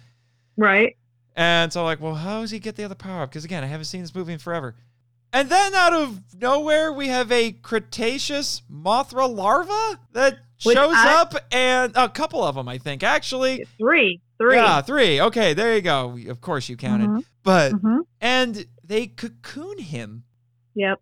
[0.61, 0.95] Right?
[1.35, 3.29] And so, like, well, how does he get the other power up?
[3.31, 4.75] Because again, I haven't seen this movie in forever.
[5.33, 11.21] And then out of nowhere, we have a Cretaceous Mothra larva that Which shows I-
[11.21, 13.63] up, and a couple of them, I think, actually.
[13.77, 14.19] Three.
[14.37, 14.55] Three.
[14.55, 15.21] Yeah, three.
[15.21, 16.17] Okay, there you go.
[16.27, 17.09] Of course, you counted.
[17.09, 17.23] Mhm.
[17.43, 17.99] But Mhm.
[18.19, 20.23] and they cocoon him.
[20.75, 20.99] Yep.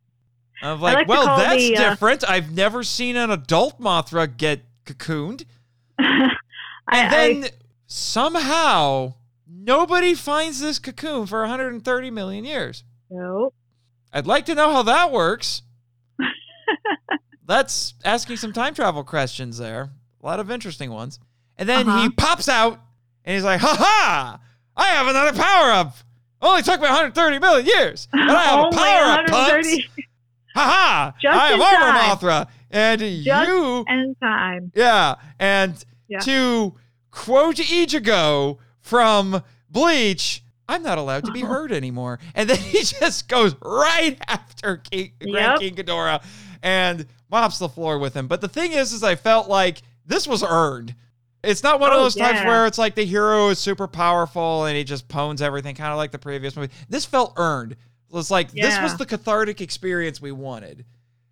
[0.61, 2.29] I'm like, like well, that's the, uh, different.
[2.29, 5.45] I've never seen an adult Mothra get cocooned.
[5.99, 6.29] I,
[6.91, 7.49] And I- then
[7.87, 9.15] somehow
[9.51, 12.83] nobody finds this cocoon for 130 million years.
[13.09, 13.53] no.
[14.11, 15.61] I'd like to know how that works.
[17.45, 19.89] That's asking some time travel questions there.
[20.21, 21.19] A lot of interesting ones.
[21.57, 22.09] And then he Uh-huh.
[22.17, 22.79] pops out
[23.25, 24.39] and he's like, ha ha!
[24.75, 25.95] I have another power up.
[26.41, 28.07] Only took me 130 million years.
[28.13, 29.93] And I have a power up, 130 punks.
[30.55, 31.13] Ha ha!
[31.29, 32.17] I am in Armor time.
[32.17, 32.47] Mothra.
[32.71, 34.71] And Just you and time.
[34.73, 36.19] yeah, and Yeah.
[36.21, 36.73] to
[37.11, 38.57] quote Ichigo
[38.89, 41.47] from Bleach, I'm not allowed to be oh.
[41.47, 42.19] heard anymore.
[42.35, 45.59] And then he just goes right after King, Grand Yep.
[45.59, 46.23] King Ghidorah
[46.61, 48.27] and mops the floor with him.
[48.27, 50.95] But the thing is, is I felt like this was earned.
[51.43, 54.65] It's not one of Oh, those times where it's like the hero is super powerful
[54.65, 56.73] and he just pwns everything, kind of like the previous movie.
[56.89, 57.73] This felt earned.
[57.73, 57.77] It
[58.11, 60.83] was like this was the cathartic experience we wanted.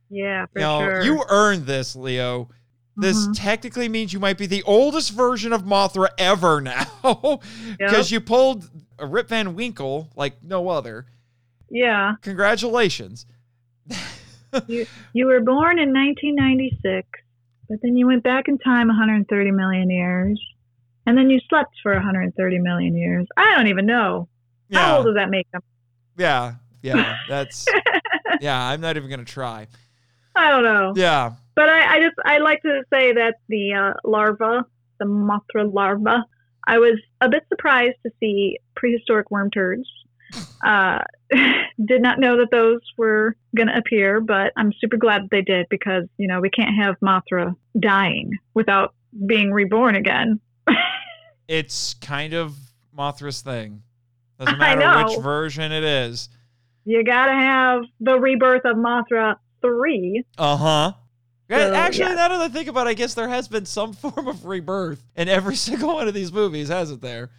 [0.10, 1.02] Yeah, for You know, sure.
[1.04, 2.50] you earned this, Leo.
[3.00, 3.34] This Mhm.
[3.36, 6.86] technically means you might be the oldest version of Mothra ever now,
[7.78, 8.68] because you pulled
[8.98, 11.06] a Rip Van Winkle like no other.
[11.70, 12.14] yeah.
[12.22, 13.26] Congratulations.
[14.68, 17.08] You you were born in 1996,
[17.70, 20.42] but then you went back in time 130 million years,
[21.06, 23.28] and then you slept for 130 million years.
[23.38, 24.28] I don't even know.
[24.74, 25.62] How old does that make them?
[26.18, 27.18] yeah, yeah.
[27.30, 27.66] That's
[28.42, 28.60] yeah.
[28.70, 29.68] I'm not even gonna try.
[30.38, 30.94] I don't know.
[30.96, 34.66] Yeah, But I, I just I like to say that the uh, larva,
[35.00, 36.26] the Mothra larva,
[36.66, 39.88] I was a bit surprised to see prehistoric worm turds.
[40.66, 41.00] Uh,
[41.86, 45.42] did not know that those were going to appear, but I'm super glad that they
[45.42, 48.94] did because you know we can't have Mothra dying without
[49.26, 50.40] being reborn again.
[51.48, 52.56] it's kind of
[52.96, 53.84] Mothra's thing.
[54.40, 56.30] Doesn't matter which version it is.
[56.86, 60.24] You got to have the rebirth of Mothra three.
[60.38, 60.94] Uh huh.
[61.50, 62.16] So, Actually, yeah.
[62.16, 65.02] now that I think about it, I guess there has been some form of rebirth
[65.16, 67.30] in every single one of these movies, hasn't there?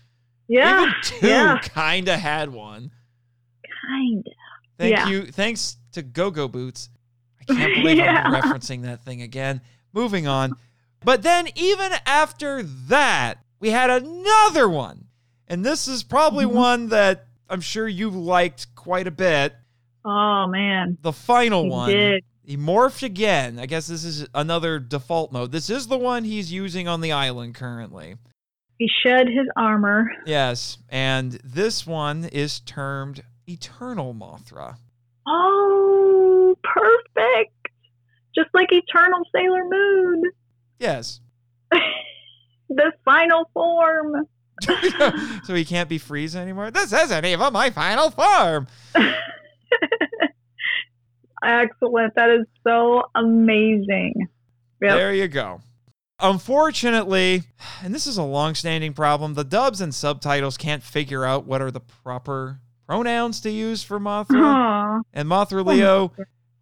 [0.48, 1.58] Yeah, Even two yeah.
[1.58, 2.90] kind of had one.
[3.90, 4.26] kind.
[4.26, 4.32] Of.
[4.78, 5.08] Thank Yeah.
[5.08, 5.26] you.
[5.26, 6.88] Thanks to Go Go Boots.
[7.40, 9.60] I can't believe I'm referencing that thing again.
[9.92, 10.54] Moving on.
[11.04, 15.04] But then, even after that, we had another one.
[15.48, 16.52] And this is probably Mhm.
[16.52, 19.54] one that I'm sure you liked quite a bit.
[20.04, 21.90] Oh man, The final he one.
[21.90, 22.24] did.
[22.44, 23.58] He morphed again.
[23.58, 25.52] I guess this is another default mode.
[25.52, 28.16] This is the one he's using on the island currently.
[28.78, 30.08] He shed his armor.
[30.24, 34.76] Yes, and this one is termed Eternal Mothra.
[35.26, 37.52] Oh, perfect.
[38.34, 40.22] Just like Eternal Sailor Moon.
[40.78, 41.20] Yes.
[42.70, 44.26] the final form.
[45.44, 46.70] so he can't be Frieza anymore?
[46.70, 48.68] This isn't even my final form.
[51.42, 52.14] Excellent.
[52.16, 54.14] That is so amazing.
[54.82, 54.96] Yep.
[54.96, 55.60] There you go.
[56.20, 57.42] Unfortunately,
[57.82, 61.70] and this is a long-standing problem, the dubs and subtitles can't figure out what are
[61.70, 62.58] the proper
[62.88, 65.00] pronouns to use for Mothra Aw.
[65.12, 66.12] and Mothra Leo.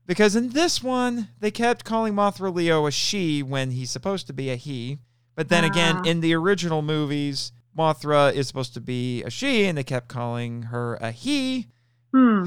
[0.06, 4.32] Because in this one, they kept calling Mothra Leo a she when he's supposed to
[4.34, 4.98] be a he.
[5.34, 6.02] But then again, Ah.
[6.04, 10.62] in the original movies, Mothra is supposed to be a she, and they kept calling
[10.64, 11.68] her a he.
[12.14, 12.46] Hmm.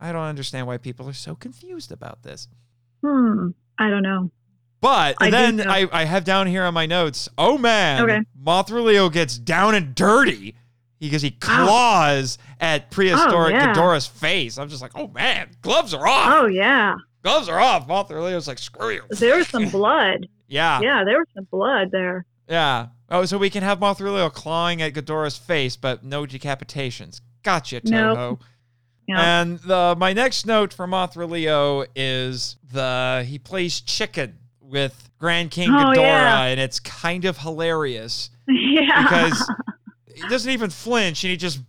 [0.00, 2.48] I don't understand why people are so confused about this.
[3.02, 3.48] Hmm.
[3.78, 4.30] I don't know.
[4.80, 5.60] But I then.
[5.68, 8.20] I, I have down here on my notes, oh man, Okay.
[8.40, 10.54] Mothra Leo gets down and dirty
[11.00, 13.74] because he claws at prehistoric Oh, yeah.
[13.74, 14.56] Ghidorah's face.
[14.58, 16.42] I'm just like, oh man, gloves are off.
[16.42, 16.94] Oh yeah.
[17.24, 17.88] Gloves are off.
[17.88, 19.02] Mothra Leo's like, screw you.
[19.10, 20.28] There was some blood.
[20.46, 20.80] Yeah.
[20.80, 22.24] Yeah, there was some blood there.
[22.48, 22.86] Yeah.
[23.10, 27.20] Oh, so we can have Mothra Leo clawing at Ghidorah's face, but no decapitations.
[27.42, 28.14] Gotcha, Toho.
[28.14, 28.44] Nope.
[29.08, 29.40] Yeah.
[29.40, 35.50] And the my next note for Mothra Leo is the he plays chicken with Grand
[35.50, 36.42] King Oh, Ghidorah, yeah.
[36.44, 39.02] and it's kind of hilarious yeah.
[39.02, 39.50] because
[40.14, 41.60] he doesn't even flinch, and he just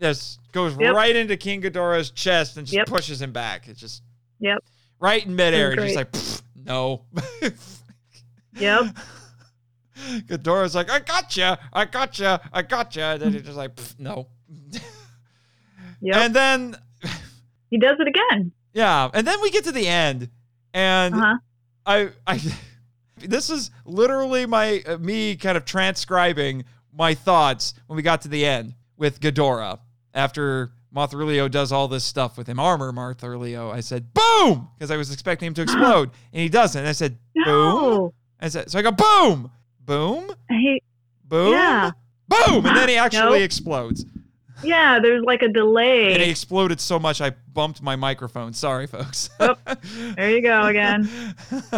[0.00, 0.94] just goes Yep.
[0.94, 2.86] right into King Ghidorah's chest and just Yep.
[2.86, 3.66] pushes him back.
[3.66, 4.02] It's just
[4.40, 4.58] Yep.
[5.00, 7.04] right in midair, It like "Pfft, no.
[8.58, 8.86] Yep.
[10.26, 13.02] Ghidorah's like, I gotcha, I gotcha, I gotcha.
[13.02, 14.28] And then he's just like, no.
[16.00, 16.16] Yep.
[16.16, 16.76] And then,
[17.70, 18.52] he does it again.
[18.72, 20.28] yeah, and then we get to the end,
[20.72, 21.34] and Uh huh.
[21.86, 22.40] I, I,
[23.16, 28.28] this is literally my uh, me kind of transcribing my thoughts when we got to
[28.28, 29.78] the end with Ghidorah
[30.14, 33.70] after Mothra Leo does all this stuff with him, armor Mothra Leo.
[33.70, 36.84] I said, boom, because I was expecting him to explode, and he doesn't.
[36.84, 37.44] I said, boom.
[37.44, 38.14] No.
[38.40, 39.50] I said, so I go, boom,
[39.80, 40.30] boom,
[41.24, 41.90] boom, Yeah.
[42.28, 43.42] boom, and then he actually Nope.
[43.42, 44.04] explodes.
[44.62, 45.56] Yeah, there's like a And
[46.22, 48.52] It exploded so much I bumped my microphone.
[48.52, 49.30] Sorry, folks.
[50.16, 51.08] There you go again.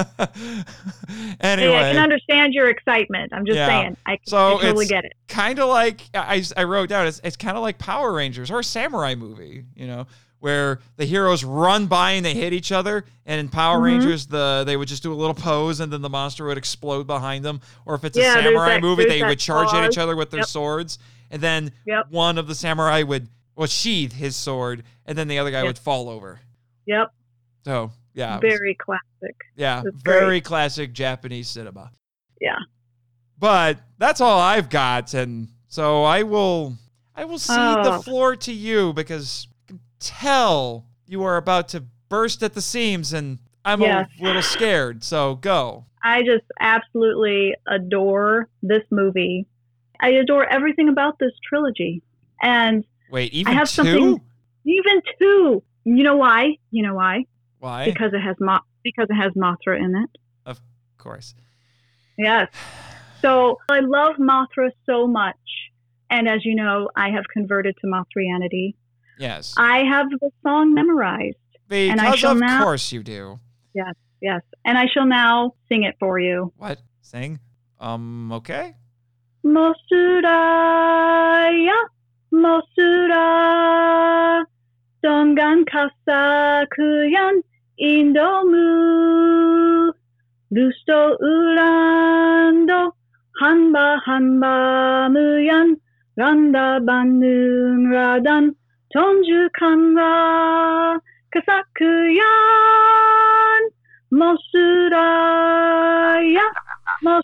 [1.40, 3.32] anyway, Hey, I can understand your excitement.
[3.32, 3.66] I'm just Yeah.
[3.68, 3.96] saying.
[4.06, 5.12] I, So I totally get it.
[5.28, 7.06] kind of like I, I wrote down.
[7.06, 10.06] It's, it's kind of like Power Rangers or a samurai movie, you know,
[10.40, 13.04] where the heroes run by and they hit each other.
[13.26, 13.84] And in Power Mhm.
[13.84, 17.06] Rangers, the they would just do a little pose and then the monster would explode
[17.06, 17.60] behind them.
[17.84, 20.30] Or if it's Yeah, a samurai that- movie, they would charge at each other with
[20.30, 20.48] their Yep.
[20.48, 20.98] swords,
[21.30, 22.06] and then Yep.
[22.10, 25.66] one of the samurai would well sheath his sword, and then the other guy Yep.
[25.66, 26.40] would fall over.
[26.86, 27.08] Yep.
[27.64, 29.36] So yeah, it was- Very classic.
[29.56, 31.90] yeah, very classic Japanese cinema.
[32.40, 32.56] Yeah.
[33.38, 36.76] But that's all I've got, and so I will
[37.14, 38.02] I will cede the Oh.
[38.02, 43.12] floor to you because I can tell you are about to burst at the seams,
[43.12, 44.08] and I'm Yes.
[44.18, 45.04] a little scared.
[45.04, 45.84] So go.
[46.02, 49.46] I just absolutely adore this movie.
[50.00, 52.02] I adore everything about this trilogy.
[52.42, 53.74] And Wait, even I have two?
[53.84, 54.20] something-
[54.64, 55.62] even two.
[55.84, 56.56] You know why?
[56.70, 57.24] You know why?
[57.58, 57.84] Why?
[57.86, 60.10] Because it has Mo- because it has Mothra in it.
[60.46, 60.60] of
[60.98, 61.34] course.
[62.18, 62.48] Yes.
[63.22, 65.36] So I love Mothra so much.
[66.08, 68.74] And as you know, I have converted to Mothrianity.
[69.18, 69.54] Yes.
[69.56, 71.36] I have the song memorized.
[71.68, 73.38] because and I shall of now- course you do.
[73.74, 74.42] Yes.
[74.66, 76.52] And I shall now sing it for you.
[76.58, 76.80] What?
[77.00, 77.38] Sing?
[77.78, 78.30] Um.
[78.32, 78.74] Okay.
[79.42, 81.72] モスラーや、
[82.30, 84.46] モスラー。
[85.02, 87.40] ドンガンカサクヤン、
[87.78, 89.94] インドム。
[90.50, 92.74] ルストウランド、
[93.32, 95.78] ハンバハンバムヤン、
[96.16, 98.52] ランダバンヌンラダン、
[98.92, 101.00] トンジュカンラ、
[101.30, 102.24] カサクヤ
[104.10, 106.42] ン、モスラーヤ。
[107.06, 107.22] Uh,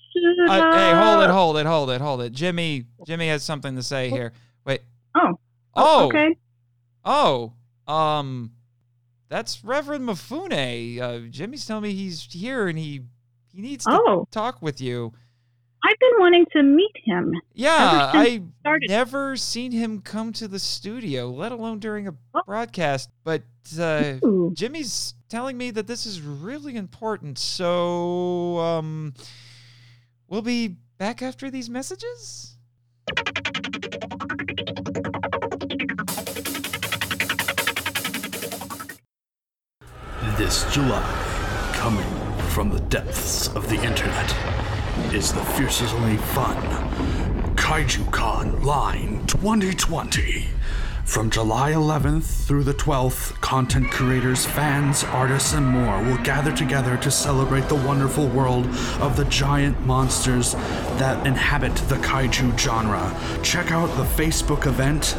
[0.77, 2.33] hey, hold it, hold it, hold it, hold it.
[2.33, 4.33] Jimmy, Jimmy has something to say here.
[4.65, 4.81] Wait.
[5.15, 5.39] Oh.
[5.75, 6.07] Oh.
[6.07, 6.37] Okay.
[7.05, 7.53] Oh.
[7.87, 8.53] Um.
[9.29, 11.01] That's Reverend Mifune.
[11.01, 13.03] Uh, Jimmy's telling me he's here and he
[13.53, 15.13] he needs to Oh, talk with you.
[15.85, 17.33] I've been wanting to meet him.
[17.55, 18.43] Yeah, I
[18.89, 22.43] never seen him come to the studio, let alone during a Oh.
[22.47, 23.11] broadcast.
[23.25, 23.43] But
[23.79, 24.15] uh,
[24.53, 27.39] Jimmy's telling me that this is really important.
[27.39, 29.15] So, um,
[30.29, 32.57] We'll be back after these messages?
[40.37, 42.05] This July, coming
[42.51, 46.57] from the depths of the internet, is the fiercest, only fun
[47.55, 50.56] KaijuCon Line 2020.
[51.07, 56.99] From July 11th through the 12th, content creators, fans, artists, and more will gather together
[56.99, 58.67] to celebrate the wonderful world
[59.01, 60.53] of the giant monsters
[60.99, 63.17] that inhabit the kaiju genre.
[63.43, 65.17] Check out the Facebook event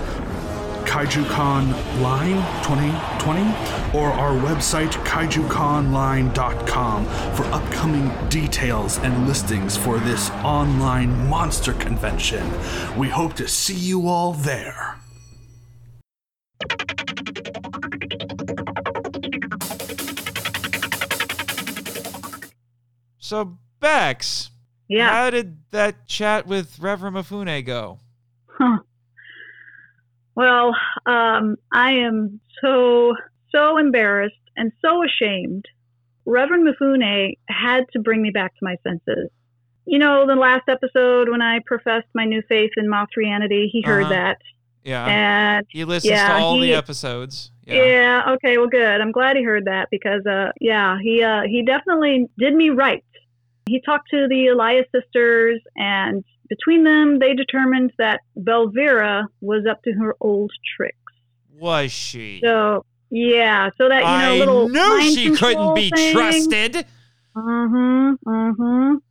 [0.85, 11.27] KaijuCon Line 2020 or our website kaijuconline.com for upcoming details and listings for this online
[11.27, 12.45] monster convention.
[12.97, 14.96] We hope to see you all there.
[23.27, 24.51] So, Bex,
[24.87, 25.09] Yeah.
[25.09, 27.99] how did that chat with Reverend Mifune go?
[28.47, 28.77] Huh.
[30.35, 30.73] Well,
[31.05, 33.15] um, I am so,
[33.53, 35.65] so embarrassed and so ashamed.
[36.25, 39.29] Reverend Mifune had to bring me back to my senses.
[39.85, 44.03] You know, the last episode when I professed my new faith in Mothrianity, he heard
[44.03, 44.13] Uh-huh.
[44.13, 44.41] that.
[44.85, 45.05] Yeah.
[45.05, 47.51] And he listens yeah, to all the episodes.
[47.67, 47.83] Yeah.
[47.83, 48.33] Yeah.
[48.35, 49.01] okay, well good.
[49.01, 53.03] I'm glad he heard that because uh yeah, he uh he definitely did me right.
[53.67, 59.83] He talked to the Elias sisters and between them they determined that Belvera was up
[59.83, 60.97] to her old tricks.
[61.59, 62.39] Was she?
[62.43, 66.13] So yeah, so that you know I little knew she couldn't be thing.
[66.13, 66.85] trusted.
[67.35, 68.17] Mhm.
[68.25, 69.01] Mhm.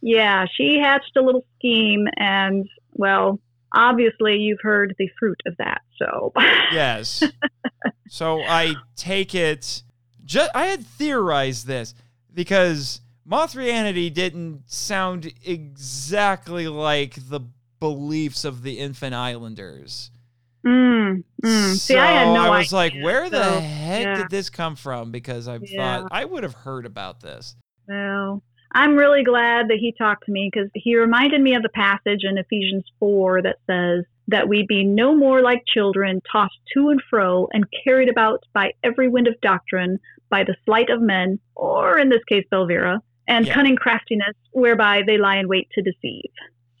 [0.00, 3.40] Yeah, she hatched a little scheme and well,
[3.74, 5.80] obviously you've heard the fruit of that.
[5.98, 6.32] So
[6.72, 7.22] Yes.
[8.08, 9.82] so I take it.
[10.24, 11.94] Just I had theorized this
[12.32, 17.40] because Mothrianity didn't sound exactly like the
[17.80, 20.10] beliefs of the Infant Islanders.
[20.66, 21.72] Mm, mm.
[21.72, 24.16] See, so I had no was like, where the so, heck yeah.
[24.16, 25.10] did this come from?
[25.10, 26.00] Because I Yeah.
[26.00, 27.54] thought I would have heard about this.
[27.86, 28.42] Well,
[28.72, 32.24] I'm really glad that he talked to me because he reminded me of the passage
[32.24, 37.02] in Ephesians 4 that says that we be no more like children, tossed to and
[37.10, 39.98] fro and carried about by every wind of doctrine,
[40.30, 43.54] by the sleight of men, or in this case, Belvera, and Yeah.
[43.54, 46.30] cunning craftiness, whereby they lie in wait to deceive.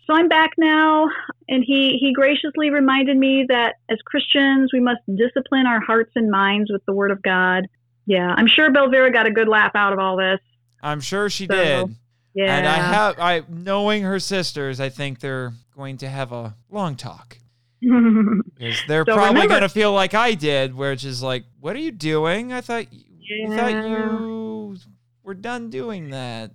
[0.06, 1.08] So I'm back now,
[1.48, 6.30] and he, he graciously reminded me that as Christians, we must discipline our hearts and
[6.30, 7.66] minds with the Word of God.
[8.06, 10.40] Yeah, I'm sure Belvera got a good laugh out of all this.
[10.82, 11.96] I'm sure she So, did.
[12.34, 12.56] Yeah.
[12.56, 16.96] And I have I knowing her sisters, I think they're going to have a long
[16.96, 17.38] talk.
[17.80, 21.76] They're So probably remember- going to feel like I did, where it's just like, what
[21.76, 22.52] are you doing?
[22.52, 24.76] I thought you, I thought you
[25.22, 26.50] were done doing that.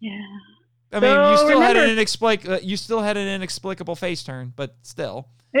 [0.00, 0.20] yeah.
[0.92, 3.96] I mean, you So still had an remember- inexplic- uh, you still had an inexplicable
[3.96, 5.28] face turn, but still,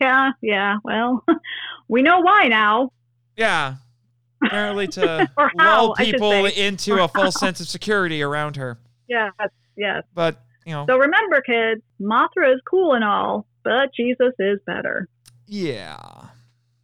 [0.00, 0.76] yeah, yeah.
[0.84, 1.24] Well,
[1.88, 2.90] we know why now.
[3.36, 3.76] yeah.
[4.46, 8.78] Apparently, to Or how, lull people into a false sense of security around her.
[9.08, 9.32] Yes,
[9.76, 10.02] yes.
[10.14, 15.08] But you know, So remember, kids, Mothra is cool and all, but Jesus is better.
[15.46, 15.98] Yeah.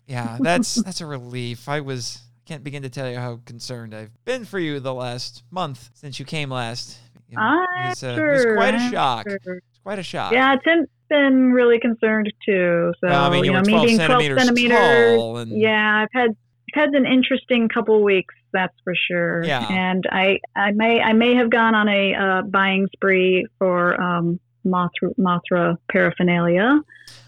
[0.07, 1.69] Yeah, that's that's a relief.
[1.69, 5.45] I was can't begin to tell you how concerned I've been for you the last
[5.51, 6.99] month since you came last.
[7.31, 8.33] It was, uh, it sure.
[8.33, 9.29] was quite a shock.
[9.29, 9.59] sure.
[9.59, 10.33] It's quite a shock.
[10.33, 12.93] Yeah, Tim's been really concerned too.
[13.01, 15.17] So Well, I mean, you, know, were me 12 being centimeters, 12 centimeters.
[15.17, 16.37] tall, and Yeah, I've had
[16.75, 19.45] had an interesting couple weeks, that's for sure.
[19.45, 19.67] Yeah.
[19.71, 24.41] And I I may I may have gone on a uh, buying spree for um,
[24.67, 26.81] Mothra, Mothra paraphernalia.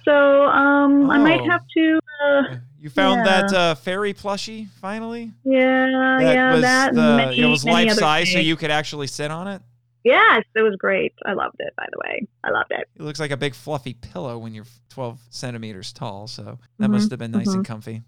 [0.04, 1.50] So um, I might Oh.
[1.50, 1.98] have to.
[2.24, 2.42] Uh,
[2.80, 3.42] you found yeah.
[3.42, 5.30] that uh, fairy plushie finally.
[5.44, 9.06] yeah, that yeah, was that the many, it was life size, so you could actually
[9.06, 9.62] sit on it.
[10.04, 11.12] Yes, it was great.
[11.24, 11.72] I loved it.
[11.76, 12.88] By the way, I loved it.
[12.96, 16.26] It looks like a big fluffy pillow when you're 12 centimeters tall.
[16.26, 18.02] So that Mhm, must have been nice and comfy.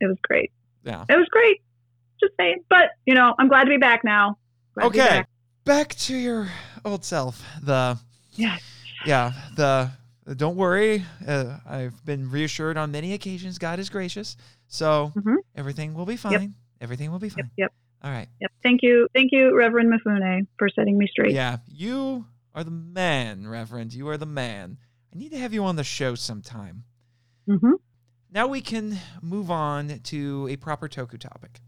[0.00, 0.52] Yep, it was great.
[0.84, 1.04] Yeah.
[1.08, 1.62] It was great.
[2.20, 2.62] Just saying.
[2.68, 4.38] But you know, I'm glad to be back now.
[4.74, 5.28] Glad to Okay, back.
[5.64, 6.48] back to your
[6.84, 7.42] old self.
[7.62, 7.98] The
[8.32, 8.60] Yes.
[9.06, 9.90] yeah the
[10.36, 11.04] don't worry.
[11.26, 13.58] Uh, I've been reassured on many occasions.
[13.58, 14.36] God is gracious,
[14.68, 15.36] so Mhm.
[15.54, 16.54] everything will be fine.
[16.80, 17.44] Everything will be fine.
[17.56, 17.70] Yep.
[17.70, 17.72] Yep.
[18.02, 18.28] All right.
[18.40, 18.52] Yep.
[18.62, 19.08] Thank you.
[19.14, 21.32] Thank you, Reverend Mifune, for setting me straight.
[21.34, 23.92] Yeah, you are the man, Reverend.
[23.94, 24.78] You are the man.
[25.14, 26.84] I need to have you on the show sometime.
[27.48, 27.72] Mm-hmm.
[28.34, 31.60] Now we can move on to a proper Toku topic.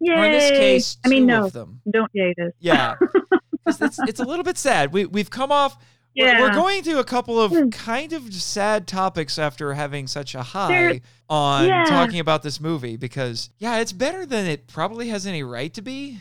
[0.00, 0.12] Yay.
[0.14, 1.80] Or in this case, I mean, no, of them.
[1.90, 2.52] don't yay this.
[2.58, 2.96] Yeah.
[3.66, 4.92] it's, it's a little bit sad.
[4.92, 5.76] We, we've come off.
[6.16, 6.40] we're- Yeah.
[6.40, 7.68] We're, going to a couple of Hmm.
[7.70, 11.00] kind of sad topics after having such a high There-
[11.30, 11.84] on Yeah.
[11.84, 15.82] talking about this movie because, yeah, it's better than it probably has any right to
[15.82, 16.18] be.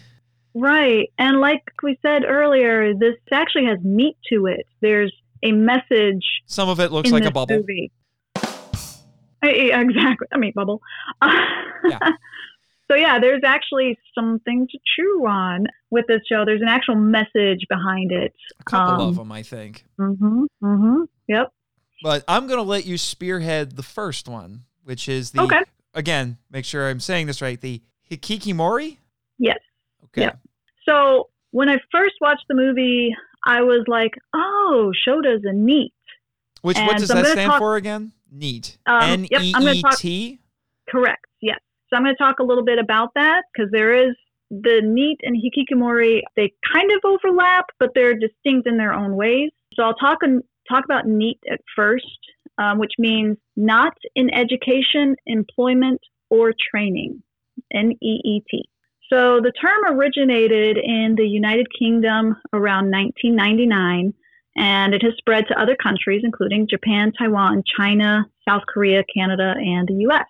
[0.54, 1.12] Right.
[1.20, 4.66] And like we said earlier, this actually has meat to it.
[4.82, 5.14] There's
[5.44, 7.58] a message Some of it looks like a bubble.
[7.58, 7.92] movie.
[9.44, 10.28] Eh, Exactly.
[10.34, 10.82] I mean, bubble.
[11.24, 12.00] Yeah.
[12.90, 16.46] So yeah, there's actually something to chew on with this show.
[16.46, 18.34] There's an actual message behind it.
[18.62, 19.84] A couple Um, of them, I think.
[20.00, 20.44] Mm-hmm.
[20.64, 21.02] Mm-hmm.
[21.28, 21.52] Yep.
[22.02, 25.60] But I'm going to let you spearhead the first one, which is the, Okay.
[25.96, 29.00] again, make sure I'm saying this right, the Hikikimori?
[29.38, 29.60] Yes.
[30.06, 30.22] Okay.
[30.22, 30.36] Yeah.
[30.88, 33.14] So when I first watched the movie,
[33.46, 35.92] I was like, "Oh, Shota's a NEET."
[36.62, 38.14] Which, what And does so that stand talk- for again?
[38.32, 38.78] NEET.
[38.86, 40.40] Um, N E E talk- T?
[40.90, 41.26] Correct.
[41.42, 41.60] Yes.
[41.90, 44.16] So I'm going to talk a little bit about that because there is
[44.50, 46.22] the NEET and hikikomori.
[46.36, 49.52] They kind of overlap, but they're distinct in their own ways.
[49.74, 50.20] So I'll talk
[50.70, 52.20] talk about NEET at first,
[52.58, 57.22] um, which means not in education, employment, or training.
[57.74, 58.70] N E E T.
[59.12, 64.14] So the term originated in the United Kingdom around 1999,
[64.58, 69.88] and it has spread to other countries, including Japan, Taiwan, China, South Korea, Canada, and
[69.88, 70.26] the U.S.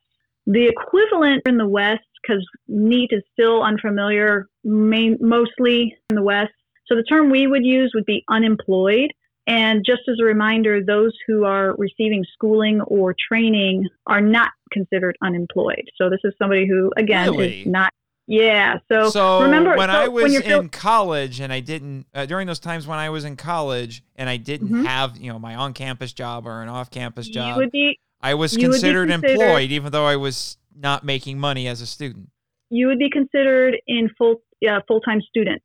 [0.46, 6.54] The equivalent in the West, because NEET is still unfamiliar, main, mostly in the West.
[6.88, 9.12] So the term we would use would be unemployed.
[9.46, 15.18] And just as a reminder, those who are receiving schooling or training are not considered
[15.24, 15.86] unemployed.
[15.98, 17.62] So this is somebody who, again, Really?
[17.62, 17.94] is not.
[18.28, 18.80] Yeah.
[18.92, 22.46] So, So remember when so I was you're in college and I didn't uh, during
[22.46, 24.86] those times when I was in college and I didn't Mhm.
[24.86, 28.64] have you know my on-campus job or an off-campus job, would be I was you
[28.68, 32.30] would be considered considered- employed even though I was not making money as a student.
[32.70, 35.62] you would be considered in full uh, full time student.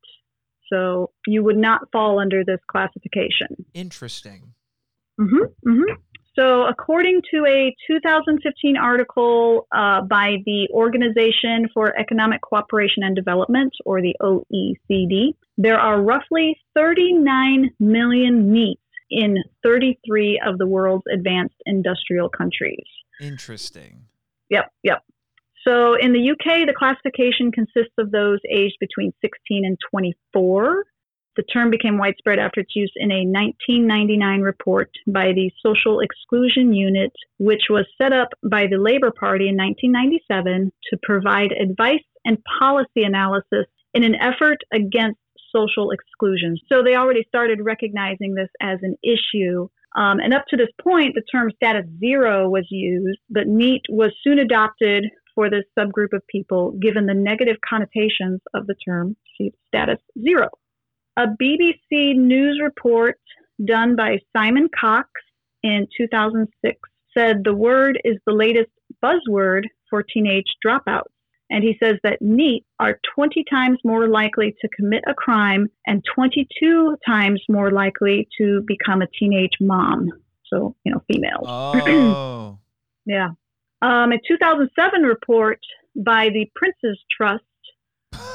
[0.72, 3.66] So you would not fall under this classification.
[3.74, 4.55] Interesting.
[5.20, 5.93] Mm hmm Mm hmm
[6.35, 13.71] So, according to a 2015 article uh, by the Organization for Economic Cooperation and Development,
[13.85, 18.81] or the OECD, there are roughly 39 million NEETs
[19.11, 22.87] in 33 of the world's advanced industrial countries.
[23.21, 24.07] Interesting.
[24.49, 25.03] Yep, yep.
[25.67, 30.85] So in the UK, the classification consists of those aged between 16 and 24.
[31.37, 36.73] The term became widespread after its use in a 1999 report by the Social Exclusion
[36.75, 42.39] Unit, which was set up by the Labour Party in 1997 to provide advice and
[42.59, 45.19] policy analysis in an effort against
[45.55, 46.57] social exclusion.
[46.71, 51.15] So they already started recognizing this as an issue um, and up to this point,
[51.15, 55.05] the term status zero was used, but NEET was soon adopted
[55.35, 59.17] for this subgroup of people, given the negative connotations of the term
[59.69, 60.49] status zero.
[61.16, 63.18] A BBC News report
[63.64, 65.09] done by Simon Cox
[65.62, 66.78] in 2006
[67.16, 68.70] said the word is the latest
[69.05, 71.02] buzzword for teenage dropouts.
[71.51, 76.02] And he says that NEET are 20 times more likely to commit a crime and
[76.14, 80.09] 22 times more likely to become a teenage mom.
[80.47, 81.44] So, you know, females.
[81.47, 82.59] Oh.
[83.05, 83.30] Yeah.
[83.82, 85.59] Um, a 2007 report
[85.97, 87.43] by the Prince's Trust,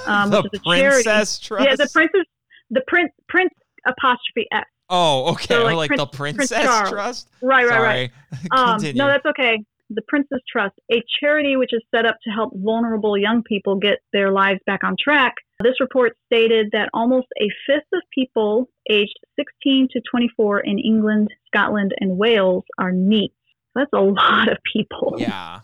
[0.06, 1.04] um, the which is charity.
[1.04, 1.66] Princess Trust.
[1.66, 2.26] yeah, the Prince's,
[2.70, 3.54] the Prince, Prince
[3.86, 4.64] apostrophe S.
[4.90, 5.56] Oh, okay.
[5.56, 7.30] So, like like, the Prince- Princess Prince Trust.
[7.42, 8.12] Right, right, right.
[8.52, 9.64] Um, no, that's okay.
[9.90, 14.00] The Princess Trust, a charity which is set up to help vulnerable young people get
[14.12, 15.36] their lives back on track.
[15.64, 21.30] This report stated that almost a fifth of people aged 16 to 24 in England,
[21.48, 23.32] Scotland, and Wales are NEET.
[23.76, 25.16] That's a lot of people.
[25.18, 25.62] yeah.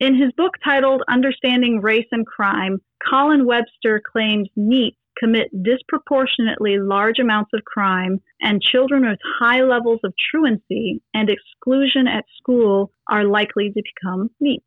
[0.00, 7.18] In his book titled Understanding Race and Crime, Colin Webster claims NEET commit disproportionately large
[7.18, 13.24] amounts of crime, and children with high levels of truancy and exclusion at school are
[13.24, 14.62] likely to become NEET.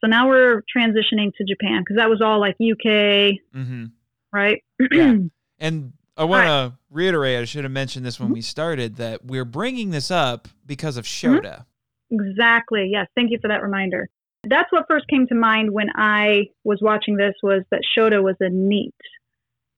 [0.00, 3.84] So now we're transitioning to Japan because that was all like UK, mm-hmm.
[4.32, 4.62] right?
[4.90, 5.16] Yeah.
[5.58, 8.34] And I want to reiterate, I should have mentioned this when Mm-hmm.
[8.34, 11.66] we started, that we're bringing this up because of Shota.
[12.10, 12.88] Exactly.
[12.92, 13.06] Yes.
[13.14, 14.08] Thank you for that reminder.
[14.42, 18.34] That's what first came to mind when I was watching this was that Shota was
[18.40, 18.94] a NEET.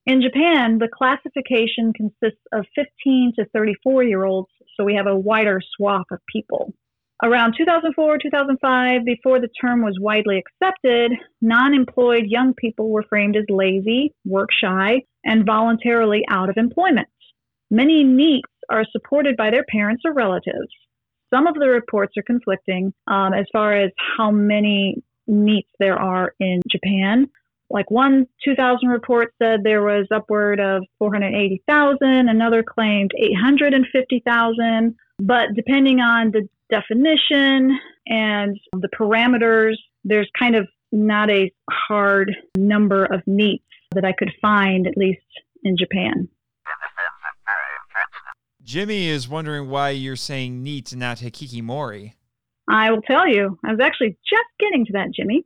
[0.07, 5.17] In Japan, the classification consists of 15 to 34 year olds, so we have a
[5.17, 6.75] wider swath of people.
[7.23, 13.37] Around 2004, 2005, before the term was widely accepted, non employed young people were framed
[13.37, 17.09] as lazy, work shy, and voluntarily out of employment.
[17.71, 20.69] Many NEETs are supported by their parents or relatives.
[21.33, 26.35] Some of the reports are conflicting um, as far as how many NEETs there are
[26.39, 27.31] in Japan.
[27.71, 34.95] Like one 2000 report said there was upward of 480,000, another claimed 850,000.
[35.19, 43.05] But depending on the definition and the parameters, there's kind of not a hard number
[43.07, 43.63] of NEETs
[43.95, 45.21] that I could find, at least
[45.63, 46.29] in Japan.
[48.63, 52.15] Jimmy is wondering why you're saying NEET and not hikikomori.
[52.69, 55.45] I will tell you, I was actually just getting to that, Jimmy.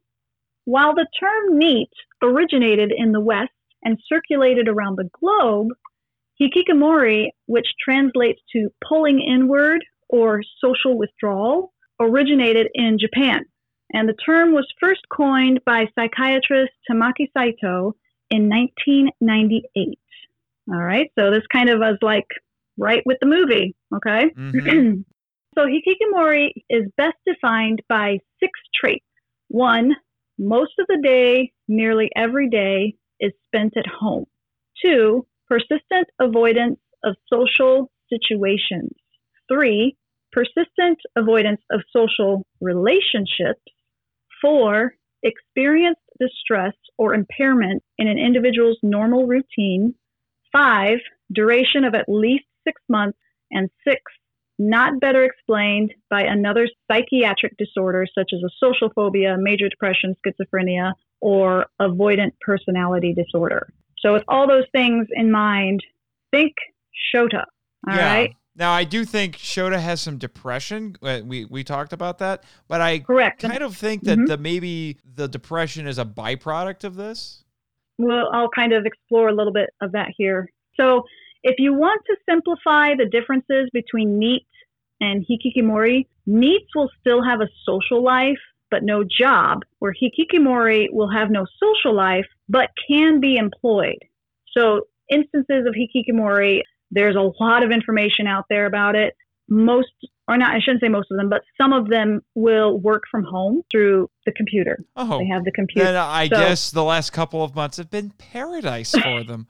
[0.69, 1.89] While the term NEET
[2.23, 3.49] originated in the West
[3.83, 5.69] and circulated around the globe,
[6.39, 13.47] hikikomori, which translates to pulling inward or social withdrawal, originated in Japan.
[13.95, 17.95] And the term was first coined by psychiatrist Tamaki Saito
[18.29, 19.99] in 1998.
[20.71, 22.27] All right, so this kind of was like
[22.77, 24.29] right with the movie, okay?
[24.37, 25.03] Mhm.
[25.55, 29.07] so hikikomori is best defined by six traits.
[29.49, 29.97] One,
[30.39, 34.27] most of the day, nearly every day, is spent at home.
[34.85, 38.93] Two, persistent avoidance of social situations.
[39.51, 39.97] Three,
[40.33, 43.63] persistent avoidance of social relationships.
[44.41, 49.95] Four, experienced distress or impairment in an individual's normal routine.
[50.53, 50.99] Five,
[51.33, 53.19] duration of at least six months.
[53.51, 54.03] And six,
[54.59, 60.93] not better explained by another psychiatric disorder such as a social phobia, major depression, schizophrenia,
[61.21, 63.73] or avoidant personality disorder.
[63.99, 65.83] So, with all those things in mind,
[66.31, 66.55] think
[67.15, 67.45] Shota.
[67.89, 68.35] All right, yeah.
[68.57, 70.97] Now I do think Shota has some depression.
[71.03, 73.41] Uh, We we talked about that, but I correct.
[73.41, 74.27] kind of think that Mhm.
[74.27, 77.45] the maybe the depression is a byproduct of this.
[78.01, 80.49] well, I'll kind of explore a little bit of that here.
[80.77, 81.05] So,
[81.43, 84.47] if you want to simplify the differences between NEET
[85.01, 88.39] and hikikomori, NEETs will still have a social life
[88.71, 93.99] but no job, where hikikomori will have no social life but can be employed.
[94.57, 96.61] So, instances of hikikomori,
[96.91, 99.15] there's a lot of information out there about it.
[99.49, 99.89] Most,
[100.27, 103.25] or not, I shouldn't say most of them, but some of them will work from
[103.25, 104.85] home through the computer.
[104.97, 105.87] Oh, They have the computer.
[105.93, 109.47] then I So- guess the last couple of months have been paradise for them.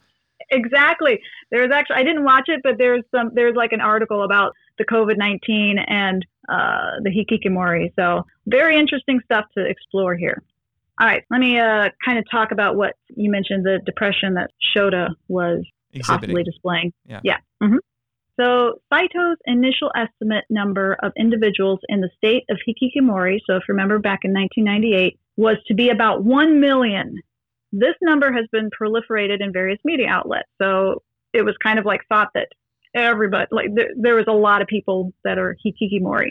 [0.51, 1.20] Exactly.
[1.51, 4.85] There's actually I didn't watch it, but there's some there's like an article about the
[4.85, 7.93] COVID nineteen and uh, the hikikomori.
[7.97, 10.43] So very interesting stuff to explore here.
[11.01, 14.51] All right, let me uh, kind of talk about what you mentioned the depression that
[14.77, 15.65] Shota was
[16.03, 16.93] possibly displaying.
[17.07, 17.20] Yeah.
[17.23, 17.37] Yeah.
[17.62, 17.77] hmm
[18.39, 23.75] So Saito's initial estimate number of individuals in the state of hikikomori, so if you
[23.75, 27.20] remember back in 1998, was to be about 1 million.
[27.73, 30.49] This number has been proliferated in various media outlets.
[30.61, 32.49] So it was kind of like thought that
[32.95, 36.31] everybody, like there, there was a lot of people that are hikikomori.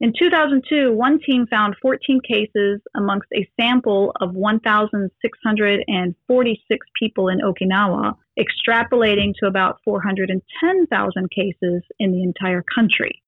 [0.00, 8.14] In 2002, one team found 14 cases amongst a sample of 1,646 people in Okinawa,
[8.38, 13.20] extrapolating to about 410,000 cases in the entire country.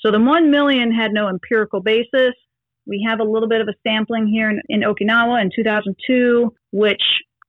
[0.00, 2.34] So the 1 million had no empirical basis.
[2.86, 7.02] We have a little bit of a sampling here in, in Okinawa in 2002, which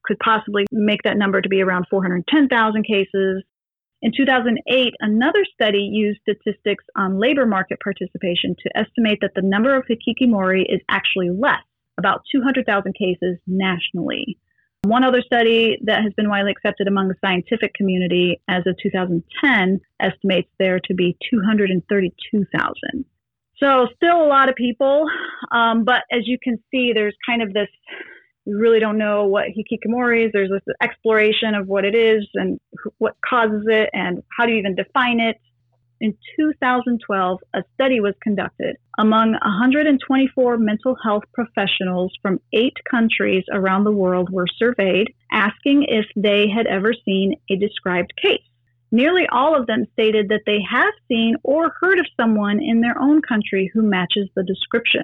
[0.04, 3.44] could possibly make that number to be around 410,000 cases.
[4.00, 9.76] In 2008, another study used statistics on labor market participation to estimate that the number
[9.76, 11.62] of hikikomori is actually less,
[11.98, 14.38] about 200,000 cases nationally.
[14.84, 19.80] One other study that has been widely accepted among the scientific community as of 2010
[20.00, 23.04] estimates there to be 232,000.
[23.60, 25.04] So, still a lot of people,
[25.50, 27.68] um, but as you can see, there's kind of this
[28.48, 30.32] we really don't know what hikikomori is.
[30.32, 32.58] There's this exploration of what it is and
[32.96, 35.36] what causes it and how do you even define it.
[36.00, 43.84] In 2012, a study was conducted among 124 mental health professionals from eight countries around
[43.84, 48.42] the world were surveyed, asking if they had ever seen a described case.
[48.90, 52.98] Nearly all of them stated that they have seen or heard of someone in their
[52.98, 55.02] own country who matches the description.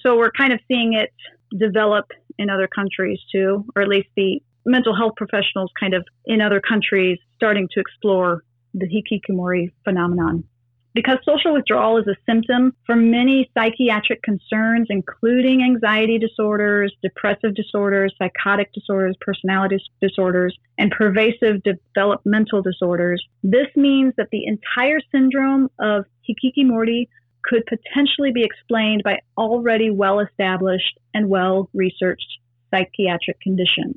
[0.00, 1.12] So we're kind of seeing it
[1.58, 2.06] develop
[2.38, 6.60] in other countries too, or at least the mental health professionals kind of in other
[6.60, 8.44] countries starting to explore
[8.74, 10.44] the hikikomori phenomenon.
[10.92, 18.12] Because social withdrawal is a symptom for many psychiatric concerns, including anxiety disorders, depressive disorders,
[18.18, 26.04] psychotic disorders, personality disorders, and pervasive developmental disorders, this means that the entire syndrome of
[26.28, 27.06] hikikomori
[27.42, 32.38] could potentially be explained by already well established and well researched
[32.70, 33.96] psychiatric conditions.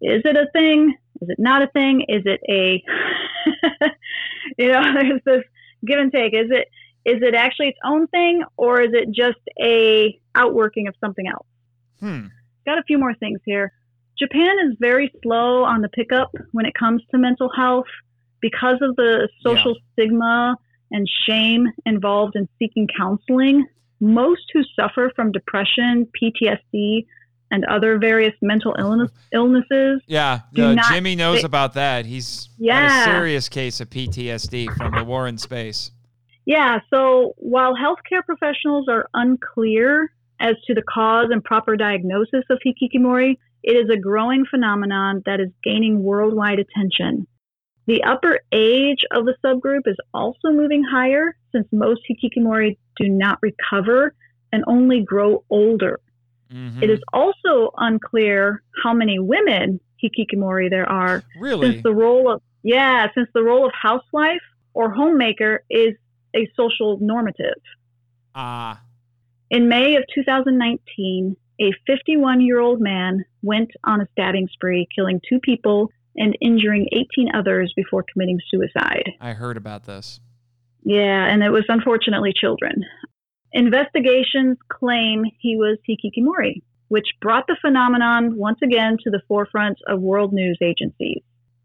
[0.00, 0.94] Is it a thing?
[1.20, 2.04] Is it not a thing?
[2.08, 2.82] Is it a,
[4.58, 5.44] you know, there's this
[5.84, 6.34] give and take.
[6.34, 6.68] Is it
[7.04, 11.46] is it actually its own thing or is it just a outworking of something else?
[12.00, 12.26] Hmm.
[12.66, 13.72] Got a few more things here.
[14.18, 17.86] Japan is very slow on the pickup when it comes to mental health
[18.40, 20.56] because of the social stigma
[20.90, 23.66] and shame involved in seeking counseling.
[24.00, 27.06] Most who suffer from depression, PTSD,
[27.50, 32.04] and other various mental illness, illnesses Yeah, uh, not- Jimmy knows they- about that.
[32.04, 33.02] He's Yeah.
[33.02, 35.92] a serious case of PTSD from the war in space.
[36.44, 42.58] Yeah, so while healthcare professionals are unclear as to the cause and proper diagnosis of
[42.66, 47.26] hikikomori, it is a growing phenomenon that is gaining worldwide attention.
[47.86, 53.38] The upper age of the subgroup is also moving higher since most hikikomori do not
[53.42, 54.12] recover
[54.52, 56.00] and only grow older.
[56.52, 56.82] Mhm.
[56.82, 62.42] It is also unclear how many women hikikomori there are really since the role of
[62.62, 64.42] yeah, since the role of housewife
[64.74, 65.94] or homemaker is
[66.34, 67.60] a social normative.
[68.34, 68.80] ah
[69.50, 75.20] In May of 2019, a 51 year old man went on a stabbing spree, killing
[75.28, 79.10] two people and injuring 18 others before committing suicide.
[79.20, 80.20] I heard about this.
[80.82, 82.84] Yeah, and it was unfortunately children.
[83.52, 90.00] Investigations claim he was hikikomori, which brought the phenomenon once again to the forefront of
[90.00, 91.22] world news agencies.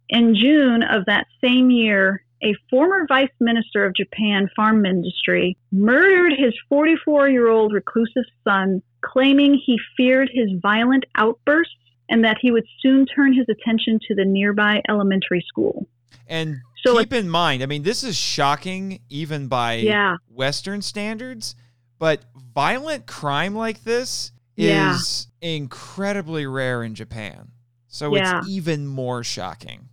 [0.10, 6.34] In June of that same year, a former vice minister of Japan farm industry murdered
[6.38, 11.76] his 44 year old reclusive son, claiming he feared his violent outbursts
[12.10, 15.88] and that he would soon turn his attention to the nearby elementary school.
[16.28, 20.18] And So keep in mind, I mean, this is shocking even by Yeah.
[20.28, 21.56] Western standards,
[22.00, 24.96] but violent crime like this Yeah.
[24.96, 27.52] is incredibly rare in Japan.
[27.88, 28.40] So Yeah.
[28.40, 29.90] it's even more shocking.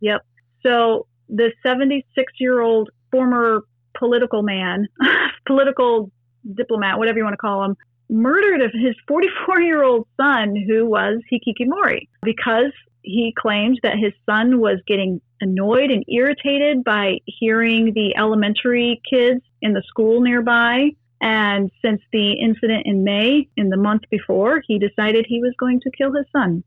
[0.00, 0.24] Yep.
[0.62, 3.62] So the 76 year old former
[3.98, 4.88] political man,
[5.46, 6.10] political
[6.54, 7.76] diplomat, whatever you want to call him,
[8.08, 12.72] murdered of his 44 year old son who was hikikomori, because
[13.02, 19.42] he claimed that his son was getting annoyed and irritated by hearing the elementary kids
[19.60, 20.90] in the school nearby.
[21.20, 25.80] And since the incident in May, in the month before, he decided he was going
[25.80, 26.64] to kill his son.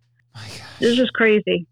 [0.80, 1.68] This is crazy.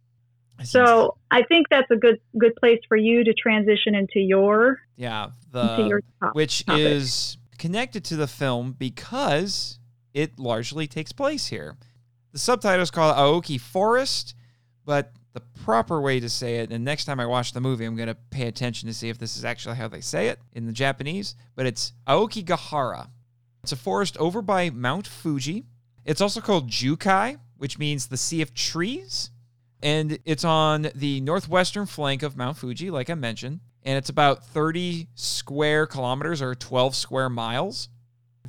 [0.59, 4.79] It's So I think that's a good good place for you to transition into your
[4.95, 6.35] yeah, into the your top.
[6.35, 6.85] which topic.
[6.85, 9.79] is connected to the film because
[10.13, 11.77] it largely takes place here.
[12.31, 14.35] The subtitles call it Aoki Forest,
[14.85, 17.95] but the proper way to say it, and next time I watch the movie, I'm
[17.95, 20.65] going to pay attention to see if this is actually how they say it in
[20.65, 23.09] the Japanese, but it's Aokigahara.
[23.63, 25.65] It's a forest over by Mount Fuji.
[26.05, 29.31] It's also called Jukai, which means the Sea of Trees.
[29.81, 33.59] And it's on the northwestern flank of Mount Fuji, like I mentioned.
[33.85, 37.87] And it's about 30 square kilometers or 12 square miles.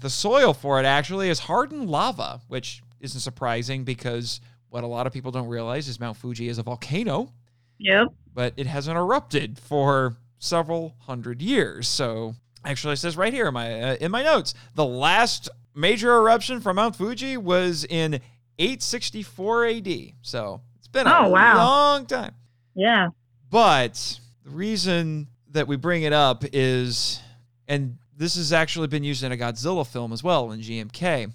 [0.01, 4.41] The soil for it actually is hardened lava, which isn't surprising because
[4.71, 7.33] what a lot of people don't realize is Mount Fuji is a volcano,
[7.79, 8.09] Yep.
[8.35, 11.87] but it hasn't erupted for several hundred years.
[11.87, 12.35] So
[12.65, 16.61] actually, it says right here in my uh, in my notes, the last major eruption
[16.61, 18.21] from Mount Fuji was in
[18.59, 19.89] 864 AD.
[20.23, 21.57] So it's been a Oh, wow.
[21.57, 22.35] long time.
[22.75, 23.09] Yeah.
[23.51, 27.21] But the reason that we bring it up is,
[27.67, 31.33] and this has actually been used in a Godzilla film as well in GMK.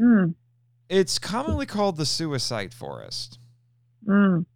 [0.00, 0.34] Mm.
[0.88, 3.38] It's commonly called the suicide forest.
[4.08, 4.46] Mm.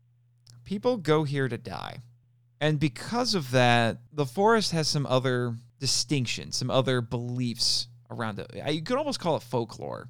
[0.65, 1.99] People go here to die.
[2.59, 8.51] And because of that, the forest has some other distinctions, some other beliefs around it.
[8.73, 10.09] You could almost call it folklore.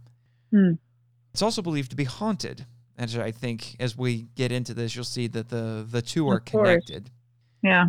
[0.53, 0.73] Hmm.
[1.33, 2.67] It's also believed to be haunted.
[2.97, 6.41] And I think as we get into this, you'll see that the, the two are
[6.41, 7.11] connected.
[7.62, 7.87] Yeah.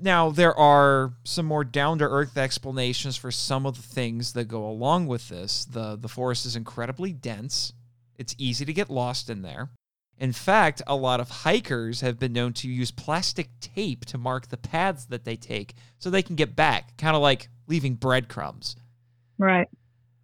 [0.00, 4.44] Now, there are some more down to earth explanations for some of the things that
[4.44, 5.64] go along with this.
[5.64, 7.72] The, the forest is incredibly dense,
[8.16, 9.70] it's easy to get lost in there.
[10.18, 14.48] In fact, a lot of hikers have been known to use plastic tape to mark
[14.48, 18.74] the paths that they take so they can get back, kind of like leaving breadcrumbs.
[19.38, 19.68] Right.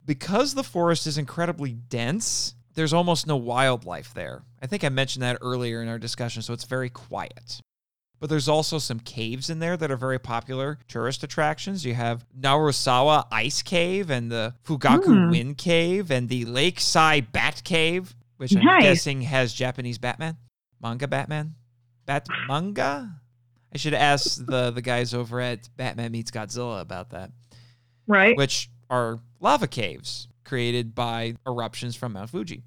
[0.04, 4.42] Because the forest is incredibly dense, there's almost no wildlife there.
[4.60, 7.60] I think I mentioned that earlier in our discussion, so it's very quiet.
[8.24, 11.84] But there's also some caves in there that are very popular tourist attractions.
[11.84, 15.30] You have Narusawa Ice Cave and the Fugaku Hmm.
[15.30, 18.82] Wind Cave and the Lake Sai Bat Cave, which I'm Nice.
[18.82, 20.38] guessing has Japanese Batman,
[20.80, 21.54] manga Batman,
[22.06, 23.20] Bat manga.
[23.74, 27.30] I should ask the the guys over at Batman Meets Godzilla about that
[28.06, 28.38] Right.
[28.38, 32.62] which are lava caves created by eruptions from Mount Fuji.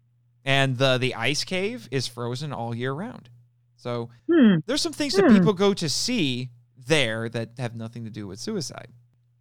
[0.46, 3.32] And the the ice cave is frozen all year round.
[3.78, 4.58] So Hmm.
[4.66, 5.34] there's some things that Hmm.
[5.38, 8.90] people go to see there that have nothing to do with suicide.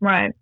[0.01, 0.33] Right.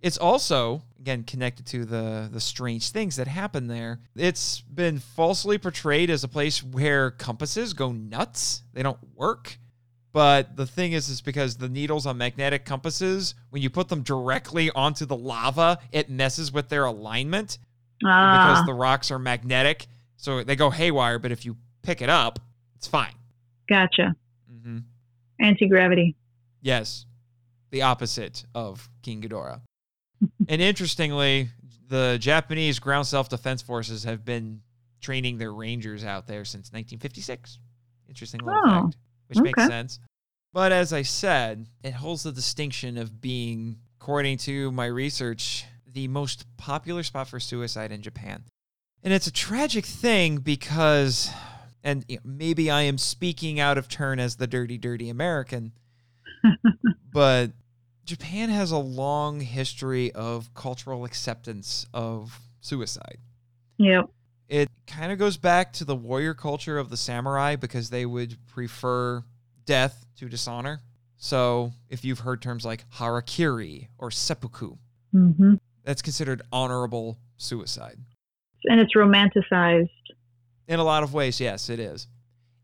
[0.00, 4.00] It's also again connected to the the strange things that happen there.
[4.16, 8.62] It's been falsely portrayed as a place where compasses go nuts.
[8.72, 9.58] They don't work.
[10.12, 14.02] But the thing is, is because the needles on magnetic compasses, when you put them
[14.02, 17.58] directly onto the lava, it messes with their alignment
[18.04, 18.36] Ah.
[18.36, 19.86] because the rocks are magnetic.
[20.16, 21.18] So they go haywire.
[21.18, 22.38] But if you pick it up,
[22.76, 23.14] it's fine.
[23.68, 24.14] Gotcha.
[24.52, 24.78] Mm-hmm.
[25.40, 26.16] Anti gravity.
[26.60, 27.06] Yes,
[27.70, 29.60] the opposite of King Ghidorah.
[30.48, 31.48] and interestingly,
[31.88, 34.62] The Japanese ground self defense forces have been
[35.00, 37.58] training their rangers out there since 1956.
[38.08, 39.98] Interesting little Oh, fact, which makes sense.
[40.52, 46.08] But as I said, it holds the distinction of being, according to my research, the
[46.08, 48.44] most popular spot for suicide in Japan.
[49.02, 51.30] And it's a tragic thing because,
[51.84, 55.72] and you know, maybe I am speaking out of turn as the dirty, dirty American,
[57.12, 57.52] but
[58.04, 63.18] Japan has a long history of cultural acceptance of suicide.
[63.78, 64.10] Yep.
[64.48, 68.36] It kind of goes back to the warrior culture of the samurai because they would
[68.48, 69.24] prefer
[69.64, 70.80] death to dishonor.
[71.16, 74.76] So, if you've heard terms like harakiri or seppuku,
[75.12, 75.54] hmm
[75.84, 77.98] that's considered honorable suicide.
[78.64, 79.88] And it's romanticized.
[80.68, 82.06] In a lot of ways, yes, it is.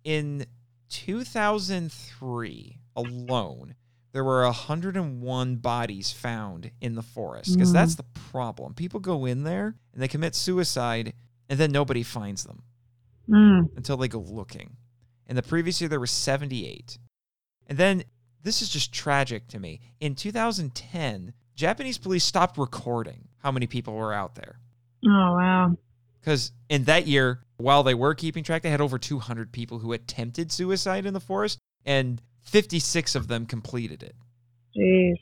[0.04, 0.46] In
[0.88, 3.74] 2003 alone,
[4.12, 7.74] there were 101 bodies found in the forest because Mm.
[7.74, 8.74] that's the problem.
[8.74, 11.12] People go in there and they commit suicide
[11.48, 12.62] and then nobody finds them
[13.28, 13.76] Mm.
[13.76, 14.76] until they go looking.
[15.26, 16.98] In the previous year there were 78.
[17.66, 18.04] And then
[18.42, 19.80] this is just tragic to me.
[20.00, 24.58] In 2010, Japanese police stopped recording how many people were out there.
[25.04, 25.76] Oh wow.
[26.20, 29.92] Because in that year, while they were keeping track, they had over 200 people who
[29.92, 34.16] attempted suicide in the forest, and 56 of them completed it.
[34.76, 35.16] Jeez.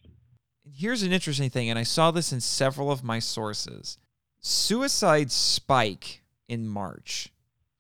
[0.73, 3.99] Here's an interesting thing, and I saw this in several of my sources.
[4.41, 7.33] Suicides spike in March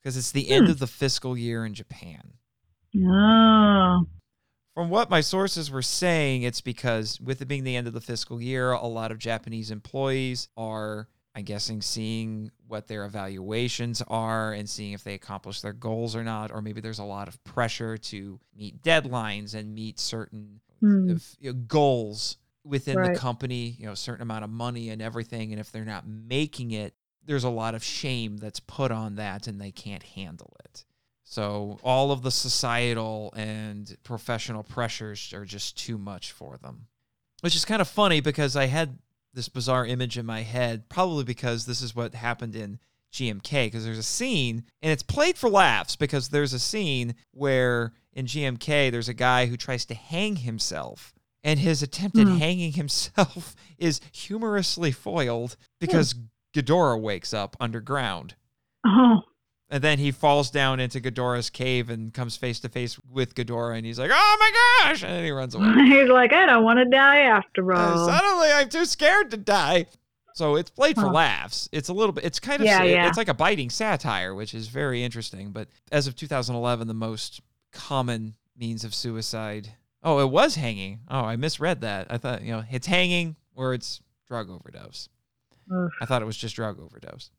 [0.03, 0.73] because it's the end Hmm.
[0.73, 2.35] of the fiscal year in Japan.
[2.97, 4.07] Oh.
[4.75, 8.01] From what my sources were saying, it's because with it being the end of the
[8.01, 14.55] fiscal year, a lot of Japanese employees are, I'm guessing, seeing what their evaluations are
[14.55, 16.51] and seeing if they accomplish their goals or not.
[16.51, 21.11] Or maybe there's a lot of pressure to meet deadlines and meet certain hmm.
[21.11, 23.13] of, you know, goals within Right.
[23.13, 25.53] the company, you know, a certain amount of money and everything.
[25.53, 29.47] And if they're not making it, there's a lot of shame that's put on that
[29.47, 30.87] and they can't handle it.
[31.23, 36.87] So all of the societal and professional pressures are just too much for them.
[37.43, 38.99] Which is kind of funny because I had
[39.37, 42.81] this bizarre image in my head, probably because this is what happened in
[43.13, 47.93] GMK, because there's a scene, and it's played for laughs because there's a scene where
[48.13, 51.13] in GMK there's a guy who tries to hang himself.
[51.45, 52.39] And his attempt at Hmm.
[52.39, 56.15] hanging himself is humorously foiled because
[56.55, 58.35] Ghidorah wakes up underground.
[58.85, 59.21] Oh.
[59.69, 63.77] And then he falls down into Ghidorah's cave and comes face to face with Ghidorah,
[63.77, 64.53] and he's like, "Oh my
[64.85, 65.67] gosh!" And then he runs away.
[65.87, 68.07] He's like, I don't want to die after all.
[68.09, 69.87] suddenly, I'm too scared to die.
[70.35, 71.13] So it's played for Huh.
[71.13, 71.69] laughs.
[71.73, 72.25] It's a little bit.
[72.25, 72.67] It's kind of.
[72.67, 73.09] Yeah, yeah.
[73.09, 75.51] It's like a biting satire, which is very interesting.
[75.51, 77.41] But as of 2011, the most
[77.73, 79.71] common means of suicide.
[80.03, 81.01] Oh, it was hanging.
[81.09, 82.07] Oh, I misread that.
[82.11, 85.09] I thought you know it's hanging or it's drug overdose.
[85.75, 85.91] Ugh.
[86.01, 87.31] I thought it was just drug overdose.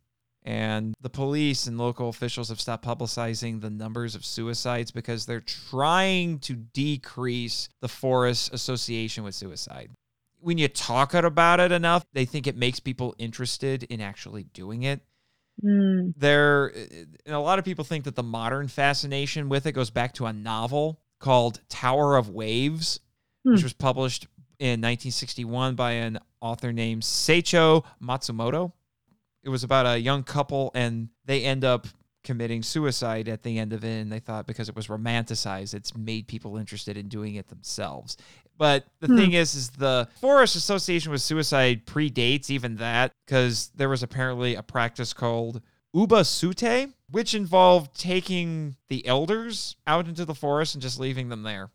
[0.48, 5.42] And the police and local officials have stopped publicizing the numbers of suicides because they're
[5.42, 9.92] trying to decrease the forest association with suicide.
[10.40, 14.84] When you talk about it enough, they think it makes people interested in actually doing
[14.84, 15.02] it.
[15.62, 16.14] Mm.
[16.16, 20.14] There, and a lot of people think that the modern fascination with it goes back
[20.14, 23.02] to a novel called Tower of Waves,
[23.44, 23.66] which Hmm.
[23.66, 24.28] was published
[24.60, 28.72] in 1961 by an author named Seicho Matsumoto.
[29.48, 31.88] It was about a young couple, and they end up
[32.26, 34.02] committing suicide at the end of it.
[34.02, 38.18] And they thought because it was romanticized, it's made people interested in doing it themselves.
[38.58, 39.16] But the Hmm.
[39.16, 44.56] thing is, is the Forest Association with suicide predates even that because there was apparently
[44.56, 45.62] a practice called
[45.96, 51.70] Ubasute, which involved taking the elders out into the forest and just leaving them there.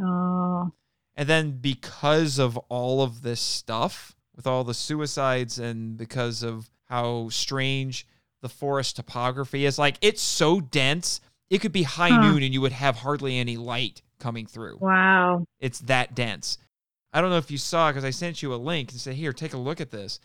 [0.00, 0.72] Oh.
[1.14, 6.70] And then because of all of this stuff, with all the suicides and because of
[6.88, 8.06] how strange
[8.42, 11.20] the forest topography is, like it's so dense,
[11.50, 12.20] it could be high Huh.
[12.30, 14.78] noon and you would have hardly any light coming through.
[14.80, 15.44] Wow.
[15.60, 16.58] It's that dense.
[17.12, 19.32] I don't know if you saw because I sent you a link and said, "Here,
[19.32, 20.20] take a look at this."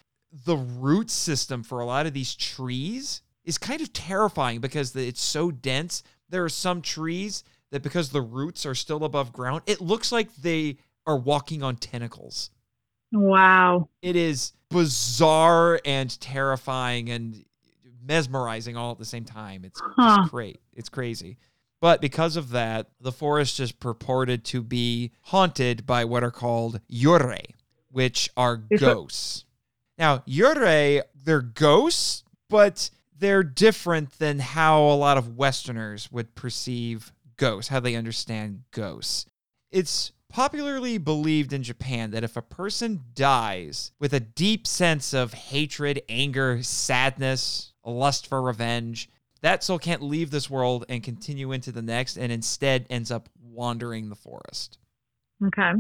[0.45, 5.21] The root system for a lot of these trees is kind of terrifying because it's
[5.21, 6.03] so dense.
[6.29, 10.35] There are some trees that because the roots are still above ground, it looks like
[10.35, 12.49] they are walking on tentacles.
[13.13, 13.89] Wow.
[14.01, 17.45] It is bizarre and terrifying and
[18.05, 19.63] mesmerizing all at the same time.
[19.63, 20.17] It's Huh.
[20.17, 20.59] just great.
[20.73, 21.37] It's crazy.
[21.79, 26.79] But because of that, the forest is purported to be haunted by what are called
[26.89, 27.45] yurei,
[27.89, 29.45] which are ghosts.
[29.97, 37.11] Now, yurei, they're ghosts, but they're different than how a lot of Westerners would perceive
[37.37, 39.25] ghosts, how they understand ghosts.
[39.71, 45.31] It's popularly believed in Japan that if a person dies with a deep sense of
[45.31, 49.09] hatred, anger, sadness, a lust for revenge,
[49.41, 53.29] that soul can't leave this world and continue into the next and instead ends up
[53.43, 54.79] wandering the forest.
[55.45, 55.73] Okay.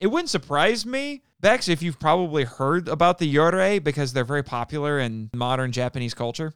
[0.00, 4.42] It wouldn't surprise me, Bex, if you've probably heard about the yurei because they're very
[4.42, 6.54] popular in modern Japanese culture.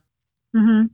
[0.53, 0.87] hmm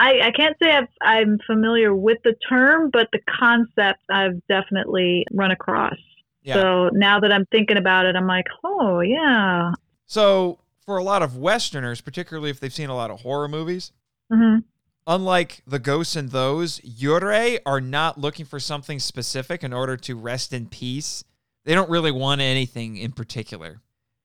[0.00, 5.26] I, I can't say I've, I'm familiar with the term, but the concept I've definitely
[5.30, 5.96] run across.
[6.42, 6.54] Yeah.
[6.54, 9.72] So now that I'm thinking about it, I'm like, oh, yeah.
[10.06, 13.92] So, for a lot of Westerners, particularly if they've seen a lot of horror movies,
[14.32, 14.58] hmm
[15.06, 20.14] unlike the ghosts in those, yurei are not looking for something specific in order to
[20.14, 21.24] rest in peace.
[21.64, 23.80] They don't really want anything in particular.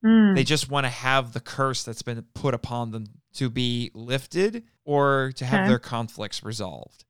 [0.05, 0.35] Mm.
[0.35, 4.63] They just want to have the curse that's been put upon them to be lifted
[4.83, 5.67] or to have Okay.
[5.69, 7.05] their conflicts resolved.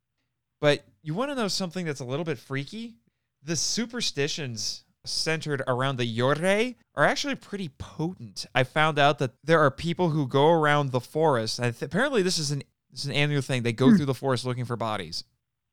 [0.61, 2.95] But you want to know something that's a little bit freaky?
[3.43, 8.45] The superstitions centered around the yurei are actually pretty potent.
[8.56, 11.57] I found out that there are people who go around the forest.
[11.57, 13.64] Th- apparently, this is an this is an annual thing.
[13.64, 13.97] They go Hmm.
[13.97, 15.26] through the forest looking for bodies,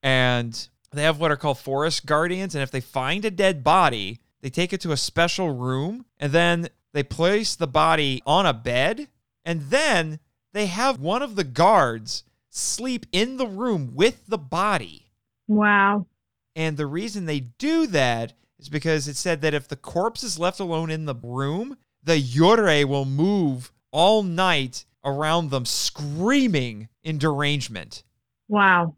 [0.02, 2.54] and they have what are called forest guardians.
[2.54, 6.32] And if they find a dead body, they take it to a special room, and
[6.32, 9.08] then they place the body on a bed,
[9.44, 10.18] and then
[10.52, 15.10] they have one of the guards sleep in the room with the body.
[15.48, 16.06] Wow.
[16.54, 20.38] And the reason they do that is because it said that if the corpse is
[20.38, 27.18] left alone in the room, the yurei will move all night around them, screaming in
[27.18, 28.02] derangement.
[28.48, 28.94] Wow.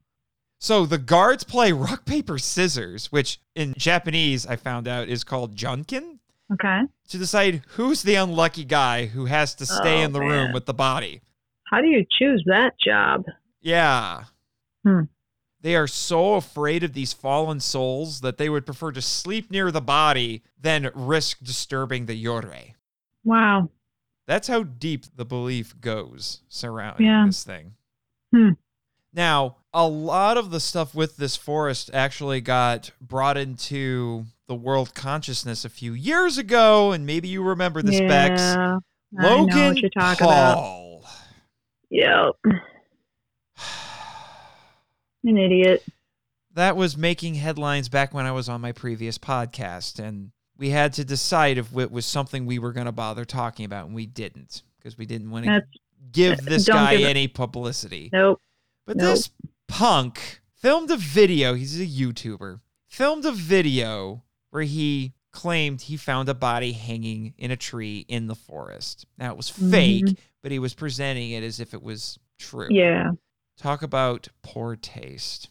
[0.59, 5.57] So the guards play rock, paper, scissors, which in Japanese I found out is called
[5.57, 6.19] janken,
[6.53, 6.83] Okay.
[7.09, 10.67] to decide who's the unlucky guy who has to stay Oh, in the room with
[10.67, 11.21] the body.
[11.67, 13.25] How do you choose that job?
[13.61, 14.25] Yeah.
[14.85, 15.03] Hmm.
[15.61, 19.71] They are so afraid of these fallen souls that they would prefer to sleep near
[19.71, 22.75] the body than risk disturbing the Yore.
[23.25, 23.71] Wow.
[24.27, 27.25] That's how deep the belief goes surrounding Yeah.
[27.27, 27.75] this thing.
[28.35, 28.51] Hmm.
[29.15, 34.95] Now, a lot of the stuff with this forest actually got brought into the world
[34.95, 38.43] consciousness a few years ago, and maybe you remember the specs.
[38.43, 38.79] yeah.
[39.19, 40.57] I Logan know what you're talking about.
[41.91, 42.37] Paul.
[42.47, 42.55] Yep.
[45.25, 45.83] An idiot.
[46.55, 50.93] that was making headlines back when I was on my previous podcast, and we had
[50.95, 54.07] to decide if it was something we were going to bother talking about, and we
[54.07, 55.63] didn't because we didn't want to
[56.13, 58.11] give this guy give any publicity.
[58.13, 58.41] nope.
[58.87, 59.15] But Nope.
[59.15, 59.31] this
[59.67, 61.55] punk filmed a video.
[61.55, 62.61] He's a YouTuber.
[62.87, 68.27] Filmed a video where he claimed he found a body hanging in a tree in
[68.27, 69.07] the forest.
[69.17, 70.17] Now it was fake, Mhm.
[70.45, 72.69] But he was presenting it as if it was true.
[72.71, 73.13] Yeah.
[73.57, 75.49] Talk about poor taste.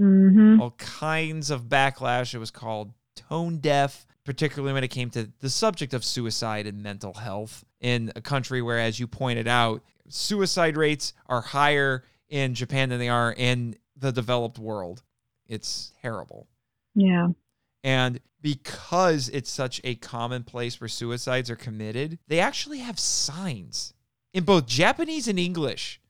[0.00, 0.60] Mm-hmm.
[0.60, 2.34] All kinds of backlash.
[2.34, 6.82] It was called tone deaf, particularly when it came to the subject of suicide and
[6.82, 12.54] mental health in a country where, as you pointed out, suicide rates are higher in
[12.54, 15.04] Japan than they are in the developed world.
[15.46, 16.48] It's terrible.
[16.96, 17.28] Yeah.
[17.84, 23.94] And because it's such a common place where suicides are committed, they actually have signs
[24.32, 26.00] in both Japanese and English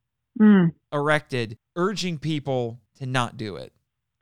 [0.40, 0.73] Mm.
[0.93, 3.73] erected urging people to not do it.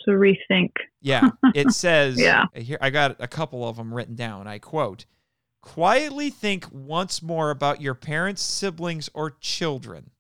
[0.01, 0.73] To rethink.
[1.01, 2.47] Yeah, it says, Yeah.
[2.55, 4.49] here I got a couple of them written down.
[4.49, 5.05] I quote,
[5.63, 10.11] quietly think once more about your parents, siblings, or children.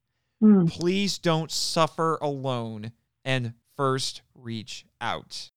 [0.43, 0.70] Mm.
[0.70, 2.93] Please don't suffer alone
[3.24, 5.51] and first reach out.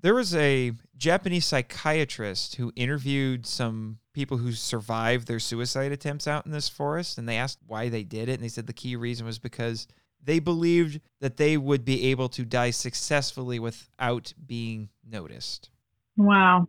[0.00, 6.46] There was a Japanese psychiatrist who interviewed some people who survived their suicide attempts out
[6.46, 8.34] in this forest, and they asked why they did it.
[8.34, 9.86] And they said the key reason was because
[10.22, 15.68] they believed that they would be able to die successfully without being noticed.
[16.16, 16.68] Wow.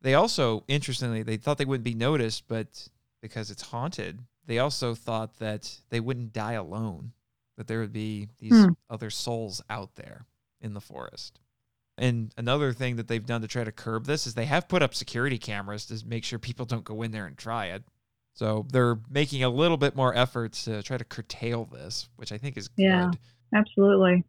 [0.00, 2.88] They also, interestingly, they thought they wouldn't be noticed, but
[3.20, 7.12] because it's haunted, they also thought that they wouldn't die alone,
[7.56, 8.72] that there would be these Hmm.
[8.88, 10.24] other souls out there
[10.60, 11.40] in the forest.
[11.98, 14.82] And another thing that they've done to try to curb this is they have put
[14.82, 17.84] up security cameras to make sure people don't go in there and try it.
[18.34, 22.38] So they're making a little bit more efforts to try to curtail this, which I
[22.38, 23.06] think is Yeah.
[23.10, 23.18] good.
[23.54, 24.24] Absolutely.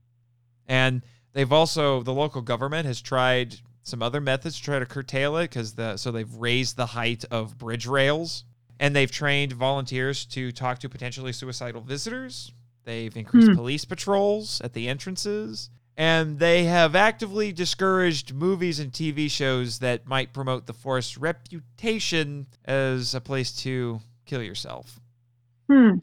[0.67, 1.01] And
[1.33, 5.49] they've also the local government has tried some other methods to try to curtail it
[5.49, 8.45] because the so they've raised the height of bridge rails
[8.79, 12.53] and they've trained volunteers to talk to potentially suicidal visitors.
[12.85, 13.55] They've increased Hmm.
[13.55, 15.69] police patrols at the entrances.
[15.99, 22.45] And they have actively discouraged movies and TV shows that might promote the forest's reputation
[22.65, 24.99] as a place to kill yourself
[25.67, 25.95] Hmm.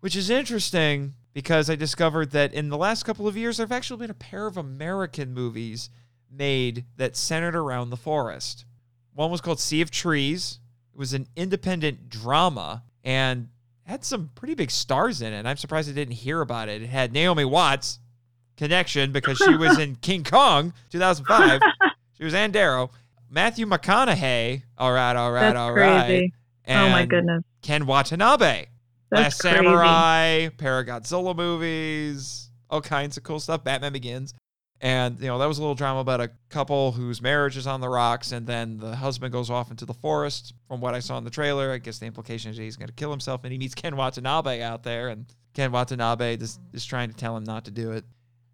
[0.00, 3.72] which is interesting because I discovered that in the last couple of years, there have
[3.72, 5.88] actually been a pair of American movies
[6.30, 8.64] made that centered around the forest.
[9.14, 10.58] One was called Sea of Trees.
[10.92, 13.48] It was an independent drama and
[13.84, 15.46] had some pretty big stars in it.
[15.46, 16.82] I'm surprised I didn't hear about it.
[16.82, 17.99] It had Naomi Watts
[18.60, 21.60] connection because she was in King Kong 2005.
[22.16, 22.90] she was Ann Darrow.
[23.30, 24.62] Matthew McConaughey.
[24.76, 26.04] All right, all right, That's all right.
[26.06, 26.32] crazy.
[26.68, 27.42] oh my goodness.
[27.62, 28.66] Ken Watanabe.
[29.10, 29.56] That's Last crazy.
[29.56, 33.64] Samurai, pair of Godzilla movies, all kinds of cool stuff.
[33.64, 34.34] Batman Begins.
[34.82, 37.80] And, you know, that was a little drama about a couple whose marriage is on
[37.82, 40.54] the rocks, and then the husband goes off into the forest.
[40.68, 42.94] From what I saw in the trailer, I guess the implication is he's going to
[42.94, 47.10] kill himself, and he meets Ken Watanabe out there, and Ken Watanabe is, is trying
[47.10, 48.04] to tell him not to do it.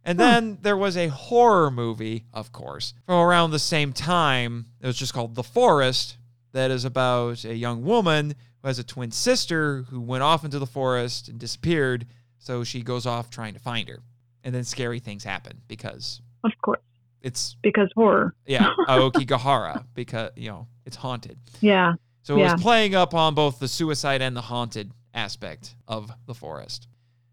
[0.07, 0.25] And hmm.
[0.25, 4.67] then there was a horror movie, of course, from around the same time.
[4.81, 6.17] It was just called The Forest,
[6.57, 10.59] that is about a young woman who has a twin sister who went off into
[10.59, 12.07] the forest and disappeared.
[12.39, 14.01] So she goes off trying to find her.
[14.43, 16.81] And then scary things happen because Of course,
[17.21, 18.35] it's, because horror.
[18.47, 21.39] yeah, Aokigahara, because, you know, it's haunted.
[21.61, 21.95] Yeah.
[22.23, 22.53] So it Yeah.
[22.55, 26.89] was playing up on both the suicide and the haunted aspect of the forest.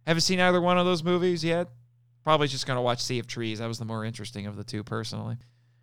[0.05, 1.69] Haven't seen either one of those movies yet.
[2.23, 3.59] Probably just going to watch Sea of Trees.
[3.59, 5.37] That was the more interesting of the two, personally.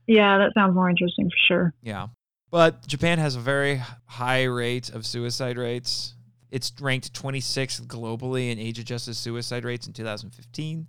[0.06, 1.74] Yeah, that sounds more interesting for sure.
[1.82, 2.08] Yeah.
[2.50, 6.14] But Japan has a very high rate of suicide rates.
[6.50, 10.86] It's ranked 26th globally in age adjusted suicide rates in 2015.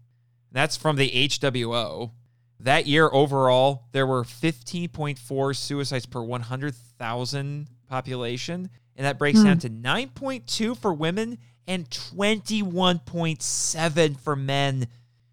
[0.52, 2.12] That's from the HWO.
[2.60, 9.46] That year overall, there were 15.4 suicides per 100,000 population, and that breaks Hmm.
[9.46, 11.38] down to 9.2 for women
[11.68, 14.88] and 21.7 for men.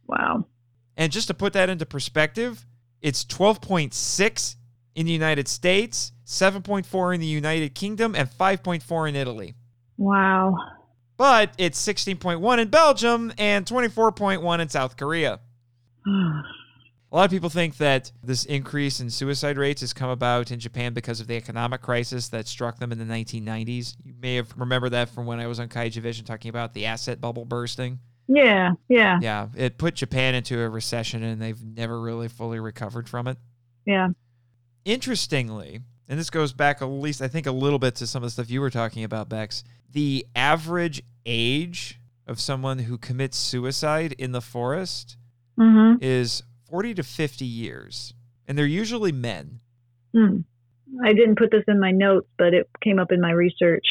[0.09, 0.47] Wow.
[0.97, 2.67] And just to put that into perspective,
[3.01, 4.57] it's 12.6
[4.97, 9.55] in the United States, 7.4 in the United Kingdom, and 5.4 in Italy.
[9.97, 10.57] Wow.
[11.17, 15.41] But it's 16.1 in Belgium and 24.1 in South Korea.
[17.11, 20.61] A lot of people think that this increase in suicide rates has come about in
[20.61, 23.97] Japan because of the economic crisis that struck them in the 1990s.
[24.05, 26.85] You may have remembered that from when I was on Kaiju Vision talking about the
[26.85, 27.99] asset bubble bursting.
[28.29, 28.73] Yeah.
[28.89, 29.19] Yeah.
[29.21, 33.39] Yeah, it put Japan into a recession and they've never really fully recovered from it.
[33.87, 34.09] Yeah.
[34.85, 38.27] Interestingly, and this goes back at least I think a little bit to some of
[38.29, 39.65] the stuff you were talking about, Bex.
[39.91, 45.17] The average age of someone who commits suicide in the forest
[45.59, 46.01] Mm-hmm.
[46.03, 48.15] is 40 to 50 years,
[48.47, 49.59] and they're usually men.
[50.17, 50.43] Hmm.
[51.05, 53.85] I didn't put this in my notes, but it came up in my research.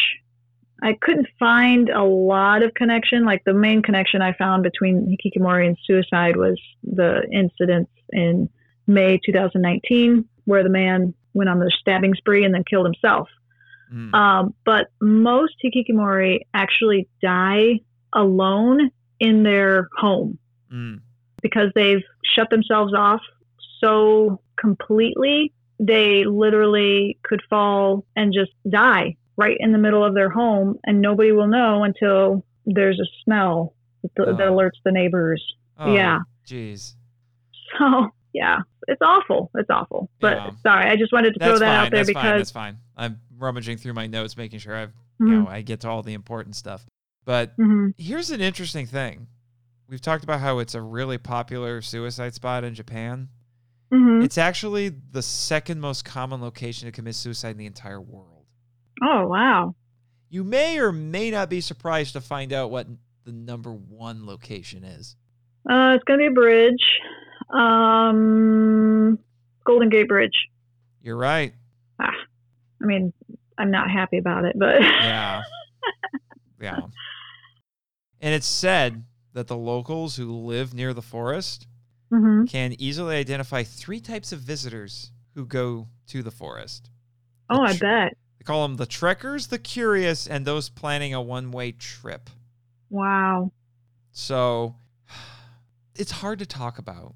[0.84, 3.26] I couldn't find a lot of connection.
[3.26, 8.50] Like the main connection I found between hikikomori and suicide was the incidents in
[8.86, 13.28] May 2019, where the man went on the stabbing spree and then killed himself.
[13.94, 14.14] Mm.
[14.14, 17.80] Um, but most hikikomori actually die
[18.14, 20.38] alone in their home
[20.72, 21.00] Mm.
[21.42, 22.04] because they've
[22.36, 23.22] shut themselves off
[23.80, 25.54] so completely.
[25.80, 31.02] They literally could fall and just die right in the middle of their home, and
[31.02, 33.74] nobody will know until there's a smell
[34.04, 34.52] that, that Oh.
[34.56, 35.44] alerts the neighbors.
[35.78, 36.20] Oh, Yeah.
[36.46, 36.96] Jeez.
[37.78, 39.52] So, yeah, it's awful.
[39.56, 40.10] It's awful.
[40.22, 40.52] But Yeah.
[40.64, 41.86] sorry, I just wanted to throw That's that fine.
[41.86, 42.24] out there That's fine.
[42.24, 42.78] because That's fine.
[42.96, 46.04] I'm rummaging through my notes, making sure I've you Mhm, know I get to all
[46.04, 46.86] the important stuff.
[47.26, 47.94] But mhm.
[47.98, 49.28] here's an interesting thing.
[49.90, 53.30] We've talked about how it's a really popular suicide spot in Japan.
[53.92, 54.24] Mhm.
[54.24, 58.37] It's actually the second most common location to commit suicide in the entire world.
[59.04, 59.76] Oh wow.
[60.30, 62.88] You may or may not be surprised to find out what
[63.24, 65.16] the number one location is.
[65.70, 66.82] Uh, it's gonna be a bridge.
[67.50, 69.20] Um,
[69.66, 70.36] Golden Gate Bridge.
[71.02, 71.54] You're right.
[72.00, 72.12] Ah,
[72.82, 73.14] I mean,
[73.58, 75.42] I'm not happy about it, but Yeah.
[76.60, 76.80] yeah.
[78.22, 79.04] And it's said
[79.34, 81.68] that the locals who live near the forest
[82.10, 86.90] hmm can easily identify three types of visitors who go to the forest.
[87.50, 88.18] oh, I tr- bet.
[88.48, 92.30] Call them the trekkers, the curious, and those planning a one way trip.
[92.90, 93.52] Wow.
[94.14, 94.78] So
[95.96, 97.14] it's hard to talk about.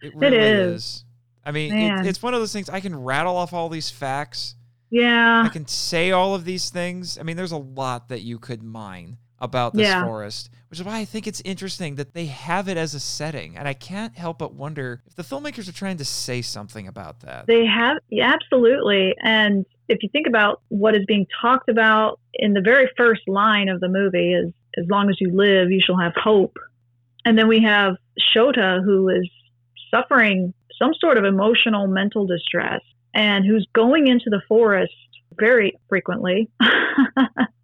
[0.00, 0.82] It really is.
[0.82, 1.04] is.
[1.44, 4.54] I mean, it, it's one of those things I can rattle off all these facts.
[4.88, 5.42] Yeah.
[5.44, 7.18] I can say all of these things.
[7.18, 10.04] I mean, there's a lot that you could mine about this Yeah.
[10.04, 13.56] forest, which is why I think it's interesting that they have it as a setting.
[13.56, 17.20] And I can't help but wonder if the filmmakers are trying to say something about
[17.20, 17.46] that.
[17.46, 19.14] They have, yeah, absolutely.
[19.22, 23.68] And if you think about what is being talked about in the very first line
[23.68, 26.56] of the movie is as long as you live, you shall have hope.
[27.24, 27.96] And then we have
[28.34, 29.28] Shota, who is
[29.90, 32.80] suffering some sort of emotional mental distress
[33.14, 34.92] and who's going into the forest
[35.38, 36.48] very frequently.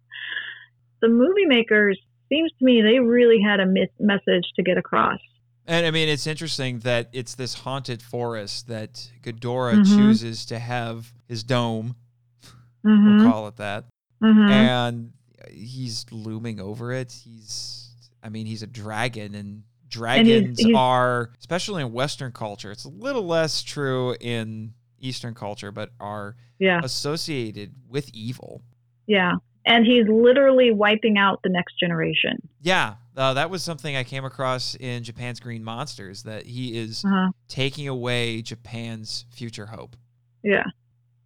[1.01, 1.99] the movie makers,
[2.29, 5.19] seems to me, they really had a mis- message to get across.
[5.65, 9.97] And I mean, it's interesting that it's this haunted forest that Ghidorah Mhm.
[9.97, 11.95] chooses to have his dome.
[12.83, 13.85] hmm We'll call it that.
[14.21, 15.11] hmm And
[15.51, 17.11] he's looming over it.
[17.11, 17.89] He's,
[18.23, 22.89] I mean, he's a dragon, and dragons he's- are, especially in Western culture, it's a
[22.89, 28.61] little less true in Eastern culture, but are yeah, associated with evil.
[29.05, 29.33] yeah.
[29.67, 32.37] And he's literally wiping out the next generation.
[32.61, 37.03] Yeah, uh, that was something I came across in Japan's Green Monsters that he is
[37.05, 37.31] Uh-huh.
[37.49, 39.95] taking away Japan's future hope.
[40.43, 40.63] Yeah.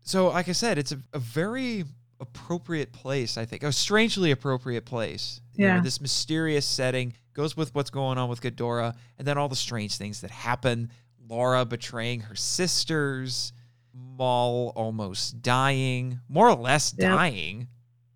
[0.01, 1.83] So, like I said, it's a, a very
[2.19, 5.39] appropriate place, I think, a strangely appropriate place.
[5.55, 5.81] You know, Yeah.
[5.81, 9.97] this mysterious setting goes with what's going on with Ghidorah, and then all the strange
[9.97, 10.89] things that happen.
[11.29, 13.53] Lora betraying her sisters,
[13.93, 17.07] Moll almost dying, more or less Yep.
[17.09, 17.67] dying.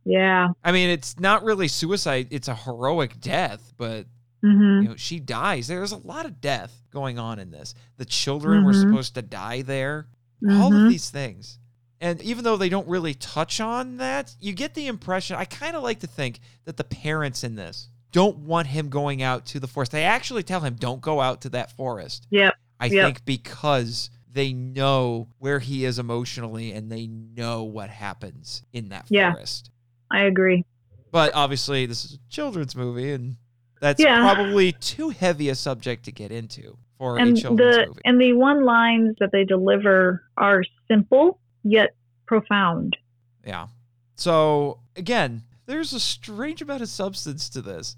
[0.06, 0.50] Yeah.
[0.64, 4.06] I mean, it's not really suicide, it's a heroic death, but
[4.44, 5.68] hmm you know, she dies.
[5.68, 7.74] There's a lot of death going on in this.
[7.98, 8.82] The children were Mhm.
[8.82, 10.08] supposed to die there.
[10.48, 10.84] All Mhm.
[10.84, 11.58] of these things.
[12.00, 15.76] And even though they don't really touch on that, you get the impression I kind
[15.76, 19.60] of like to think that the parents in this don't want him going out to
[19.60, 19.92] the forest.
[19.92, 22.28] They actually tell him don't go out to that forest.
[22.30, 22.54] Yep.
[22.80, 23.06] I Yep.
[23.06, 29.06] think because they know where he is emotionally and they know what happens in that
[29.10, 29.32] Yeah.
[29.32, 29.72] forest.
[30.12, 30.64] I agree.
[31.12, 33.38] But obviously, this is a children's movie, and
[33.82, 34.20] that's Yeah.
[34.22, 38.02] probably too heavy a subject to get into for and a children's the movie.
[38.06, 41.96] and the one lines that they deliver are simple yet
[42.26, 42.98] profound.
[43.46, 43.68] yeah.
[44.16, 47.98] So again, there's a strange amount of substance to this,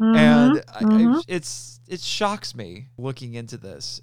[0.00, 4.00] Mhm, and I, I, it's it shocks me looking into this.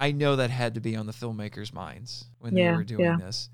[0.00, 3.16] I know that had to be on the filmmakers' minds when they were doing yeah.
[3.16, 3.48] this.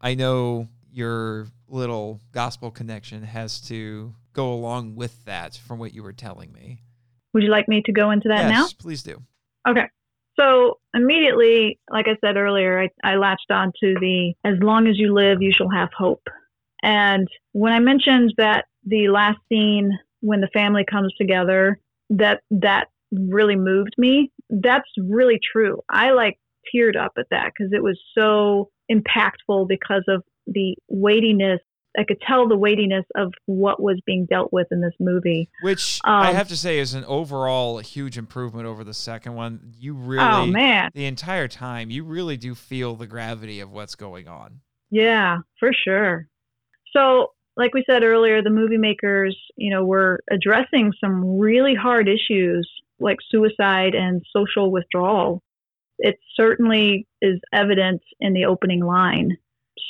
[0.00, 6.02] I know your little gospel connection has to go along with that from what you
[6.02, 6.80] were telling me.
[7.32, 8.62] Would you like me to go into that now?
[8.62, 9.20] yes, please do.
[9.68, 9.86] Okay.
[10.38, 14.98] So immediately, like I said earlier, I, I latched on to the as long as
[14.98, 16.22] you live, you shall have hope.
[16.82, 19.90] And when I mentioned that the last scene
[20.20, 21.78] when the family comes together,
[22.10, 24.30] that that really moved me.
[24.50, 25.80] That's really true.
[25.90, 26.38] I like
[26.74, 31.60] teared up at that because it was so impactful because of the weightiness.
[31.96, 35.48] I could tell the weightiness of what was being dealt with in this movie.
[35.62, 39.72] Which I Um, have to say is an overall huge improvement over the second one.
[39.78, 43.94] You really, Oh man, the entire time, you really do feel the gravity of what's
[43.94, 44.60] going on.
[44.90, 46.26] Yeah, for sure.
[46.92, 52.08] So, like we said earlier, the movie makers, you know, were addressing some really hard
[52.08, 52.68] issues
[52.98, 55.42] like suicide and social withdrawal.
[55.98, 59.36] It certainly is evident in the opening line.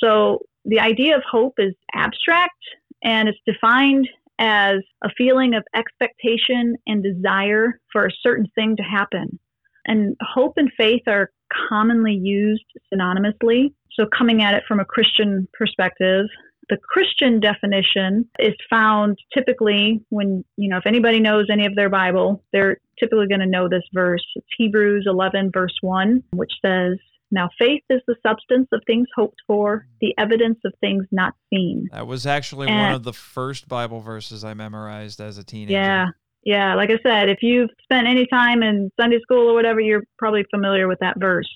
[0.03, 2.57] So, the idea of hope is abstract
[3.03, 4.07] and it's defined
[4.39, 9.39] as a feeling of expectation and desire for a certain thing to happen.
[9.85, 11.29] And hope and faith are
[11.69, 13.73] commonly used synonymously.
[13.93, 16.25] So, coming at it from a Christian perspective,
[16.69, 21.89] the Christian definition is found typically when, you know, if anybody knows any of their
[21.89, 24.25] Bible, they're typically going to know this verse.
[24.35, 26.97] It's Hebrews 11, verse 1, which says,
[27.31, 31.87] Now faith is the substance of things hoped for, the evidence of things not seen.
[31.91, 35.73] That was actually one of the first Bible verses I memorized as a teenager.
[35.73, 36.05] Yeah.
[36.43, 36.75] Yeah.
[36.75, 40.45] Like I said, if you've spent any time in Sunday school or whatever, you're probably
[40.53, 41.49] familiar with that verse.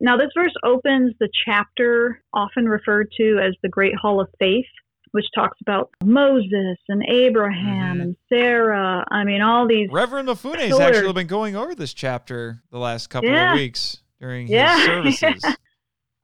[0.00, 4.64] Now, this verse opens the chapter often referred to as the Great Hall of Faith,
[5.10, 8.02] which talks about Moses and Abraham Mhm.
[8.02, 9.04] and Sarah.
[9.10, 9.88] I mean, all these.
[9.90, 10.80] Reverend Mifune's Pillars.
[10.80, 13.52] actually been going over this chapter the last couple Yeah.
[13.54, 14.76] of weeks during Yeah.
[14.76, 15.56] his services.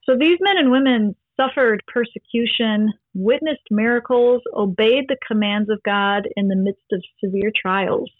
[0.04, 6.48] So these men and women suffered persecution, witnessed miracles, obeyed the commands of God in
[6.48, 8.10] the midst of severe trials,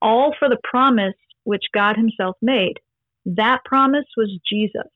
[0.00, 2.74] all for the promise which God Himself made.
[3.24, 4.88] That promise was Jesus.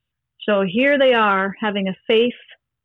[0.48, 2.32] So here they are having a faith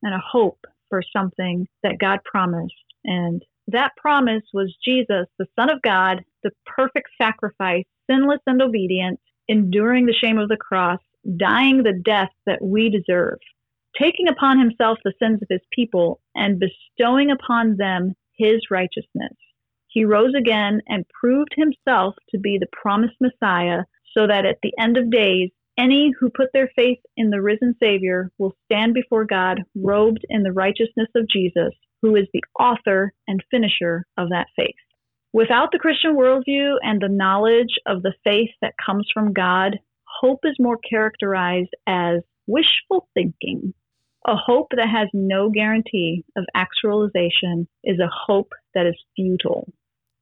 [0.04, 0.60] and a hope
[0.90, 2.74] for something that God promised.
[3.06, 9.20] And that promise was Jesus, the Son of God, the perfect sacrifice, sinless and obedient,
[9.48, 11.00] enduring the shame of the cross,
[11.38, 13.40] dying the death that we deserve,
[14.00, 19.34] taking upon himself the sins of his people, and bestowing upon them his righteousness.
[19.88, 23.84] He rose again and proved himself to be the promised Messiah,
[24.14, 27.76] so that at the end of days, any who put their faith in the risen
[27.82, 33.14] Savior will stand before God robed in the righteousness of Jesus, who is the author
[33.28, 34.76] and finisher of that faith.
[35.34, 39.80] Without the Christian worldview and the knowledge of the faith that comes from God,
[40.20, 43.74] hope is more characterized as wishful thinking.
[44.28, 49.72] A hope that has no guarantee of actualization is a hope that is futile.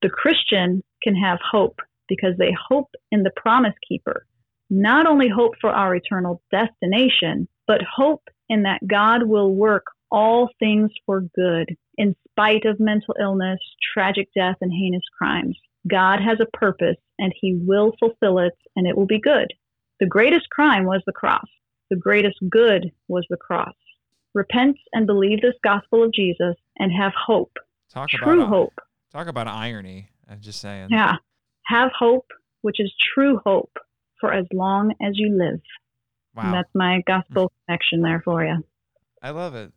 [0.01, 1.79] The Christian can have hope
[2.09, 4.25] because they hope in the promise keeper.
[4.69, 10.49] Not only hope for our eternal destination, but hope in that God will work all
[10.59, 13.59] things for good in spite of mental illness,
[13.93, 15.57] tragic death, and heinous crimes.
[15.87, 19.53] God has a purpose and he will fulfill it and it will be good.
[20.03, 21.45] The greatest crime was the cross.
[21.89, 23.73] The greatest good was the cross.
[24.33, 27.53] Repent and believe this gospel of Jesus and have hope.
[27.89, 28.73] Talk true about hope.
[29.13, 30.09] talk about irony.
[30.29, 30.89] I'm just saying.
[30.91, 31.13] Yeah.
[31.67, 32.25] Have hope,
[32.63, 33.71] which is true hope
[34.19, 35.61] for as long as you live.
[36.35, 36.51] And Wow.
[36.51, 38.61] that's my gospel connection there for you.
[39.21, 39.71] I love it.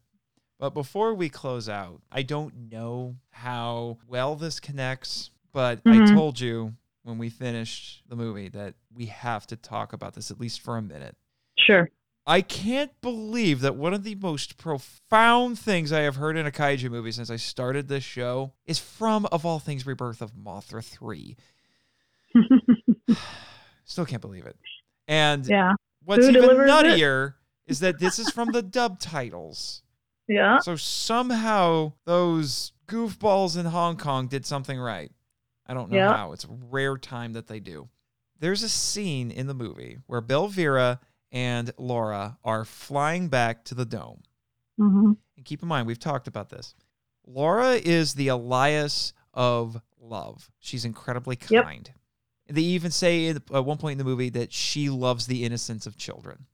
[0.58, 6.12] But before we close out, I don't know how well this connects, but I Mhm.
[6.12, 6.74] told you
[7.06, 10.76] when we finished the movie that we have to talk about this at least for
[10.76, 11.14] a minute.
[11.56, 11.88] Sure.
[12.26, 16.50] I can't believe that one of the most profound things I have heard in a
[16.50, 20.84] kaiju movie since I started this show is from, of all things, Rebirth of Mothra
[20.84, 21.36] 3.
[23.84, 24.56] Still can't believe it.
[25.06, 25.74] And yeah.
[26.04, 27.34] what's Who even nuttier
[27.68, 29.82] is that this is from the dub titles.
[30.26, 30.58] Yeah.
[30.58, 35.12] So somehow those goofballs in Hong Kong did something right.
[35.68, 36.16] I don't know Yeah.
[36.16, 36.32] how.
[36.32, 37.88] It's a rare time that they do.
[38.38, 41.00] There's a scene in the movie where Belvera
[41.32, 44.22] and Lora are flying back to the dome.
[44.78, 45.12] Mm-hmm.
[45.36, 46.74] And keep in mind, we've talked about this.
[47.26, 50.50] Lora is the Elias of love.
[50.60, 51.64] She's incredibly Yep.
[51.64, 51.90] kind.
[52.48, 55.96] They even say at one point in the movie that she loves the innocence of
[55.96, 56.46] children.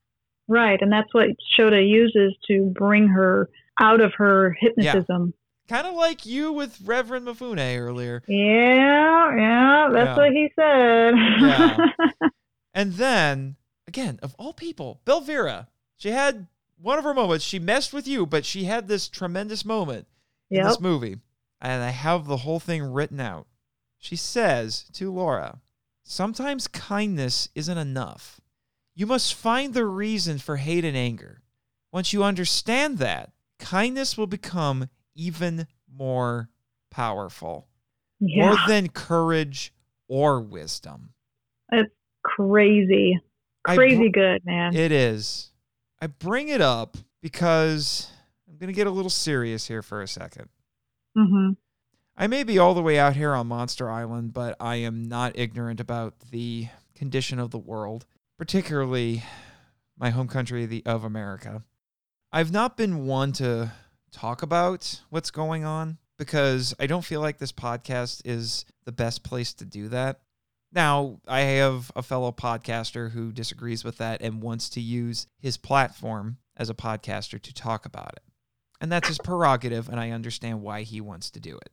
[0.48, 0.80] Right.
[0.80, 1.28] And that's what
[1.58, 5.34] Shota uses to bring her out of her hypnotism.
[5.72, 8.22] Kind of like you with Reverend Mifune earlier.
[8.28, 9.34] Yeah.
[9.34, 9.88] Yeah.
[9.90, 10.16] That's Yeah.
[10.16, 11.14] what he said.
[11.40, 12.28] Yeah.
[12.74, 16.46] And then, again, of all people, Belvera, she had
[16.80, 17.42] one of her moments.
[17.44, 20.06] She messed with you, but she had this tremendous moment
[20.50, 21.16] in this movie.
[21.60, 23.46] And I have the whole thing written out.
[23.98, 25.60] She says to Lora,
[26.02, 28.40] Sometimes kindness isn't enough.
[28.94, 31.40] You must find the reason for hate and anger.
[31.92, 36.48] Once you understand that, kindness will become even more
[36.90, 37.68] powerful,
[38.20, 38.46] Yeah.
[38.46, 39.72] more than courage
[40.08, 41.12] or wisdom.
[41.70, 43.18] It's crazy.
[43.64, 44.74] Crazy br- good, man.
[44.74, 45.50] It is.
[46.00, 48.10] I bring it up because
[48.48, 50.48] I'm going to get a little serious here for a second.
[51.16, 51.50] hmm
[52.14, 55.32] I may be all the way out here on Monster Island, but I am not
[55.38, 58.04] ignorant about the condition of the world,
[58.36, 59.22] particularly
[59.98, 61.64] my home country the, of America.
[62.30, 63.72] I've not been one to
[64.12, 69.24] talk about what's going on because I don't feel like this podcast is the best
[69.24, 70.20] place to do that.
[70.72, 75.56] Now, I have a fellow podcaster who disagrees with that and wants to use his
[75.56, 78.22] platform as a podcaster to talk about it.
[78.80, 81.70] And that's his prerogative, and I understand why he wants to do it.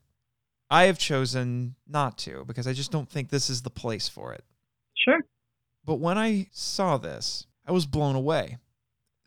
[0.70, 4.34] I have chosen not to because I just don't think this is the place for
[4.34, 4.44] it.
[4.96, 5.20] Sure.
[5.86, 8.58] But when I saw this, I was blown away.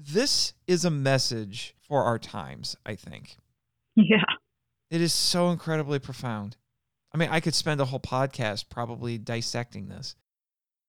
[0.04, 3.36] This is a message for our times, I think.
[3.94, 4.24] Yeah.
[4.90, 6.56] It is so incredibly profound.
[7.14, 10.16] I mean, I could spend a whole podcast probably dissecting this.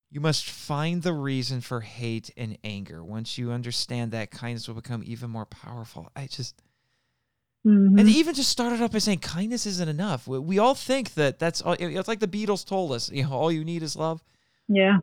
[0.10, 3.04] You must find the reason for hate and anger.
[3.04, 6.10] Once you understand that, kindness will become even more powerful.
[6.16, 6.62] I just.
[7.66, 8.00] Mhm.
[8.00, 10.28] And even just started off by saying kindness isn't enough.
[10.28, 11.76] We, we all think that that's all.
[11.80, 14.24] It's like the Beatles told us, you know, all you need is love.
[14.68, 15.00] yeah.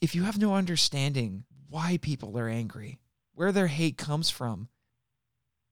[0.00, 2.98] If you have no understanding why people are angry,
[3.34, 4.68] where their hate comes from,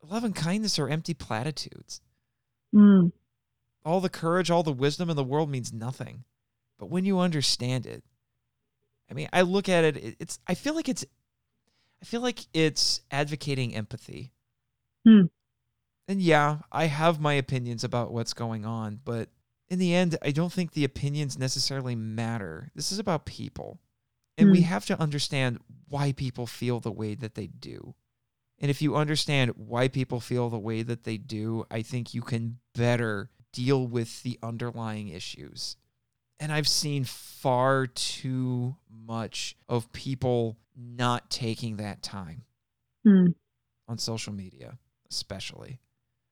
[0.03, 2.01] love and kindness are empty platitudes.
[2.75, 3.13] Mm.
[3.85, 6.25] All the courage, all the wisdom in the world means nothing.
[6.79, 8.05] But when you understand it,
[9.11, 11.05] I mean, I look at it, it- it's, I feel like it's,
[12.01, 14.33] I feel like it's advocating empathy.
[15.07, 15.23] Hmm.
[16.07, 19.29] And yeah, I have my opinions about what's going on, but
[19.69, 22.71] in the end, I don't think the opinions necessarily matter.
[22.75, 23.81] This is about people.
[24.39, 24.69] And we Hmm.
[24.69, 25.59] have to understand
[25.89, 27.95] why people feel the way that they do.
[28.59, 32.23] And if you understand why people feel the way that they do, I think you
[32.23, 35.77] can better deal with the underlying issues.
[36.41, 42.45] And I've seen far too much of people not taking that time
[43.07, 43.35] Mm.
[43.89, 44.79] on social media,
[45.11, 45.81] especially.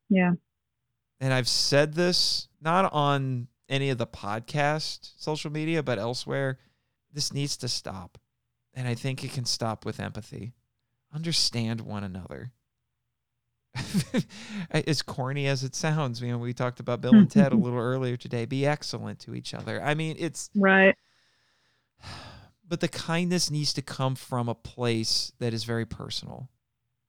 [0.09, 0.35] Yeah.
[1.19, 6.59] And I've said this not on any of the podcast social media, but elsewhere.
[7.17, 8.19] This needs to stop.
[8.75, 10.53] And I think it can stop with empathy.
[11.15, 12.53] Understand one another.
[14.71, 17.79] as corny as it sounds, you know, we talked about Bill and Ted a little
[17.79, 18.45] earlier today.
[18.45, 19.83] Be excellent to each other.
[19.83, 20.95] I mean, it's Right.
[22.69, 26.51] but the kindness needs to come from a place that is very personal.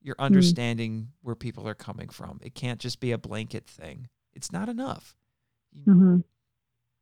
[0.01, 2.39] You're understanding where people are coming from.
[2.41, 4.07] It can't just be a blanket thing.
[4.33, 5.17] It's not enough.
[5.73, 6.17] You- hmm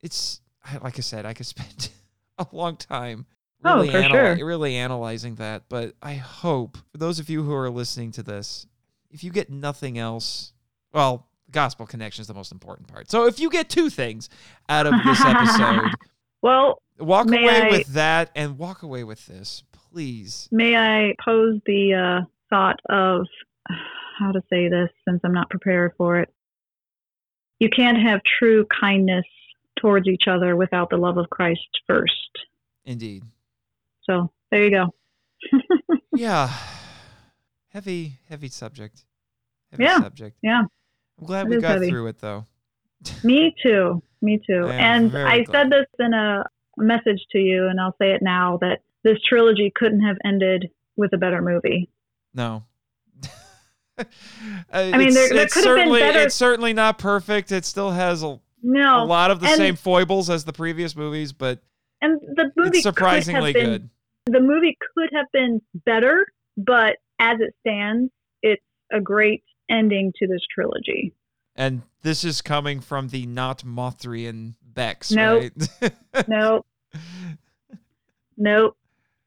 [0.01, 0.41] It's
[0.81, 1.91] like I said, I could spend
[2.39, 3.25] a long time
[3.63, 4.45] Oh, really, for analy- sure.
[4.47, 5.63] really analyzing that.
[5.69, 8.67] But I hope for those of you who are listening to this,
[9.09, 10.53] if you get nothing else,
[10.93, 13.09] well, gospel connection is the most important part.
[13.09, 14.29] So if you get two things
[14.69, 15.89] out of this episode,
[16.41, 20.47] Well, walk away I- with that and walk away with this, please.
[20.51, 23.25] may I pose the uh, thought of
[24.19, 26.29] how to say this since I'm not prepared for it?
[27.59, 29.25] You can't have true kindness
[29.75, 32.13] towards each other without the love of Christ first.
[32.85, 33.23] Indeed.
[34.03, 34.93] So there you go.
[36.15, 36.49] Yeah.
[37.73, 39.03] Heavy, heavy subject.
[39.71, 40.37] Heavy Yeah, subject.
[40.41, 40.61] yeah.
[41.19, 41.89] I'm glad we got heavy.
[41.89, 42.45] through it though.
[43.23, 44.01] Me too.
[44.21, 44.67] Me too.
[44.69, 45.51] And I glad.
[45.63, 46.45] said this in a
[46.77, 51.11] message to you, and I'll say it now that this trilogy couldn't have ended with
[51.13, 51.89] a better movie.
[52.33, 52.63] No.
[53.97, 54.03] Uh,
[54.73, 57.51] I mean, there- there could have been better- it's certainly not perfect.
[57.53, 58.39] It still has a,
[58.73, 61.59] a lot of the and- same foibles as the previous movies, but
[62.01, 63.89] and the movie surprisingly have good.
[64.27, 66.25] The movie could have been better,
[66.57, 68.11] but as it stands,
[68.41, 68.61] it's
[68.91, 71.13] a great ending to this trilogy.
[71.55, 75.53] And this is coming from the not Mothrian Bex, Nope.
[75.81, 75.91] right?
[76.27, 76.65] Nope,
[78.37, 78.77] nope.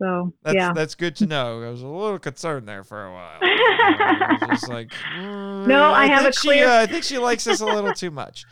[0.00, 1.62] So That's yeah, that's good to know.
[1.62, 3.38] I was a little concerned there for a while.
[3.42, 7.44] I was just like, No, I have think a she, uh, I think she likes
[7.44, 8.44] this a little too much.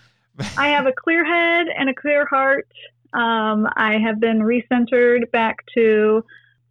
[0.57, 2.69] I have a clear head and a clear heart.
[3.13, 6.25] Um, I have been recentered back to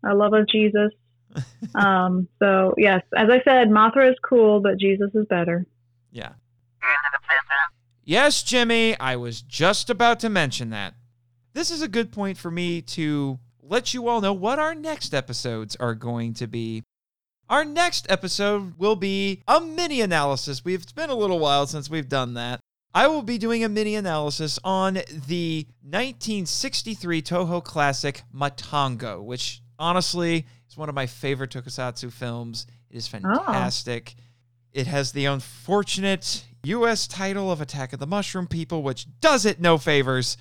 [0.03, 0.91] a love of Jesus.
[1.73, 5.65] Um, so yes, as I said, Mothra is cool, but Jesus is better.
[6.09, 6.33] Yeah.
[8.07, 10.93] Yes, Jimmy, I was just about to mention that.
[11.53, 15.13] This is a good point for me to let you all know what our next
[15.13, 16.83] episodes are going to be.
[17.49, 20.63] Our next episode will be a mini analysis.
[20.63, 22.59] We've it's been a little while since we've done that.
[22.95, 24.93] I will be doing a mini analysis on
[25.27, 32.65] the 1963 Toho classic Matango, which honestly is one of my favorite tokusatsu films.
[32.89, 33.19] It is oh.
[33.19, 34.15] fantastic.
[34.71, 39.59] It has the unfortunate US title of Attack of the Mushroom People, which does it
[39.59, 40.37] no favors.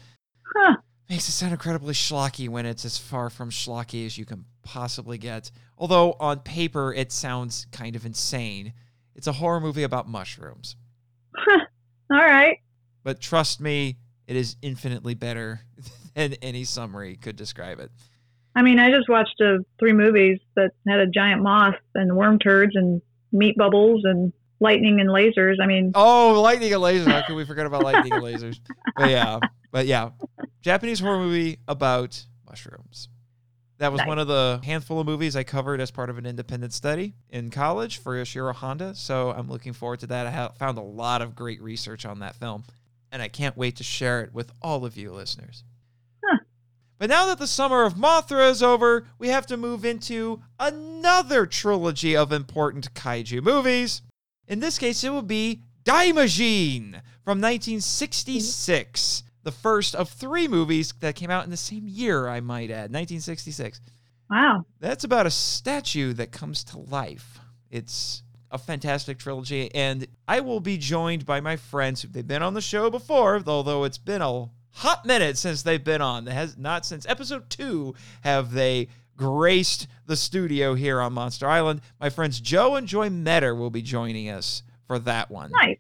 [0.55, 0.77] Huh.
[1.11, 5.19] Makes it sound incredibly schlocky when it's as far from schlocky as you can possibly
[5.19, 5.51] get.
[5.77, 8.75] Although on paper it sounds kind of insane.
[9.17, 10.77] It's a horror movie about mushrooms.
[12.15, 12.59] All right.
[13.03, 13.97] But trust me,
[14.29, 15.63] it is infinitely better
[16.15, 17.91] than any summary could describe it.
[18.55, 22.39] I mean, I just watched uh, three movies that had a giant moth and worm
[22.39, 25.57] turds and meat bubbles and lightning and lasers.
[25.61, 27.11] I mean, Oh, lightning and lasers.
[27.11, 28.61] How could we forget about lightning and lasers?
[28.97, 29.41] But yeah,
[29.73, 30.11] but yeah,
[30.63, 33.09] Japanese horror movie about mushrooms.
[33.85, 34.09] That was Nice.
[34.09, 37.51] one of the handful of movies I covered as part of an independent study in
[37.51, 38.95] college for Ishiro Honda.
[38.95, 40.27] So I'm looking forward to that.
[40.27, 42.65] I ha- found a lot of great research on that film,
[43.13, 45.65] and I can't wait to share it with all of you listeners.
[46.25, 46.39] Huh.
[46.97, 51.45] But now that the summer of Mothra is over, we have to move into another
[51.45, 54.01] trilogy of important kaiju movies.
[54.49, 61.15] In this case, it will be Daimajin from 1966, the first of three movies that
[61.15, 63.81] came out in the same year, I might add, 1966.
[64.29, 64.65] wow.
[64.81, 67.39] That's about a statue that comes to life.
[67.71, 72.03] It's a fantastic trilogy, and I will be joined by my friends.
[72.03, 75.83] who They've been on the show before, although it's been a hot minute since they've
[75.83, 76.27] been on.
[76.27, 81.81] It has not since episode two have they graced the studio here on Monster Island.
[82.01, 85.79] My friends Joe and Joy Metter will be joining us for that one Nice.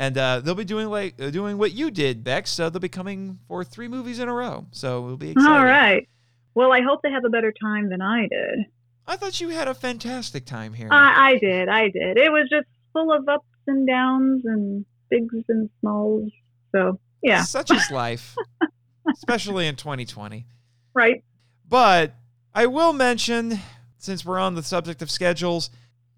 [0.00, 2.50] And uh, they'll be doing like uh, doing what you did, Bex.
[2.50, 4.64] So they'll be coming for three movies in a row.
[4.70, 5.52] So it'll be exciting.
[5.52, 6.08] All right.
[6.54, 8.64] Well, I hope they have a better time than I did.
[9.06, 10.88] I thought you had a fantastic time here.
[10.90, 11.68] I, I did.
[11.68, 12.16] I did.
[12.16, 16.32] It was just full of ups and downs and bigs and smalls.
[16.72, 17.42] So, yeah.
[17.42, 18.36] Such is life,
[19.12, 20.46] especially in 2020.
[20.94, 21.22] Right.
[21.68, 22.14] But
[22.54, 23.58] I will mention,
[23.98, 25.68] since we're on the subject of schedules,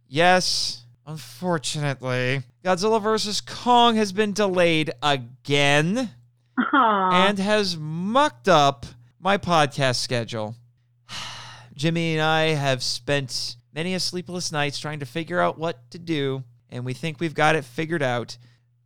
[0.06, 3.40] yes, unfortunately, Godzilla vs.
[3.40, 6.10] Kong has been delayed again.
[6.58, 7.28] Aw.
[7.28, 8.84] and has mucked up
[9.18, 10.54] my podcast schedule.
[11.74, 15.98] Jimmy and I have spent many a sleepless nights trying to figure out what to
[15.98, 18.36] do, and we think we've got it figured out.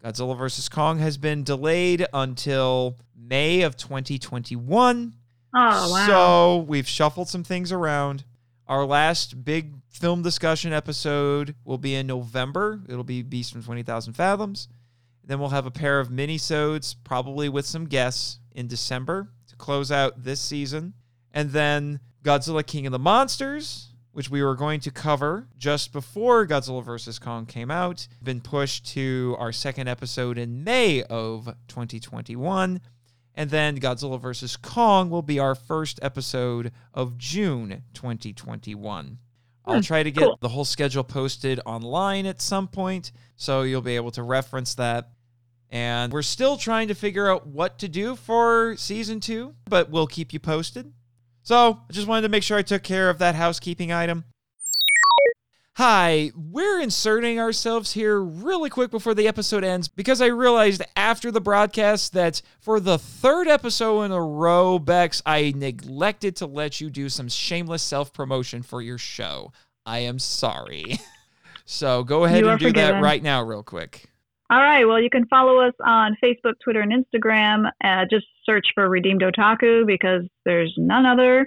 [0.05, 0.68] Godzilla vs.
[0.68, 5.14] Kong has been delayed until May of 2021.
[5.55, 5.59] oh,
[5.93, 6.06] wow.
[6.06, 8.24] So we've shuffled some things around.
[8.68, 12.82] Our last big film discussion episode will be in November.
[12.89, 14.68] It'll be Beast from 20,000 Fathoms.
[15.24, 19.90] Then we'll have a pair of mini-sodes, probably with some guests, in December to close
[19.90, 20.94] out this season.
[21.32, 26.47] And then Godzilla King of the Monsters, which we were going to cover just before
[26.47, 27.18] Godzilla vs.
[27.18, 32.81] Kong came out, been pushed to our second episode in May of 2021.
[33.35, 34.56] And then Godzilla vs.
[34.56, 39.18] Kong will be our first episode of June 2021.
[39.66, 40.38] I'll Hmm, try to get cool.
[40.40, 45.10] the whole schedule posted online at some point, so you'll be able to reference that.
[45.70, 50.06] And we're still trying to figure out what to do for season two, but we'll
[50.06, 50.93] keep you posted.
[51.43, 54.24] So I just wanted to make sure I took care of that housekeeping item.
[55.78, 61.31] Hi, we're inserting ourselves here really quick before the episode ends because I realized after
[61.31, 66.81] the broadcast that for the third episode in a row, Bex, I neglected to let
[66.81, 69.53] you do some shameless self promotion for your show.
[69.85, 70.98] I am sorry.
[71.66, 74.09] so go ahead and do that right now, real quick.
[74.48, 74.86] All right.
[74.86, 77.70] Well, you can follow us on Facebook, Twitter, and Instagram.
[77.85, 81.47] Uh, just search for Redeemed Otaku because there's none other.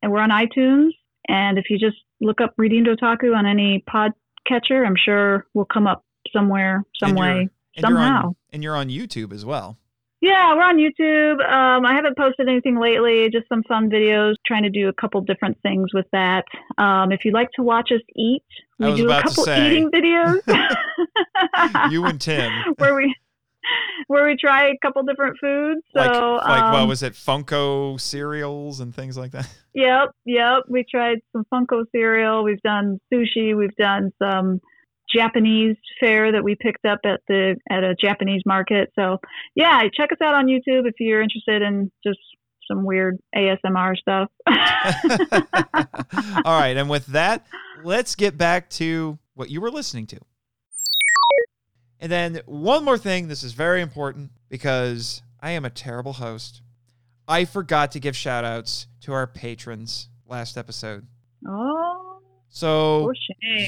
[0.00, 0.90] And we're on iTunes.
[1.26, 5.86] And if you just look up Redeemed Otaku on any podcatcher, I'm sure we'll come
[5.86, 8.34] up somewhere, some And way, And you're on- somehow.
[8.52, 9.76] and you're on YouTube as well.
[10.20, 11.34] Yeah, we're on YouTube.
[11.52, 15.20] Um, I haven't posted anything lately, just some fun videos, trying to do a couple
[15.20, 16.46] different things with that.
[16.78, 18.42] Um, if you'd like to watch us eat,
[18.78, 19.70] we do a couple say.
[19.72, 20.40] eating videos.
[21.90, 22.50] You and Tim.
[22.78, 23.14] where we
[24.06, 25.80] where we try a couple different foods.
[25.94, 27.14] So like, like what um, was it?
[27.14, 29.48] Funko cereals and things like that.
[29.76, 30.62] Yep, yep.
[30.68, 32.44] We tried some Funko cereal.
[32.44, 33.56] We've done sushi.
[33.56, 34.60] We've done some
[35.12, 38.92] Japanese fare that we picked up at the at a Japanese market.
[38.94, 39.18] So
[39.56, 42.20] yeah, check us out on YouTube if you're interested in just
[42.68, 44.30] some weird ASMR stuff.
[46.44, 47.44] All right, and with that,
[47.82, 50.20] let's get back to what you were listening to.
[52.04, 56.60] And then one more thing, this is very important because I am a terrible host.
[57.26, 61.06] I forgot to give shout outs to our patrons last episode.
[61.48, 62.20] oh,
[62.50, 63.10] So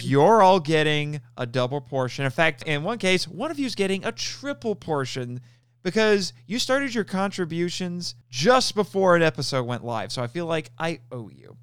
[0.03, 2.27] you're all getting a double portion.
[2.27, 5.41] In fact, in one case, one of you is getting a triple portion
[5.83, 10.13] because you started your contributions just before an episode went live.
[10.13, 11.57] So I feel like I owe you.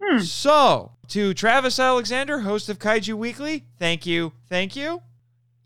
[0.00, 0.20] Hmm.
[0.20, 5.02] So, to Travis Alexander, host of Kaiju Weekly, thank you, thank you.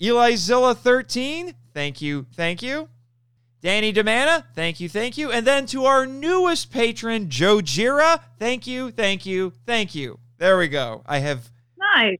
[0.01, 2.89] Eli Zilla13, thank you, thank you.
[3.63, 5.31] Danny DiManna, thank you, thank you.
[5.31, 10.19] And then to our newest patron, Joe Jira, thank you, thank you, thank you.
[10.37, 11.03] There we go.
[11.07, 11.51] I have
[11.95, 12.19] Nice.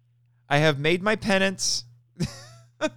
[0.49, 1.85] I have made my penance.
[2.81, 2.89] I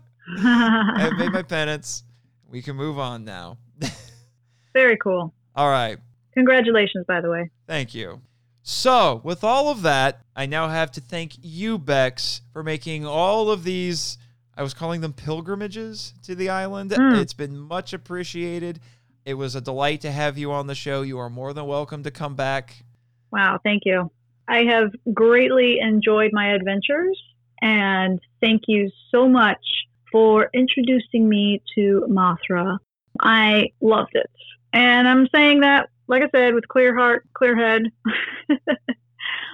[1.00, 2.04] have made my penance.
[2.50, 3.58] We can move on now.
[4.74, 5.34] Very cool.
[5.56, 5.98] All right.
[6.34, 7.50] Congratulations, by the way.
[7.68, 8.22] Thank you.
[8.62, 13.50] So, with all of that, I now have to thank you, Bex, for making all
[13.50, 14.18] of these.
[14.58, 16.90] I was calling them pilgrimages to the island.
[16.90, 17.22] Mm.
[17.22, 18.80] It's been much appreciated.
[19.24, 21.04] It was a delight to have you on the show.
[21.04, 22.84] You are more than welcome to come back.
[23.32, 24.10] Wow, thank you.
[24.48, 27.22] I have greatly enjoyed my adventures,
[27.62, 29.60] and thank you so much
[30.12, 32.80] for introducing me to Mothra.
[33.20, 34.32] I loved it.
[34.74, 37.84] And I'm saying that, like I said, with clear heart, clear head.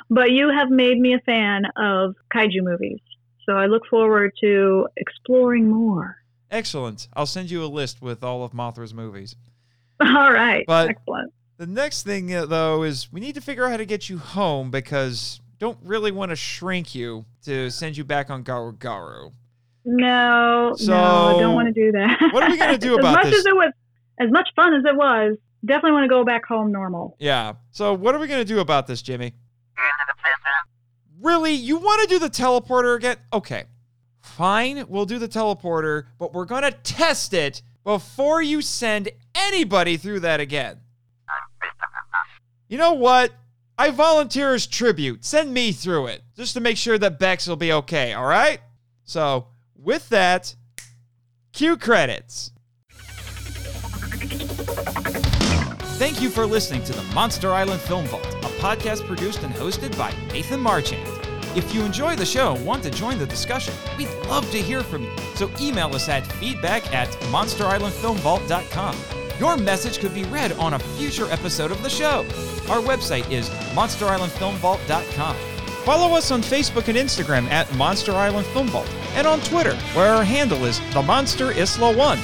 [0.09, 2.99] but you have made me a fan of kaiju movies.
[3.45, 6.17] So I look forward to exploring more.
[6.51, 7.07] Excellent.
[7.13, 9.35] I'll send you a list with all of Mothra's movies.
[9.99, 10.63] All right.
[10.67, 11.33] But- Excellent.
[11.57, 14.17] The next thing, uh, though, is we need to figure out how to get you
[14.17, 19.31] home because don't really want to shrink you to send you back on Garu Garu.
[19.85, 20.97] No, So, no,
[21.37, 22.29] I don't want to do that.
[22.33, 23.39] what are we gonna do as about much this?
[23.39, 23.71] As it was,
[24.19, 27.15] as much fun as it was, definitely want to go back home normal.
[27.19, 27.53] Yeah.
[27.71, 29.33] So what are we gonna do about this, Jimmy?
[31.23, 31.53] Really?
[31.53, 33.15] You want to do the teleporter again?
[33.31, 33.63] Okay.
[34.19, 40.21] Fine, we'll do the teleporter, but we're gonna test it before you send anybody through
[40.21, 40.79] that again.
[42.67, 43.31] You know what?
[43.77, 45.25] I volunteer as tribute.
[45.25, 48.59] Send me through it, just to make sure that Bex will be okay, all right?
[49.03, 50.55] So, with that,
[51.51, 52.51] cue credits.
[55.99, 59.97] Thank you for listening to the Monster Island Film Vault, a podcast produced and hosted
[59.97, 61.12] by Nathan Marchand.
[61.55, 64.81] If you enjoy the show and want to join the discussion, we'd love to hear
[64.81, 65.11] from you.
[65.35, 68.95] So email us at feedback at monsterislandfilmvault.com.
[69.39, 72.25] Your message could be read on a future episode of the show.
[72.69, 75.35] Our website is monsterislandfilmvault.com.
[75.83, 80.13] Follow us on Facebook and Instagram at Monster Island Film Vault, and on Twitter, where
[80.13, 82.19] our handle is The Monster Isla One.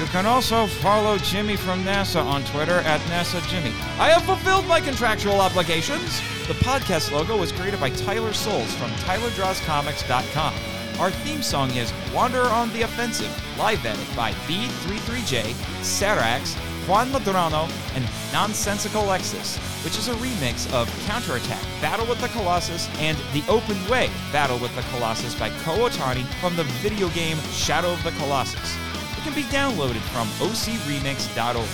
[0.00, 3.68] You can also follow Jimmy from NASA on Twitter at NASA Jimmy.
[3.98, 6.22] I have fulfilled my contractual obligations.
[6.48, 10.54] The podcast logo was created by Tyler Souls from TylerDrawsComics.com.
[10.98, 16.54] Our theme song is Wander on the Offensive, live edit by B33J, Sarax,
[16.88, 22.88] Juan Madrano, and Nonsensical Lexus, which is a remix of Counterattack, Battle with the Colossus,
[23.00, 27.36] and The Open Way, Battle with the Colossus by Ko Otani from the video game
[27.52, 28.78] Shadow of the Colossus.
[29.22, 31.68] Can be downloaded from ocremix.org.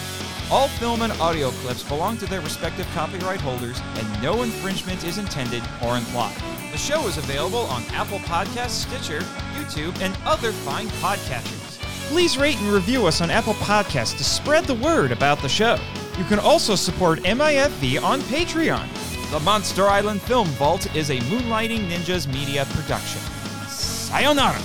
[0.50, 5.18] All film and audio clips belong to their respective copyright holders, and no infringement is
[5.18, 6.36] intended or implied.
[6.73, 9.20] The show is available on Apple Podcasts, Stitcher,
[9.55, 11.81] YouTube, and other fine podcatchers.
[12.08, 15.78] Please rate and review us on Apple Podcasts to spread the word about the show.
[16.18, 18.89] You can also support MIFV on Patreon.
[19.31, 23.20] The Monster Island Film Vault is a Moonlighting Ninjas media production.
[23.68, 24.60] Sayonara!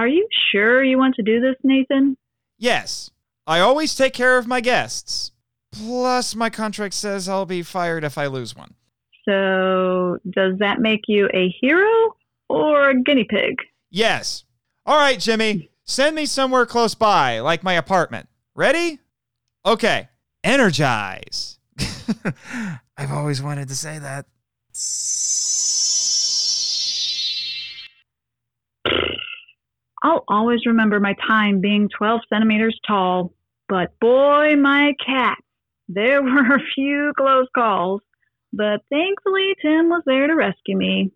[0.00, 2.16] Are you sure you want to do this, Nathan?
[2.56, 3.10] Yes,
[3.46, 5.32] I always take care of my guests.
[5.72, 8.72] Plus, my contract says I'll be fired if I lose one.
[9.28, 12.16] So, does that make you a hero
[12.48, 13.56] or a guinea pig?
[13.90, 14.44] Yes.
[14.86, 18.26] All right, Jimmy, send me somewhere close by, like my apartment.
[18.54, 19.00] Ready?
[19.66, 20.08] Okay,
[20.42, 21.58] energize.
[22.96, 24.24] I've always wanted to say that.
[30.02, 33.34] I'll always remember my time being 12 centimeters tall,
[33.68, 35.38] but boy, my cat,
[35.88, 38.00] there were a few close calls,
[38.52, 41.12] but thankfully Tim was there to rescue me.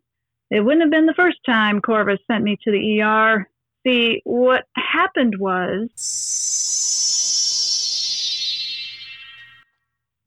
[0.51, 3.49] It wouldn't have been the first time Corvus sent me to the ER.
[3.87, 5.89] See, what happened was.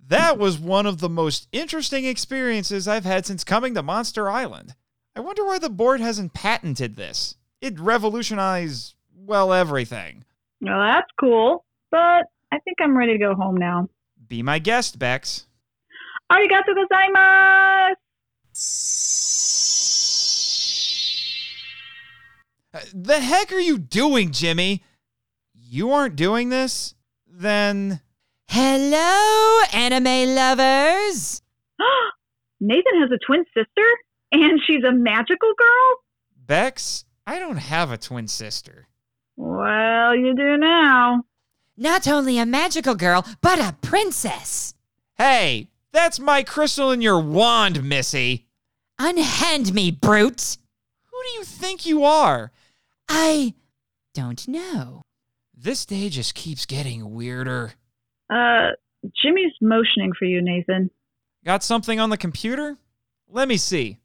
[0.05, 4.75] That was one of the most interesting experiences I've had since coming to Monster Island.
[5.15, 7.35] I wonder why the board hasn't patented this.
[7.61, 10.23] It revolutionized, well, everything.
[10.61, 13.89] Well, that's cool, but I think I'm ready to go home now.
[14.27, 15.47] Be my guest, Bex.
[16.31, 17.95] Arigato gozaimasu!
[22.73, 24.83] Uh, The heck are you doing, Jimmy?
[25.53, 26.95] You aren't doing this?
[27.27, 28.01] Then.
[28.49, 31.41] Hello, anime lovers.
[32.59, 33.87] Nathan has a twin sister,
[34.31, 35.95] and she's a magical girl?
[36.45, 38.87] Bex, I don't have a twin sister.
[39.35, 41.23] Well, you do now.
[41.75, 44.73] Not only a magical girl, but a princess.
[45.17, 48.45] Hey, that's my crystal in your wand, Missy.
[48.97, 50.57] Unhand me, brute.
[51.11, 52.53] Who do you think you are?
[53.09, 53.55] I
[54.13, 55.01] don't know.
[55.53, 57.73] This day just keeps getting weirder.
[58.29, 58.69] Uh,
[59.21, 60.91] Jimmy's motioning for you, Nathan.
[61.43, 62.77] Got something on the computer?
[63.29, 63.99] Let me see.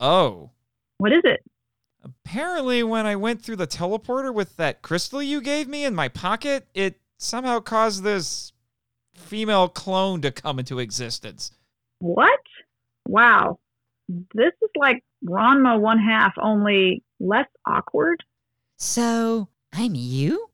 [0.00, 0.50] Oh.
[0.98, 1.40] What is it?
[2.04, 6.08] Apparently, when I went through the teleporter with that crystal you gave me in my
[6.08, 8.52] pocket, it somehow caused this
[9.14, 11.52] female clone to come into existence.
[12.00, 12.40] What?
[13.06, 13.58] Wow.
[14.08, 18.22] This is like Ranma one half, only less awkward.
[18.76, 20.50] So, I'm you?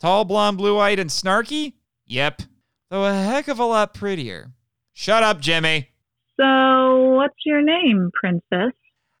[0.00, 1.74] Tall, blonde, blue eyed, and snarky?
[2.06, 2.42] Yep.
[2.90, 4.50] Though a heck of a lot prettier.
[4.92, 5.90] Shut up, Jimmy.
[6.38, 8.72] So, what's your name, princess?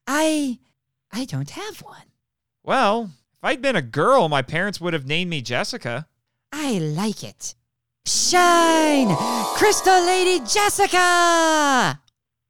[0.06, 0.58] I.
[1.12, 2.06] I don't have one.
[2.62, 6.06] Well, if I'd been a girl, my parents would have named me Jessica.
[6.52, 7.54] I like it.
[8.06, 9.14] Shine!
[9.56, 12.00] Crystal Lady Jessica!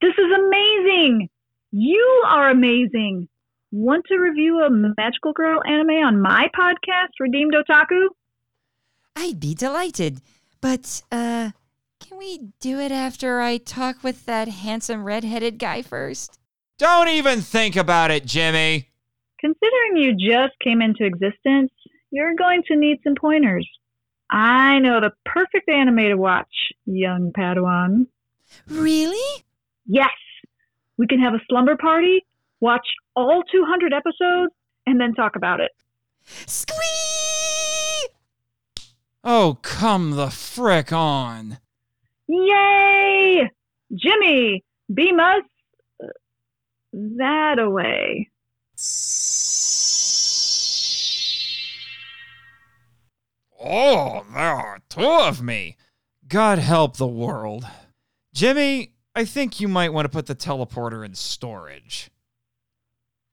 [0.00, 1.28] This is amazing!
[1.70, 3.28] You are amazing!
[3.72, 8.08] Want to review a magical girl anime on my podcast, Redeemed Otaku?
[9.14, 10.20] I'd be delighted.
[10.60, 11.50] But, uh,
[12.00, 16.39] can we do it after I talk with that handsome redheaded guy first?
[16.80, 18.88] Don't even think about it, Jimmy.
[19.38, 21.70] Considering you just came into existence,
[22.10, 23.68] you're going to need some pointers.
[24.30, 26.48] I know the perfect anime to watch,
[26.86, 28.06] young Padawan.
[28.66, 29.44] Really?
[29.86, 30.08] Yes!
[30.96, 32.24] We can have a slumber party,
[32.60, 34.54] watch all 200 episodes,
[34.86, 35.72] and then talk about it.
[36.46, 38.08] Squee!
[39.22, 41.58] Oh, come the frick on.
[42.26, 43.50] Yay!
[43.94, 45.42] Jimmy, beam us
[46.92, 48.30] that away.
[53.62, 55.76] Oh, there are two of me.
[56.26, 57.66] God help the world.
[58.32, 62.10] Jimmy, I think you might want to put the teleporter in storage.